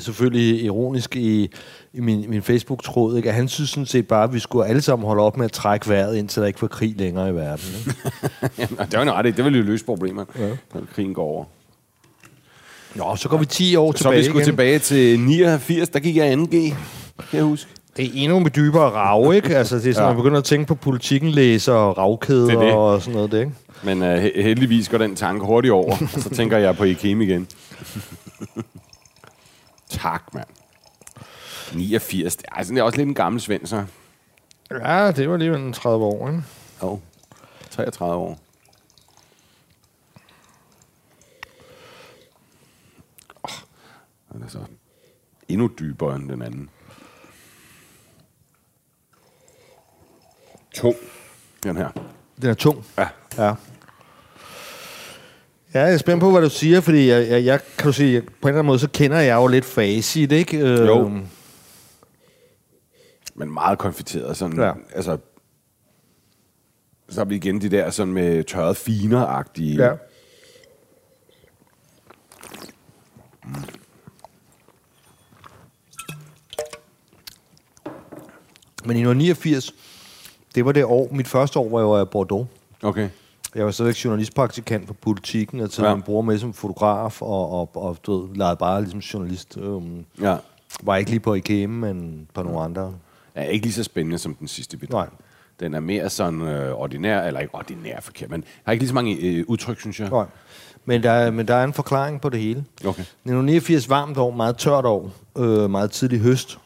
selvfølgelig 0.00 0.64
ironisk 0.64 1.16
i, 1.16 1.50
i 1.92 2.00
min, 2.00 2.30
min 2.30 2.42
Facebook-tråd, 2.42 3.16
ikke? 3.16 3.28
at 3.28 3.34
han 3.34 3.48
synes 3.48 3.70
sådan 3.70 3.86
set 3.86 4.08
bare, 4.08 4.24
at 4.24 4.34
vi 4.34 4.38
skulle 4.38 4.66
alle 4.66 4.82
sammen 4.82 5.06
holde 5.06 5.22
op 5.22 5.36
med 5.36 5.44
at 5.44 5.52
trække 5.52 5.88
vejret, 5.88 6.16
indtil 6.16 6.40
der 6.40 6.46
ikke 6.46 6.62
var 6.62 6.68
krig 6.68 6.94
længere 6.98 7.30
i 7.30 7.34
verden. 7.34 7.64
Ikke? 7.78 7.94
Jamen, 8.58 8.78
det 8.78 8.98
var 8.98 9.04
jo 9.04 9.12
ret. 9.12 9.36
Det 9.36 9.44
vil 9.44 9.56
jo 9.56 9.62
løse 9.62 9.84
problemerne, 9.84 10.26
ja. 10.38 10.48
når 10.74 10.82
krigen 10.94 11.14
går 11.14 11.24
over. 11.24 11.44
Nå, 12.94 13.16
så 13.16 13.28
går 13.28 13.36
vi 13.36 13.46
10 13.46 13.76
år 13.76 13.92
Så 13.92 13.98
tilbage 13.98 14.16
vi 14.16 14.24
skulle 14.24 14.42
igen. 14.42 14.52
tilbage 14.52 14.78
til 14.78 15.20
89, 15.20 15.88
der 15.88 16.00
gik 16.00 16.16
jeg 16.16 16.34
2G, 16.34 16.50
kan 16.50 16.74
jeg 17.32 17.42
huske. 17.42 17.70
Det 18.00 18.08
er 18.08 18.12
endnu 18.22 18.38
med 18.38 18.50
dybere 18.50 18.90
rav, 18.90 19.32
ikke? 19.34 19.56
Altså, 19.56 19.76
det 19.76 19.86
er 19.86 19.92
sådan, 19.92 20.08
Ja. 20.08 20.12
man 20.14 20.16
begynder 20.16 20.38
at 20.38 20.44
tænke 20.44 20.66
på 20.66 20.74
politikken, 20.74 21.30
læser 21.30 21.72
og 21.72 21.98
ravkæder 21.98 22.46
Det 22.46 22.54
er 22.54 22.60
det. 22.60 22.72
og 22.72 23.00
sådan 23.02 23.14
noget, 23.14 23.32
det, 23.32 23.38
ikke? 23.40 23.52
Men 23.84 24.02
uh, 24.02 24.08
heldigvis 24.18 24.88
går 24.88 24.98
den 24.98 25.16
tanke 25.16 25.46
hurtigt 25.46 25.72
over, 25.72 25.96
og 26.02 26.08
så 26.22 26.30
tænker 26.30 26.58
jeg 26.58 26.76
på 26.76 26.84
IKEM 26.84 27.20
igen. 27.20 27.48
tak, 29.88 30.34
mand. 30.34 30.46
89, 31.74 32.36
det 32.36 32.44
er, 32.52 32.54
altså, 32.56 32.72
det 32.74 32.80
er 32.80 32.84
også 32.84 32.96
lidt 32.98 33.08
en 33.08 33.14
gammel 33.14 33.40
svend, 33.40 33.66
så. 33.66 33.84
Ja, 34.70 35.12
det 35.12 35.28
var 35.28 35.34
alligevel 35.34 35.60
en 35.60 35.72
30 35.72 36.04
år, 36.04 36.28
ikke? 36.28 36.42
Jo, 36.82 37.00
33 37.70 38.14
år. 38.16 38.38
Oh, 43.42 43.50
den 44.32 44.42
er 44.42 44.48
så 44.48 44.58
endnu 45.48 45.70
dybere 45.78 46.16
end 46.16 46.28
den 46.28 46.42
anden. 46.42 46.70
To. 50.74 50.94
Den 51.62 51.76
her. 51.76 51.88
Den 52.42 52.50
er 52.50 52.54
tung. 52.54 52.84
Ja. 52.98 53.08
Ja. 53.38 53.54
Ja, 55.74 55.80
jeg 55.80 55.92
er 55.94 55.98
spændt 55.98 56.20
på, 56.20 56.30
hvad 56.30 56.42
du 56.42 56.48
siger, 56.50 56.80
fordi 56.80 57.08
jeg, 57.08 57.28
jeg, 57.28 57.44
jeg 57.44 57.60
kan 57.78 57.86
du 57.86 57.92
sige, 57.92 58.20
på 58.22 58.26
en 58.28 58.32
eller 58.42 58.48
anden 58.58 58.66
måde, 58.66 58.78
så 58.78 58.88
kender 58.92 59.18
jeg 59.20 59.34
jo 59.36 59.46
lidt 59.46 59.64
facit, 59.64 60.32
ikke? 60.32 60.58
Øh, 60.58 60.86
Jo. 60.86 61.08
Men 63.34 63.50
meget 63.52 63.78
konfiteret. 63.78 64.36
Sådan, 64.36 64.58
Ja. 64.60 64.72
Altså, 64.94 65.18
så 67.08 67.20
er 67.20 67.24
vi 67.24 67.36
igen 67.36 67.60
de 67.60 67.68
der 67.68 67.90
sådan 67.90 68.12
med 68.12 68.44
tørret 68.44 68.76
finer-agtige. 68.76 69.84
Ja. 69.84 69.92
Men 78.84 78.96
i 78.96 79.00
1989, 79.00 79.74
det 80.54 80.64
var 80.64 80.72
det 80.72 80.84
år, 80.84 81.08
mit 81.12 81.28
første 81.28 81.58
år, 81.58 81.68
hvor 81.68 81.78
jeg 81.80 81.88
var 81.88 82.02
i 82.02 82.04
Bordeaux. 82.04 82.46
Okay. 82.82 83.08
Jeg 83.54 83.64
var 83.64 83.70
stadigvæk 83.70 84.04
journalistpraktikant 84.04 84.86
på 84.86 84.94
politikken, 84.94 85.60
og 85.60 85.70
taget 85.70 85.84
Ja. 85.86 85.90
ja. 85.90 85.94
min 85.96 86.02
bror 86.02 86.22
med 86.22 86.38
som 86.38 86.52
fotograf, 86.52 87.22
og, 87.22 87.50
og, 87.60 87.70
og 87.74 87.96
du 88.06 88.20
ved, 88.26 88.36
legede 88.36 88.56
bare 88.56 88.80
ligesom 88.82 89.00
journalist. 89.00 89.56
Um, 89.56 90.04
Ja. 90.20 90.36
var 90.82 90.96
ikke 90.96 91.10
lige 91.10 91.20
på 91.20 91.34
IKEM, 91.34 91.70
men 91.70 92.28
på 92.34 92.42
nogle 92.42 92.60
andre. 92.60 92.92
Er 93.34 93.44
ikke 93.44 93.66
lige 93.66 93.74
så 93.74 93.82
spændende 93.84 94.18
som 94.18 94.34
den 94.34 94.48
sidste 94.48 94.76
bit. 94.76 94.90
Nej. 94.90 95.06
Den 95.60 95.74
er 95.74 95.80
mere 95.80 96.10
sådan 96.10 96.40
øh, 96.42 96.72
ordinær, 96.74 97.22
eller 97.22 97.40
ikke 97.40 97.54
ordinær 97.54 97.96
er 97.96 98.00
forkert, 98.00 98.30
men 98.30 98.44
har 98.64 98.72
ikke 98.72 98.82
lige 98.82 98.88
så 98.88 98.94
mange 98.94 99.16
øh, 99.16 99.44
udtryk, 99.48 99.80
synes 99.80 100.00
jeg. 100.00 100.08
Nej. 100.10 100.24
Men 100.84 101.02
der, 101.02 101.10
er- 101.10 101.30
men 101.30 101.48
der 101.48 101.54
er 101.54 101.64
en 101.64 101.72
forklaring 101.72 102.20
på 102.20 102.28
det 102.28 102.40
hele. 102.40 102.64
Okay. 102.80 102.88
1989 103.02 103.88
varmt 103.88 104.18
år, 104.18 104.30
meget 104.30 104.56
tørt 104.56 104.84
år, 104.84 105.10
øh, 105.38 105.70
meget 105.70 105.90
tidlig 105.90 106.20
høst. 106.20 106.58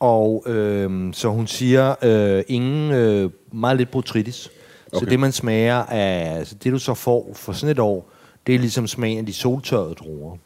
Og 0.00 0.44
øh, 0.46 1.14
så 1.14 1.28
hun 1.28 1.46
siger, 1.46 1.94
øh, 2.02 2.42
ingen, 2.48 2.90
øh, 2.90 3.30
meget 3.52 3.76
lidt 3.76 3.90
botrytis. 3.90 4.50
Okay. 4.92 5.04
Så 5.04 5.10
det 5.10 5.20
man 5.20 5.32
smager 5.32 5.76
af, 5.76 6.38
altså 6.38 6.54
det 6.54 6.72
du 6.72 6.78
så 6.78 6.94
får 6.94 7.30
for 7.34 7.52
sådan 7.52 7.70
et 7.70 7.78
år, 7.78 8.10
det 8.46 8.54
er 8.54 8.58
ligesom 8.58 8.86
smagen 8.86 9.18
af 9.18 9.26
de 9.26 9.32
soltørrede 9.32 9.94
druer. 9.94 10.36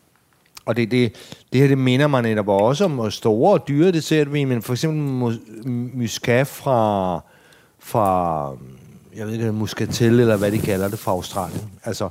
Og 0.67 0.77
det, 0.77 0.90
det, 0.90 1.12
det 1.53 1.61
her, 1.61 1.69
det 1.69 1.79
minder 1.79 2.07
mig 2.07 2.23
netop 2.23 2.49
også 2.49 2.85
om 2.85 3.11
store 3.11 3.53
og 3.53 3.69
dyre 3.69 3.93
dessertvin, 3.93 4.49
men 4.49 4.62
for 4.62 4.73
eksempel 4.73 5.01
mus- 5.01 5.67
muscat 5.95 6.47
fra, 6.47 7.21
fra, 7.79 8.49
jeg 9.17 9.27
ved 9.27 9.33
ikke, 9.33 9.53
muscatel, 9.53 10.21
eller 10.21 10.37
hvad 10.37 10.51
de 10.53 10.59
kalder 10.59 10.88
det, 10.88 10.99
fra 10.99 11.12
Australien. 11.12 11.71
Altså, 11.85 12.09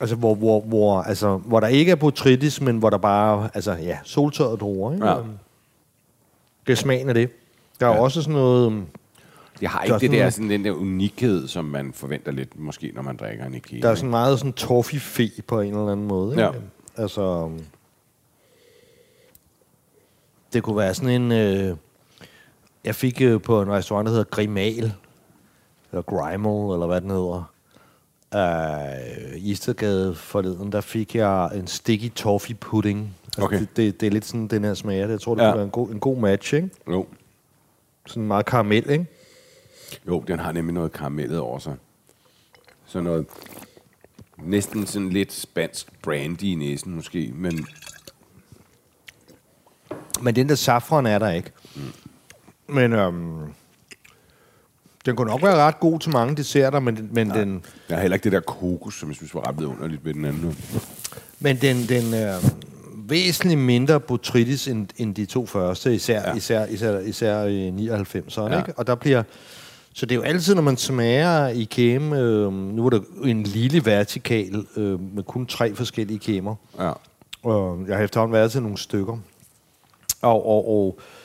altså 0.00 0.16
hvor, 0.16 0.34
hvor, 0.34 0.60
hvor, 0.60 1.00
altså, 1.00 1.36
hvor 1.36 1.60
der 1.60 1.66
ikke 1.66 1.92
er 1.92 1.96
botrytis, 1.96 2.60
men 2.60 2.76
hvor 2.76 2.90
der 2.90 2.98
bare, 2.98 3.48
altså 3.54 3.72
ja, 3.72 3.98
soltørrede 4.04 4.56
druer. 4.56 4.92
Ikke? 4.92 5.06
Ja. 5.06 5.16
Det 6.66 6.72
er 6.72 6.76
smagen 6.76 7.08
af 7.08 7.14
det. 7.14 7.30
Der 7.80 7.86
er 7.86 7.90
Ja. 7.94 8.00
også 8.00 8.22
sådan 8.22 8.34
noget, 8.34 8.66
øhm, 8.72 8.86
Jeg 9.62 9.70
har 9.70 9.78
Der 9.78 9.84
ikke 9.84 9.94
er 9.94 9.98
det 9.98 10.10
sådan- 10.10 10.24
der, 10.24 10.30
sådan, 10.30 10.50
den 10.50 10.64
der 10.64 10.70
unikhed, 10.72 11.48
som 11.48 11.64
man 11.64 11.92
forventer 11.92 12.32
lidt, 12.32 12.58
måske, 12.58 12.92
når 12.94 13.02
man 13.02 13.16
drikker 13.16 13.44
en 13.46 13.54
IKEA. 13.54 13.80
der 13.80 13.88
er 13.88 13.94
sådan 13.94 14.10
meget 14.10 14.38
sådan 14.38 14.52
toffee 14.52 15.30
på 15.46 15.60
en 15.60 15.68
eller 15.74 15.92
anden 15.92 16.06
måde. 16.06 16.30
Ikke? 16.32 16.42
Ja. 16.42 16.50
Altså, 16.96 17.22
øhm, 17.22 17.64
det 20.52 20.62
kunne 20.62 20.76
være 20.76 20.94
sådan 20.94 21.22
en... 21.22 21.32
Øh, 21.32 21.76
jeg 22.84 22.94
fik 22.94 23.22
øh, 23.22 23.42
på 23.42 23.62
en 23.62 23.70
restaurant, 23.70 24.06
der 24.06 24.10
hedder 24.12 24.24
Grimal, 24.24 24.92
eller 25.92 26.02
Grimal, 26.02 26.72
eller 26.74 26.86
hvad 26.86 27.00
den 27.00 27.10
hedder, 27.10 27.52
øh, 28.34 29.36
i 29.36 29.50
Istergade 29.50 30.14
forleden, 30.14 30.72
der 30.72 30.80
fik 30.80 31.14
jeg 31.14 31.50
en 31.54 31.66
sticky 31.66 32.12
toffee 32.14 32.54
pudding. 32.56 33.14
Altså, 33.36 33.44
Okay. 33.44 33.60
det, 33.60 33.76
det, 33.76 34.00
det, 34.00 34.06
er 34.06 34.10
lidt 34.10 34.24
sådan, 34.24 34.46
den 34.48 34.64
her 34.64 34.74
smager. 34.74 35.08
Jeg 35.08 35.20
tror, 35.20 35.34
det 35.34 35.42
Ja. 35.42 35.46
ja. 35.46 35.52
kunne 35.52 35.58
være 35.58 35.64
en 35.64 35.70
god, 35.70 35.90
en 35.90 36.00
god 36.00 36.16
match, 36.18 36.54
ikke? 36.54 36.70
Jo. 36.90 37.06
Sådan 38.06 38.26
meget 38.26 38.46
karamel, 38.46 38.90
ikke? 38.90 39.06
jo, 40.08 40.24
den 40.28 40.38
har 40.38 40.52
nemlig 40.52 40.74
noget 40.74 40.92
karamellet 40.92 41.38
over 41.38 41.58
sig. 41.58 41.74
Sådan 42.86 43.04
noget, 43.04 43.26
næsten 44.38 44.86
sådan 44.86 45.08
lidt 45.10 45.32
spansk 45.32 46.02
brandy 46.02 46.42
i 46.42 46.54
næsen 46.54 46.94
måske, 46.94 47.32
men 47.34 47.66
Men 50.22 50.36
den 50.36 50.48
der 50.48 50.54
safran 50.54 51.06
er 51.06 51.18
der 51.18 51.30
ikke. 51.30 51.50
Men 52.66 52.92
øhm, 52.92 53.40
den 55.06 55.16
kunne 55.16 55.30
nok 55.30 55.42
være 55.42 55.56
ret 55.56 55.80
god 55.80 55.98
til 56.00 56.12
mange 56.12 56.36
desserter, 56.36 56.80
men, 56.80 57.08
men, 57.12 57.30
den, 57.30 57.64
jeg 57.88 57.96
har 57.96 58.02
heller 58.02 58.14
ikke 58.14 58.24
det 58.24 58.32
der 58.32 58.40
kokos, 58.40 58.94
som 58.94 59.08
jeg 59.08 59.16
synes 59.16 59.34
var 59.34 59.48
ret 59.48 59.58
vidunderligt 59.58 60.04
ved 60.04 60.14
den 60.14 60.24
anden. 60.24 60.58
men 61.40 61.56
den, 61.56 61.76
den, 61.76 62.14
øh, 62.14 62.34
væsentligt 63.08 63.60
mindre 63.60 64.00
botrytis 64.00 64.68
end, 64.68 64.88
end 64.96 65.14
de 65.14 65.26
to 65.26 65.46
første, 65.46 65.94
især, 65.94 66.28
ja. 66.28 66.34
især, 66.34 66.66
især, 66.66 66.98
især 66.98 67.44
i 67.44 67.70
99'erne. 67.70 68.52
Ja. 68.52 68.58
Ikke? 68.58 68.72
Og 68.76 68.86
der 68.86 68.94
bliver... 68.94 69.22
Så 69.94 70.06
det 70.06 70.14
er 70.14 70.16
jo 70.16 70.22
altid, 70.22 70.54
når 70.54 70.62
man 70.62 70.76
smager 70.76 71.48
i 71.48 71.64
kæme, 71.64 72.18
øh, 72.18 72.52
nu 72.52 72.86
er 72.86 72.90
der 72.90 73.00
en 73.24 73.42
lille 73.42 73.84
vertikal 73.84 74.66
øh, 74.76 75.14
med 75.14 75.22
kun 75.22 75.46
tre 75.46 75.74
forskellige 75.74 76.18
kæmer. 76.18 76.54
Ja. 76.78 76.92
Og 77.42 77.84
jeg 77.88 77.96
har 77.96 78.04
efterhånden 78.04 78.32
været 78.32 78.52
til 78.52 78.62
nogle 78.62 78.78
stykker. 78.78 79.18
Og, 80.22 80.46
og, 80.46 80.68
og 80.68 80.98
øh, 80.98 81.15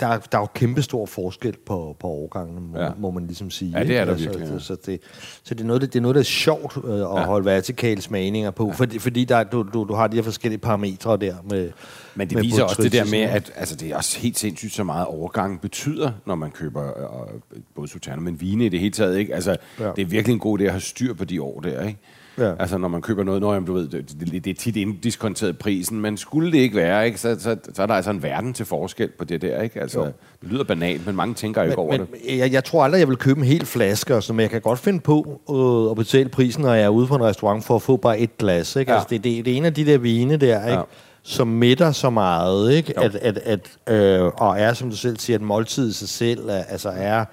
der, 0.00 0.06
er- 0.06 0.18
der 0.18 0.38
er 0.38 0.42
jo 0.42 0.46
kæmpe 0.54 0.82
stor 0.82 1.06
forskel 1.06 1.54
på, 1.66 1.96
på 2.00 2.06
årgangene, 2.06 2.60
må, 2.60 2.78
Ja. 2.78 2.88
må 2.98 3.10
man 3.10 3.26
ligesom 3.26 3.50
sige. 3.50 3.78
Ja, 3.78 3.84
det 3.84 3.96
er 3.96 4.04
der 4.04 4.12
Altså, 4.12 4.28
virkelig, 4.28 4.48
ja. 4.52 4.58
Så, 4.58 4.64
så, 4.66 4.76
det, 4.86 5.00
så 5.42 5.54
det, 5.54 5.60
er 5.60 5.64
noget, 5.66 5.82
det, 5.82 5.92
det 5.92 5.98
er 5.98 6.02
noget, 6.02 6.14
der 6.14 6.20
er 6.20 6.24
sjovt 6.24 6.76
øh, 6.84 6.94
at 6.94 6.98
ja. 7.00 7.06
holde 7.24 7.44
vertikale 7.44 8.00
smagninger 8.02 8.50
på, 8.50 8.66
ja. 8.66 8.72
fordi, 8.72 8.98
fordi 8.98 9.24
der, 9.24 9.36
er- 9.36 9.44
du, 9.44 9.62
du, 9.74 9.84
du 9.88 9.94
har 9.94 10.06
de 10.06 10.16
her 10.16 10.22
forskellige 10.22 10.58
parametre 10.60 11.16
der. 11.16 11.34
Med, 11.50 11.70
Men 12.14 12.28
det 12.28 12.34
med 12.34 12.42
viser 12.42 12.62
også 12.64 12.82
det 12.82 12.92
der 12.92 13.04
med, 13.10 13.20
at 13.20 13.52
altså, 13.56 13.76
det 13.76 13.88
er 13.90 13.96
også 13.96 14.18
helt 14.18 14.38
sindssygt, 14.38 14.72
så 14.72 14.84
meget 14.84 15.06
overgang 15.06 15.60
betyder, 15.60 16.12
når 16.26 16.34
man 16.34 16.50
køber 16.50 16.86
øh, 16.98 17.40
både 17.74 17.88
Sauternes, 17.88 18.22
men 18.24 18.40
vine 18.40 18.66
i 18.66 18.68
det 18.68 18.80
hele 18.80 18.92
taget. 18.92 19.18
Ikke? 19.18 19.34
Altså. 19.34 19.56
Ja. 19.80 19.90
Det 19.96 20.02
er 20.02 20.06
virkelig 20.06 20.32
en 20.34 20.40
god 20.40 20.60
idé 20.60 20.62
at 20.64 20.70
have 20.70 20.80
styr 20.80 21.14
på 21.14 21.24
de 21.24 21.42
år 21.42 21.60
der. 21.60 21.82
Ikke? 21.82 21.98
Ja. 22.38 22.52
Altså, 22.58 22.78
når 22.78 22.88
man 22.88 23.02
køber 23.02 23.24
noget, 23.24 23.40
når 23.40 23.52
jamen, 23.52 23.66
du 23.66 23.72
ved, 23.72 23.88
det, 23.88 24.16
det, 24.20 24.44
det 24.44 24.50
er 24.50 24.54
tit 24.54 24.76
inddiskonteret 24.76 25.58
prisen, 25.58 26.00
men 26.00 26.16
skulle 26.16 26.52
det 26.52 26.58
ikke 26.58 26.76
være, 26.76 27.06
ikke, 27.06 27.20
så, 27.20 27.36
så, 27.40 27.56
så 27.74 27.82
er 27.82 27.86
der 27.86 27.94
altså 27.94 28.10
en 28.10 28.22
verden 28.22 28.52
til 28.52 28.66
forskel 28.66 29.08
på 29.18 29.24
det 29.24 29.42
der. 29.42 29.62
Ikke? 29.62 29.80
Altså, 29.80 29.98
Jo. 30.00 30.04
det 30.04 30.12
lyder 30.50 30.64
banalt, 30.64 31.06
men 31.06 31.16
mange 31.16 31.34
tænker 31.34 31.62
ikke 31.62 31.78
over 31.78 31.92
men, 31.92 32.00
det. 32.00 32.38
jeg, 32.38 32.52
jeg 32.52 32.64
tror 32.64 32.84
aldrig, 32.84 32.98
jeg 32.98 33.08
vil 33.08 33.16
købe 33.16 33.40
en 33.40 33.46
hel 33.46 33.66
flaske, 33.66 34.20
sådan, 34.20 34.36
men 34.36 34.42
jeg 34.42 34.50
kan 34.50 34.60
godt 34.60 34.78
finde 34.78 35.00
på 35.00 35.40
øh, 35.50 35.90
at 35.90 35.96
betale 35.96 36.28
prisen, 36.28 36.62
når 36.62 36.72
jeg 36.74 36.84
er 36.84 36.88
ude 36.88 37.06
på 37.06 37.14
en 37.14 37.22
restaurant, 37.24 37.64
for 37.64 37.76
at 37.76 37.82
få 37.82 37.96
bare 37.96 38.18
et 38.18 38.38
glas. 38.38 38.76
Ikke? 38.76 38.92
Ja. 38.92 38.98
Altså, 38.98 39.08
det, 39.10 39.24
det, 39.24 39.44
det 39.44 39.52
er 39.52 39.56
en 39.56 39.64
af 39.64 39.74
de 39.74 39.86
der 39.86 39.98
vine 39.98 40.36
der, 40.36 40.66
ikke? 40.66 40.78
Ja. 40.78 40.82
Som 41.22 41.48
mætter 41.48 41.92
så 41.92 42.10
meget, 42.10 42.72
ikke? 42.72 42.92
Jo. 42.96 43.02
At, 43.02 43.14
at, 43.14 43.38
at, 43.38 43.94
øh, 43.94 44.22
og 44.24 44.60
er, 44.60 44.72
som 44.72 44.90
du 44.90 44.96
selv 44.96 45.18
siger, 45.18 45.36
et 45.36 45.42
måltid 45.42 45.90
i 45.90 45.92
sig 45.92 46.08
selv, 46.08 46.50
altså 46.50 46.88
er... 46.96 47.24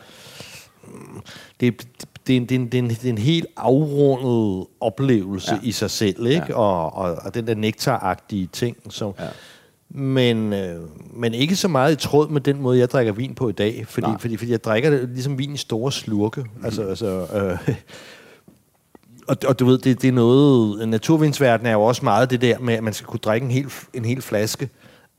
mm, 0.87 1.21
Det, 1.59 1.87
det, 2.31 2.37
er 2.37 2.41
en, 2.41 2.45
det, 2.49 2.55
er 2.55 2.59
en, 2.59 2.65
det, 2.71 2.77
er 2.77 2.81
en, 2.83 2.89
det 2.89 3.05
er 3.05 3.09
en 3.09 3.17
helt 3.17 3.45
afrundet 3.57 4.67
oplevelse 4.79 5.53
Ja. 5.55 5.59
i 5.63 5.71
sig 5.71 5.89
selv, 5.91 6.25
ikke? 6.25 6.37
Ja. 6.37 6.45
Ja. 6.49 6.53
Og, 6.55 6.95
og, 6.95 7.17
og 7.25 7.33
den 7.33 7.47
der 7.47 7.55
nektaragtige 7.55 8.49
ting, 8.53 8.77
som... 8.89 9.13
Ja. 9.19 9.25
Men, 9.93 10.53
øh, 10.53 10.81
men 11.13 11.33
ikke 11.33 11.55
så 11.55 11.67
meget 11.67 11.93
i 11.93 11.95
tråd 11.95 12.29
med 12.29 12.41
den 12.41 12.61
måde, 12.61 12.79
jeg 12.79 12.91
drikker 12.91 13.13
vin 13.13 13.35
på 13.35 13.49
i 13.49 13.51
dag. 13.51 13.85
Fordi, 13.87 14.07
Nej. 14.07 14.17
fordi, 14.19 14.37
fordi 14.37 14.51
jeg 14.51 14.63
drikker 14.63 14.89
det 14.89 15.09
ligesom 15.09 15.39
vin 15.39 15.53
i 15.53 15.57
store 15.57 15.91
slurke. 15.91 16.41
Mm. 16.41 16.65
Altså, 16.65 16.83
altså, 16.83 17.07
øh, 17.33 17.75
og, 19.27 19.37
og 19.47 19.59
du 19.59 19.65
ved, 19.65 19.77
det, 19.77 20.01
det 20.01 20.07
er 20.07 20.11
noget... 20.11 20.89
Naturvinsverdenen 20.89 21.67
er 21.67 21.73
jo 21.73 21.81
også 21.81 22.05
meget 22.05 22.29
det 22.29 22.41
der 22.41 22.59
med, 22.59 22.73
at 22.73 22.83
man 22.83 22.93
skal 22.93 23.07
kunne 23.07 23.19
drikke 23.19 23.45
en 23.45 23.51
hel, 23.51 23.67
en 23.93 24.05
hel 24.05 24.21
flaske 24.21 24.69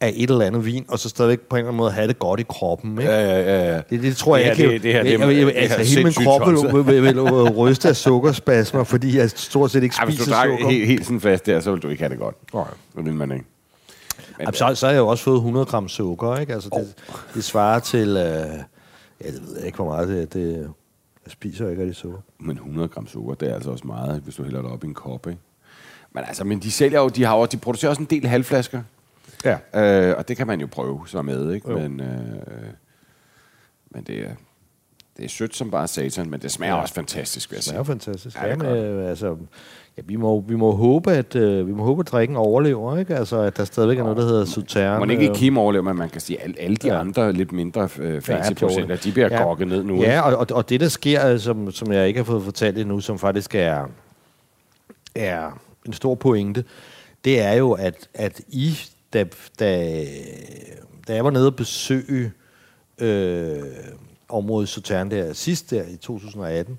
af 0.03 0.13
et 0.17 0.31
eller 0.31 0.45
andet 0.45 0.67
vin, 0.67 0.85
og 0.89 0.99
så 0.99 1.09
stadigvæk 1.09 1.41
på 1.41 1.57
en 1.57 1.59
eller 1.59 1.69
anden 1.69 1.77
måde 1.79 1.91
have 1.93 2.09
det 2.09 2.19
godt 2.19 2.41
i 2.41 2.45
kroppen. 2.49 2.99
Ikke? 2.99 3.13
Ja, 3.13 3.21
ja, 3.21 3.41
ja, 3.43 3.75
ja. 3.75 3.81
Det, 3.91 4.03
det 4.03 4.17
tror 4.17 4.37
jeg 4.37 4.51
ikke. 4.59 4.73
det- 4.73 4.83
det 4.83 4.93
her, 4.93 5.03
det- 5.03 5.11
jeg, 5.21 5.37
jeg, 5.37 5.53
altså, 5.57 5.79
hele 5.95 6.05
min 6.05 6.13
krop 6.13 6.47
vil, 6.49 6.87
vil, 6.87 7.03
vil, 7.03 7.03
vil 7.17 7.17
ryste 7.53 7.89
af 7.89 7.97
sukkerspasmer, 7.97 8.85
fordi 8.85 9.17
jeg 9.19 9.31
stort 9.31 9.71
set 9.71 9.83
ikke 9.83 9.95
Ej, 9.99 10.05
hvis 10.05 10.17
du 10.17 10.23
spiser 10.23 10.37
drak 10.37 10.49
sukker. 10.49 10.69
helt, 10.69 10.87
helt 10.87 11.05
sådan 11.05 11.21
fast 11.21 11.47
der, 11.47 11.61
så 11.61 11.73
vil 11.73 11.83
du 11.83 11.89
ikke 11.89 12.03
have 12.03 12.11
det 12.11 12.19
godt. 12.19 12.55
Nej. 12.55 12.65
Det 12.97 13.05
vil 13.05 13.15
man 13.15 13.33
ikke. 13.33 13.45
Men, 14.39 14.41
Jamen, 14.41 14.55
så, 14.55 14.75
så 14.75 14.87
har 14.87 14.93
jeg 14.93 15.01
jo 15.01 15.09
også 15.09 15.25
fået 15.25 15.37
100 15.37 15.67
gram 15.67 15.89
sukker, 15.89 16.37
ikke? 16.37 16.55
Altså, 16.55 16.69
det, 16.77 16.95
det 17.35 17.45
svarer 17.45 17.79
til... 17.79 18.09
Øh, 18.09 18.17
jeg 18.17 19.33
ved 19.47 19.65
ikke, 19.65 19.77
hvor 19.77 19.87
meget 19.87 20.09
det 20.09 20.23
er. 20.23 20.27
Det, 20.27 20.53
jeg 21.27 21.33
spiser 21.33 21.69
ikke 21.69 21.81
rigtig 21.83 21.97
sukker. 21.97 22.19
Men 22.41 22.57
100 22.57 22.89
gram 22.89 23.07
sukker, 23.07 23.35
det 23.35 23.51
er 23.51 23.55
altså 23.55 23.71
også 23.71 23.87
meget, 23.87 24.21
hvis 24.25 24.35
du 24.35 24.43
hælder 24.45 24.63
det 24.63 24.71
op 24.71 24.85
i 24.85 24.87
en 24.87 24.95
kop, 24.95 25.27
ikke? 25.27 25.41
Men 26.15 26.25
altså, 26.29 26.45
men 26.45 26.59
de 26.59 26.71
sælger 26.71 27.01
jo, 27.01 27.09
de 27.09 27.25
har 27.25 27.37
jo, 27.39 27.47
de 27.47 27.57
producerer 27.57 27.91
også 27.91 28.03
en 28.03 28.07
del 28.11 28.27
halvflasker. 28.27 28.83
Ja. 29.45 30.11
Øh, 30.11 30.15
og 30.19 30.29
det 30.29 30.37
kan 30.37 30.47
man 30.47 30.61
jo 30.61 30.67
prøve 30.67 31.01
så 31.07 31.23
med, 31.23 31.53
ikke? 31.53 31.71
Jo. 31.71 31.79
Men, 31.79 32.01
øh, 32.01 32.07
men 33.91 34.05
det 34.05 34.19
er, 34.19 34.31
det 35.17 35.25
er 35.25 35.29
sødt 35.29 35.57
som 35.57 35.71
bare 35.71 35.89
satan, 35.89 36.31
men 36.31 36.41
det 36.41 36.51
smager 36.51 36.75
ja. 36.75 36.81
Også 36.83 36.95
fantastisk, 36.95 37.51
vil 37.51 37.57
jeg 37.57 37.59
Det 37.59 37.65
sige. 37.65 37.75
er 37.75 37.79
jo 37.79 37.85
fantastisk. 37.85 38.37
Ja, 38.37 38.47
Ja, 38.47 38.55
det 38.55 38.63
er 38.67 38.75
men, 38.75 38.85
øh, 38.85 39.11
altså, 39.11 39.37
ja, 39.97 40.03
vi, 40.07 40.17
må, 40.17 40.41
vi 40.41 40.57
må 40.57 40.71
håbe, 40.73 41.13
at 41.13 41.37
øh, 41.37 41.67
vi 41.67 41.73
må 41.73 41.85
håbe, 41.85 42.01
at 42.01 42.07
drikken 42.09 42.37
overlever, 42.37 42.99
ikke? 42.99 43.17
Altså, 43.17 43.39
at 43.41 43.57
der 43.57 43.65
stadigvæk 43.65 43.99
er 43.99 44.03
noget, 44.03 44.17
der 44.17 44.25
hedder 44.25 44.45
Sauterne. 44.45 45.01
Man 45.01 45.11
ikke 45.11 45.25
i 45.25 45.31
Kim 45.35 45.59
overlever, 45.59 45.83
men 45.85 45.97
man 45.97 46.11
kan 46.11 46.21
sige, 46.21 46.41
at 46.41 46.45
alle, 46.45 46.61
alle 46.61 46.77
de 46.77 46.87
ja. 46.89 47.01
Andre 47.01 47.33
lidt 47.33 47.53
mindre 47.53 47.89
øh, 47.99 48.21
fancy 48.23 48.53
procenter, 48.53 48.97
de 48.97 49.13
bliver 49.13 49.29
ja. 49.31 49.37
Ja. 49.37 49.43
gokket 49.43 49.69
ned 49.69 49.85
nu. 49.85 50.03
Ja, 50.03 50.21
og, 50.21 50.37
og, 50.37 50.47
og 50.51 50.69
det, 50.69 50.81
der 50.81 50.89
sker, 50.89 51.29
øh, 51.29 51.41
som, 51.41 51.71
som 51.71 51.93
jeg 51.93 52.09
ikke 52.09 52.19
har 52.19 52.25
fået 52.25 52.45
fortalt 52.45 52.79
endnu, 52.79 53.01
som 53.01 53.19
faktisk 53.19 53.55
er, 53.55 53.87
er 55.15 55.61
en 55.87 55.93
stor 55.93 56.15
pointe, 56.15 56.65
det 57.25 57.41
er 57.41 57.53
jo, 57.53 57.73
at, 57.73 58.09
at 58.15 58.41
I, 58.49 58.79
da, 59.13 59.25
da, 59.59 60.05
da 61.09 61.15
jeg 61.15 61.25
var 61.25 61.31
nede 61.31 61.47
og 61.47 61.57
besøge 61.57 62.33
øh, 62.99 63.63
området 64.29 64.69
Sauterne 64.69 65.11
der 65.11 65.33
sidst 65.33 65.71
der 65.71 65.83
i 65.89 65.97
2018, 65.97 66.79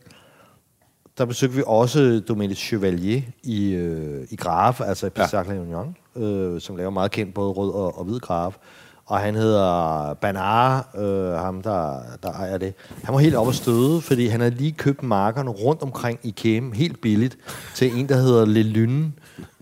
der 1.18 1.26
besøgte 1.26 1.56
vi 1.56 1.64
også 1.68 2.22
Dominique 2.28 2.56
Chevalier 2.56 3.22
i, 3.44 3.72
øh, 3.72 4.28
i 4.30 4.36
Grave, 4.36 4.86
altså 4.86 5.08
i 5.08 5.10
Pessac 5.10 5.48
ja. 5.48 5.54
Union, 5.54 5.96
øh, 6.16 6.62
som 6.62 6.76
laver 6.76 6.90
meget 6.90 7.12
kendt 7.12 7.34
både 7.34 7.52
rød 7.52 7.74
og, 7.74 7.98
og 7.98 8.06
hvid 8.06 8.20
Grave. 8.20 8.54
Og 9.06 9.20
han 9.20 9.36
hedder 9.36 10.14
Banar, 10.14 10.90
øh, 10.98 11.34
ham 11.34 11.62
der, 11.62 12.00
der 12.24 12.32
ejer 12.32 12.58
det. 12.58 12.74
Han 13.04 13.14
var 13.14 13.20
helt 13.20 13.36
oppe 13.36 13.50
at 13.50 13.56
støde, 13.56 14.02
fordi 14.02 14.28
han 14.28 14.40
havde 14.40 14.56
lige 14.56 14.72
købt 14.72 15.04
markerne 15.04 15.50
rundt 15.50 15.82
omkring 15.82 16.20
i 16.24 16.30
Kæm, 16.30 16.72
helt 16.72 17.02
billigt, 17.02 17.38
til 17.76 18.00
en, 18.00 18.10
der 18.10 18.16
hedder 18.16 18.46
Le 18.46 18.64
Lune, 18.64 19.12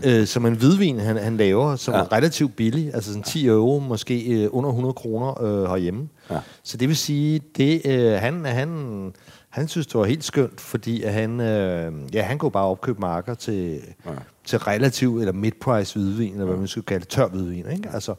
øh, 0.05 0.27
som 0.27 0.45
en 0.45 0.53
hvidvin, 0.53 0.99
han, 0.99 1.17
han 1.17 1.37
laver, 1.37 1.75
som. 1.75 1.93
Ja. 1.93 1.99
er 1.99 2.11
relativt 2.11 2.55
billig, 2.55 2.93
altså 2.93 3.09
sådan 3.09 3.23
10 3.23 3.47
euro, 3.47 3.79
måske 3.79 4.43
øh, 4.43 4.49
under 4.51 4.69
100 4.69 4.93
kroner 4.93 5.43
øh, 5.43 5.69
herhjemme. 5.69 6.09
Ja. 6.29 6.39
Så 6.63 6.77
det 6.77 6.87
vil 6.87 6.97
sige, 6.97 7.41
det, 7.57 7.81
øh, 7.85 8.11
han, 8.11 8.45
han, 8.45 9.13
han 9.49 9.67
synes, 9.67 9.87
det 9.87 9.95
var 9.95 10.05
helt 10.05 10.23
skønt, 10.23 10.61
fordi 10.61 11.03
at 11.03 11.13
han, 11.13 11.39
øh, 11.39 11.93
ja, 12.13 12.21
han 12.23 12.37
kunne 12.37 12.51
bare 12.51 12.65
opkøbe 12.65 12.99
marker 12.99 13.33
til, 13.33 13.79
ja. 14.05 14.11
til 14.45 14.59
relativ 14.59 15.17
eller 15.19 15.33
mid-price 15.33 15.93
hvidvin, 15.99 16.33
eller 16.33 16.45
hvad 16.45 16.57
man 16.57 16.67
skulle 16.67 16.85
kalde 16.85 16.99
det, 16.99 17.09
tør 17.09 17.27
hvidvin. 17.27 17.65
Ikke? 17.71 17.89
Altså, 17.93 18.15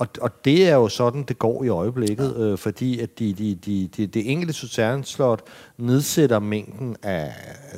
og, 0.00 0.08
og 0.20 0.44
det 0.44 0.68
er 0.68 0.74
jo 0.74 0.88
sådan, 0.88 1.22
det 1.22 1.38
går 1.38 1.64
i 1.64 1.68
øjeblikket, 1.68 2.36
øh, 2.36 2.58
fordi 2.58 3.00
at 3.00 3.18
de, 3.18 3.32
de, 3.32 3.54
de, 3.54 3.88
de, 3.96 4.06
det 4.06 4.30
enkelte 4.30 4.52
Sauterne-slot 4.52 5.42
nedsætter 5.78 6.38
mængden 6.38 6.96
af, 7.02 7.32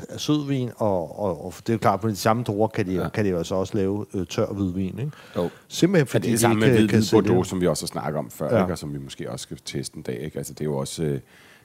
af 0.09 0.21
sødvin, 0.21 0.71
og, 0.77 1.19
og, 1.19 1.47
og 1.47 1.55
det 1.59 1.69
er 1.69 1.73
jo 1.73 1.79
klart, 1.79 2.01
på 2.01 2.09
de 2.09 2.17
samme 2.17 2.43
druer 2.43 2.69
kan 2.69 2.87
de, 2.87 2.95
ja. 2.95 3.09
kan 3.09 3.25
de 3.25 3.31
jo 3.31 3.39
altså 3.39 3.55
også 3.55 3.77
lave 3.77 4.07
øh, 4.15 4.27
tør 4.27 4.47
hvidvin. 4.47 4.99
Ikke? 4.99 5.11
Jo. 5.37 5.51
Simpelthen 5.69 6.07
Fordi 6.07 6.23
fordi 6.23 6.27
det 6.27 6.29
er 6.29 6.31
det 6.31 6.39
de 6.39 6.41
samme 6.41 6.67
ikke 6.67 6.81
med 6.81 6.89
kan, 6.89 6.99
hvid, 6.99 7.11
Bordeaux, 7.11 7.49
som 7.49 7.61
vi 7.61 7.67
også 7.67 7.85
har 7.85 7.89
snakket 7.89 8.19
om 8.19 8.31
før, 8.31 8.49
ja. 8.49 8.57
Ja. 8.57 8.63
ikke? 8.63 8.75
og 8.75 8.79
som 8.79 8.93
vi 8.93 8.99
måske 8.99 9.31
også 9.31 9.43
skal 9.43 9.59
teste 9.65 9.97
en 9.97 10.03
dag. 10.03 10.21
Ikke? 10.21 10.39
Altså, 10.39 10.53
det 10.53 10.61
er 10.61 10.65
jo 10.65 10.77
også, 10.77 11.03
øh, 11.03 11.11
det 11.11 11.21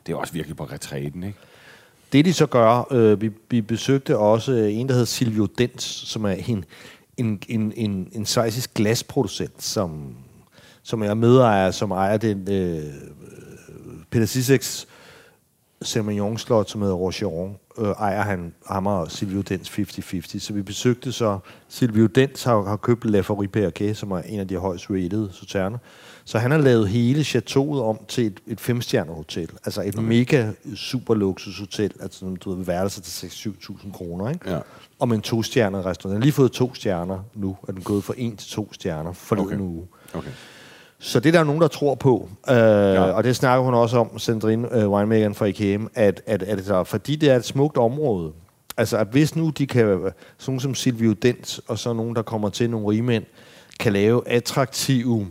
er 0.05 0.11
jo 0.11 0.19
også 0.19 0.33
virkelig 0.33 0.57
på 0.57 0.63
retræten, 0.63 1.23
ikke? 1.23 1.37
Det 2.13 2.25
de 2.25 2.33
så 2.33 2.45
gør, 2.45 2.87
øh, 2.91 3.21
vi, 3.21 3.31
vi 3.49 3.61
besøgte 3.61 4.17
også 4.17 4.51
øh, 4.51 4.73
en, 4.73 4.87
der 4.87 4.93
hedder 4.93 5.05
Silvio 5.05 5.45
Dens, 5.45 5.83
som 5.83 6.25
er 6.25 6.35
en, 6.47 6.65
en, 7.17 7.39
en, 7.47 7.73
en, 7.75 8.09
en 8.11 8.25
svejsisk 8.25 8.73
glasproducent, 8.73 9.63
som, 9.63 10.15
som 10.87 11.03
er 11.03 11.13
medejer, 11.13 11.71
som 11.71 11.91
ejer 11.91 12.17
den 12.17 12.51
øh, 12.51 12.83
Peter 14.11 14.25
Sisseks 14.25 14.87
Semillon 15.81 16.37
Slot, 16.37 16.69
som 16.69 16.81
hedder 16.81 16.95
Rocheron, 16.95 17.57
øh, 17.77 17.87
ejer 17.87 18.21
han 18.21 18.53
ham 18.67 18.87
og 18.87 19.11
Silvio 19.11 19.41
Dens 19.41 19.69
50-50. 19.69 20.39
Så 20.39 20.53
vi 20.53 20.61
besøgte 20.61 21.11
så, 21.11 21.39
Silvio 21.69 22.05
Dens 22.05 22.43
har, 22.43 22.61
har 22.61 22.77
købt 22.77 23.05
La 23.05 23.21
Perrier, 23.21 23.93
som 23.93 24.11
er 24.11 24.17
en 24.17 24.39
af 24.39 24.47
de 24.47 24.57
højst 24.57 24.89
rated 24.89 25.29
sauterner. 25.31 25.77
Så 26.25 26.39
han 26.39 26.51
har 26.51 26.57
lavet 26.57 26.87
hele 26.87 27.23
chateauet 27.23 27.81
om 27.81 27.99
til 28.07 28.25
et, 28.25 28.39
et 28.47 28.59
femstjernet 28.59 29.15
hotel. 29.15 29.49
Altså 29.65 29.81
et 29.81 29.95
okay. 29.95 30.07
mega 30.07 30.51
super 30.75 31.15
luksushotel, 31.15 31.91
altså 32.01 32.19
som 32.19 32.35
du 32.35 32.55
ved, 32.55 32.65
værelser 32.65 33.01
til 33.01 33.27
6-7.000 33.27 33.91
kroner, 33.91 34.29
ikke? 34.29 34.51
Ja. 34.51 34.59
Og 34.99 35.07
med 35.07 35.15
en 35.15 35.21
to-stjernet 35.21 35.85
restaurant. 35.85 36.13
Den 36.13 36.21
har 36.21 36.25
lige 36.25 36.33
fået 36.33 36.51
to 36.51 36.73
stjerner 36.73 37.19
nu, 37.35 37.57
er 37.67 37.71
den 37.71 37.81
gået 37.81 38.03
fra 38.03 38.13
en 38.17 38.37
til 38.37 38.49
to 38.49 38.73
stjerner 38.73 39.13
for 39.13 39.35
Okay. 39.35 39.45
okay. 39.45 39.59
uge. 39.59 39.87
Okay. 40.13 40.31
Så 40.99 41.19
det 41.19 41.35
er 41.35 41.39
der 41.39 41.43
nogen, 41.45 41.61
der 41.61 41.67
tror 41.67 41.95
på, 41.95 42.29
øh, 42.49 42.55
Ja. 42.55 43.01
og 43.11 43.23
det 43.23 43.35
snakker 43.35 43.65
hun 43.65 43.73
også 43.73 43.97
om, 43.97 44.19
Sandrine 44.19 44.75
øh, 44.75 44.89
Winemakeren 44.89 45.35
fra 45.35 45.45
IKM, 45.45 45.85
at, 45.95 46.21
at, 46.25 46.43
at 46.43 46.67
der, 46.67 46.83
fordi 46.83 47.15
det 47.15 47.29
er 47.29 47.35
et 47.35 47.45
smukt 47.45 47.77
område, 47.77 48.31
altså 48.77 48.97
at 48.97 49.07
hvis 49.07 49.35
nu 49.35 49.49
de 49.49 49.67
kan, 49.67 50.11
sådan 50.37 50.59
som 50.59 50.75
Silvio 50.75 51.13
Dent, 51.13 51.59
og 51.67 51.79
så 51.79 51.93
nogen, 51.93 52.15
der 52.15 52.21
kommer 52.21 52.49
til, 52.49 52.69
nogle 52.69 52.89
rigmænd, 52.89 53.23
kan 53.79 53.93
lave 53.93 54.27
attraktive 54.27 55.27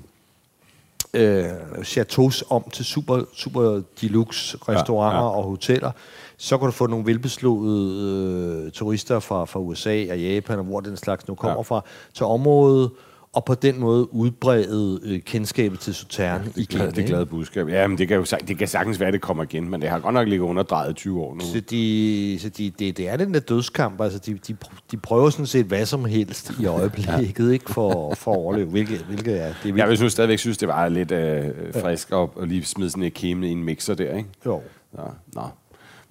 øh, 1.14 1.44
chateaus 1.84 2.44
om 2.50 2.64
til 2.72 2.84
super, 2.84 3.20
super 3.34 3.82
deluxe 4.00 4.58
restauranter 4.68 5.18
Ja, 5.18 5.24
ja, 5.24 5.30
og 5.30 5.44
hoteller, 5.44 5.90
så 6.36 6.58
kan 6.58 6.66
du 6.66 6.72
få 6.72 6.86
nogle 6.86 7.06
velbeslåede 7.06 8.64
øh, 8.66 8.72
turister 8.72 9.20
fra, 9.20 9.44
fra 9.44 9.60
USA 9.60 10.06
og 10.10 10.18
Japan, 10.20 10.58
og 10.58 10.64
hvor 10.64 10.80
den 10.80 10.96
slags 10.96 11.28
nu 11.28 11.34
kommer 11.34 11.56
ja. 11.56 11.62
fra, 11.62 11.84
til 12.14 12.26
området, 12.26 12.90
og 13.32 13.44
på 13.44 13.54
den 13.54 13.80
måde 13.80 14.14
udbrede 14.14 15.00
øh, 15.02 15.20
kendskabet 15.20 15.80
til 15.80 15.94
Sauterne 15.94 16.44
Det, 16.44 16.56
igen. 16.56 16.66
glade, 16.66 16.92
det 16.92 17.06
glade 17.06 17.26
budskab. 17.26 17.68
Ja, 17.68 17.86
men 17.86 17.98
det 17.98 18.08
kan 18.08 18.16
jo 18.16 18.24
det 18.48 18.58
kan 18.58 18.68
sagtens 18.68 19.00
være, 19.00 19.06
at 19.06 19.12
det 19.12 19.20
kommer 19.20 19.42
igen, 19.42 19.68
men 19.70 19.82
det 19.82 19.90
har 19.90 19.98
godt 19.98 20.14
nok 20.14 20.28
ligget 20.28 20.46
underdrejet 20.46 20.90
i 20.90 20.94
20 20.94 21.20
år 21.20 21.34
nu. 21.34 21.40
Så, 21.40 21.60
de, 21.60 22.38
så 22.40 22.48
de, 22.48 22.70
det, 22.78 22.96
det 22.96 23.08
er 23.08 23.16
den 23.16 23.34
der 23.34 23.40
dødskamp. 23.40 24.00
Altså, 24.00 24.18
de, 24.18 24.34
de, 24.34 24.56
de 24.90 24.96
prøver 24.96 25.30
sådan 25.30 25.46
set 25.46 25.66
hvad 25.66 25.86
som 25.86 26.04
helst 26.04 26.52
i 26.60 26.66
øjeblikket, 26.66 27.52
ikke 27.52 27.72
for, 27.72 28.14
for 28.14 28.32
at 28.32 28.36
overleve. 28.36 28.66
Hvilket, 28.66 28.98
hvilket 28.98 29.34
er, 29.34 29.46
det 29.46 29.46
er 29.46 29.52
Jeg 29.64 29.74
virkelig, 29.74 29.98
vil 29.98 30.02
nu 30.02 30.08
stadigvæk 30.08 30.38
synes, 30.38 30.58
det 30.58 30.68
var 30.68 30.88
lidt 30.88 31.10
øh, 31.10 31.44
frisk 31.72 32.12
at, 32.12 32.28
at 32.42 32.48
lige 32.48 32.64
smide 32.64 32.90
sådan 32.90 33.02
et 33.02 33.14
kæmpe 33.14 33.48
i 33.48 33.50
en 33.50 33.64
mixer 33.64 33.94
der, 33.94 34.16
ikke? 34.16 34.28
jo. 34.46 34.62
Så, 34.94 35.00
nå. 35.34 35.42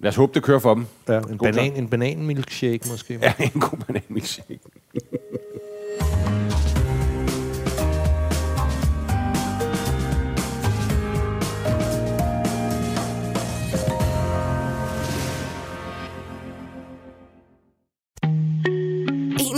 Lad 0.00 0.08
os 0.08 0.16
håbe, 0.16 0.34
det 0.34 0.42
kører 0.42 0.58
for 0.58 0.74
dem. 0.74 0.86
Ja, 1.08 1.18
en, 1.18 1.38
God 1.38 1.52
banan, 1.52 1.76
en 1.76 1.88
bananmilkshake 1.88 2.88
måske. 2.90 3.18
Ja, 3.22 3.32
en 3.54 3.60
god 3.60 3.78
bananmilkshake. 3.86 4.58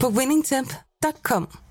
på 0.00 0.08
winningtemp.com. 0.08 1.69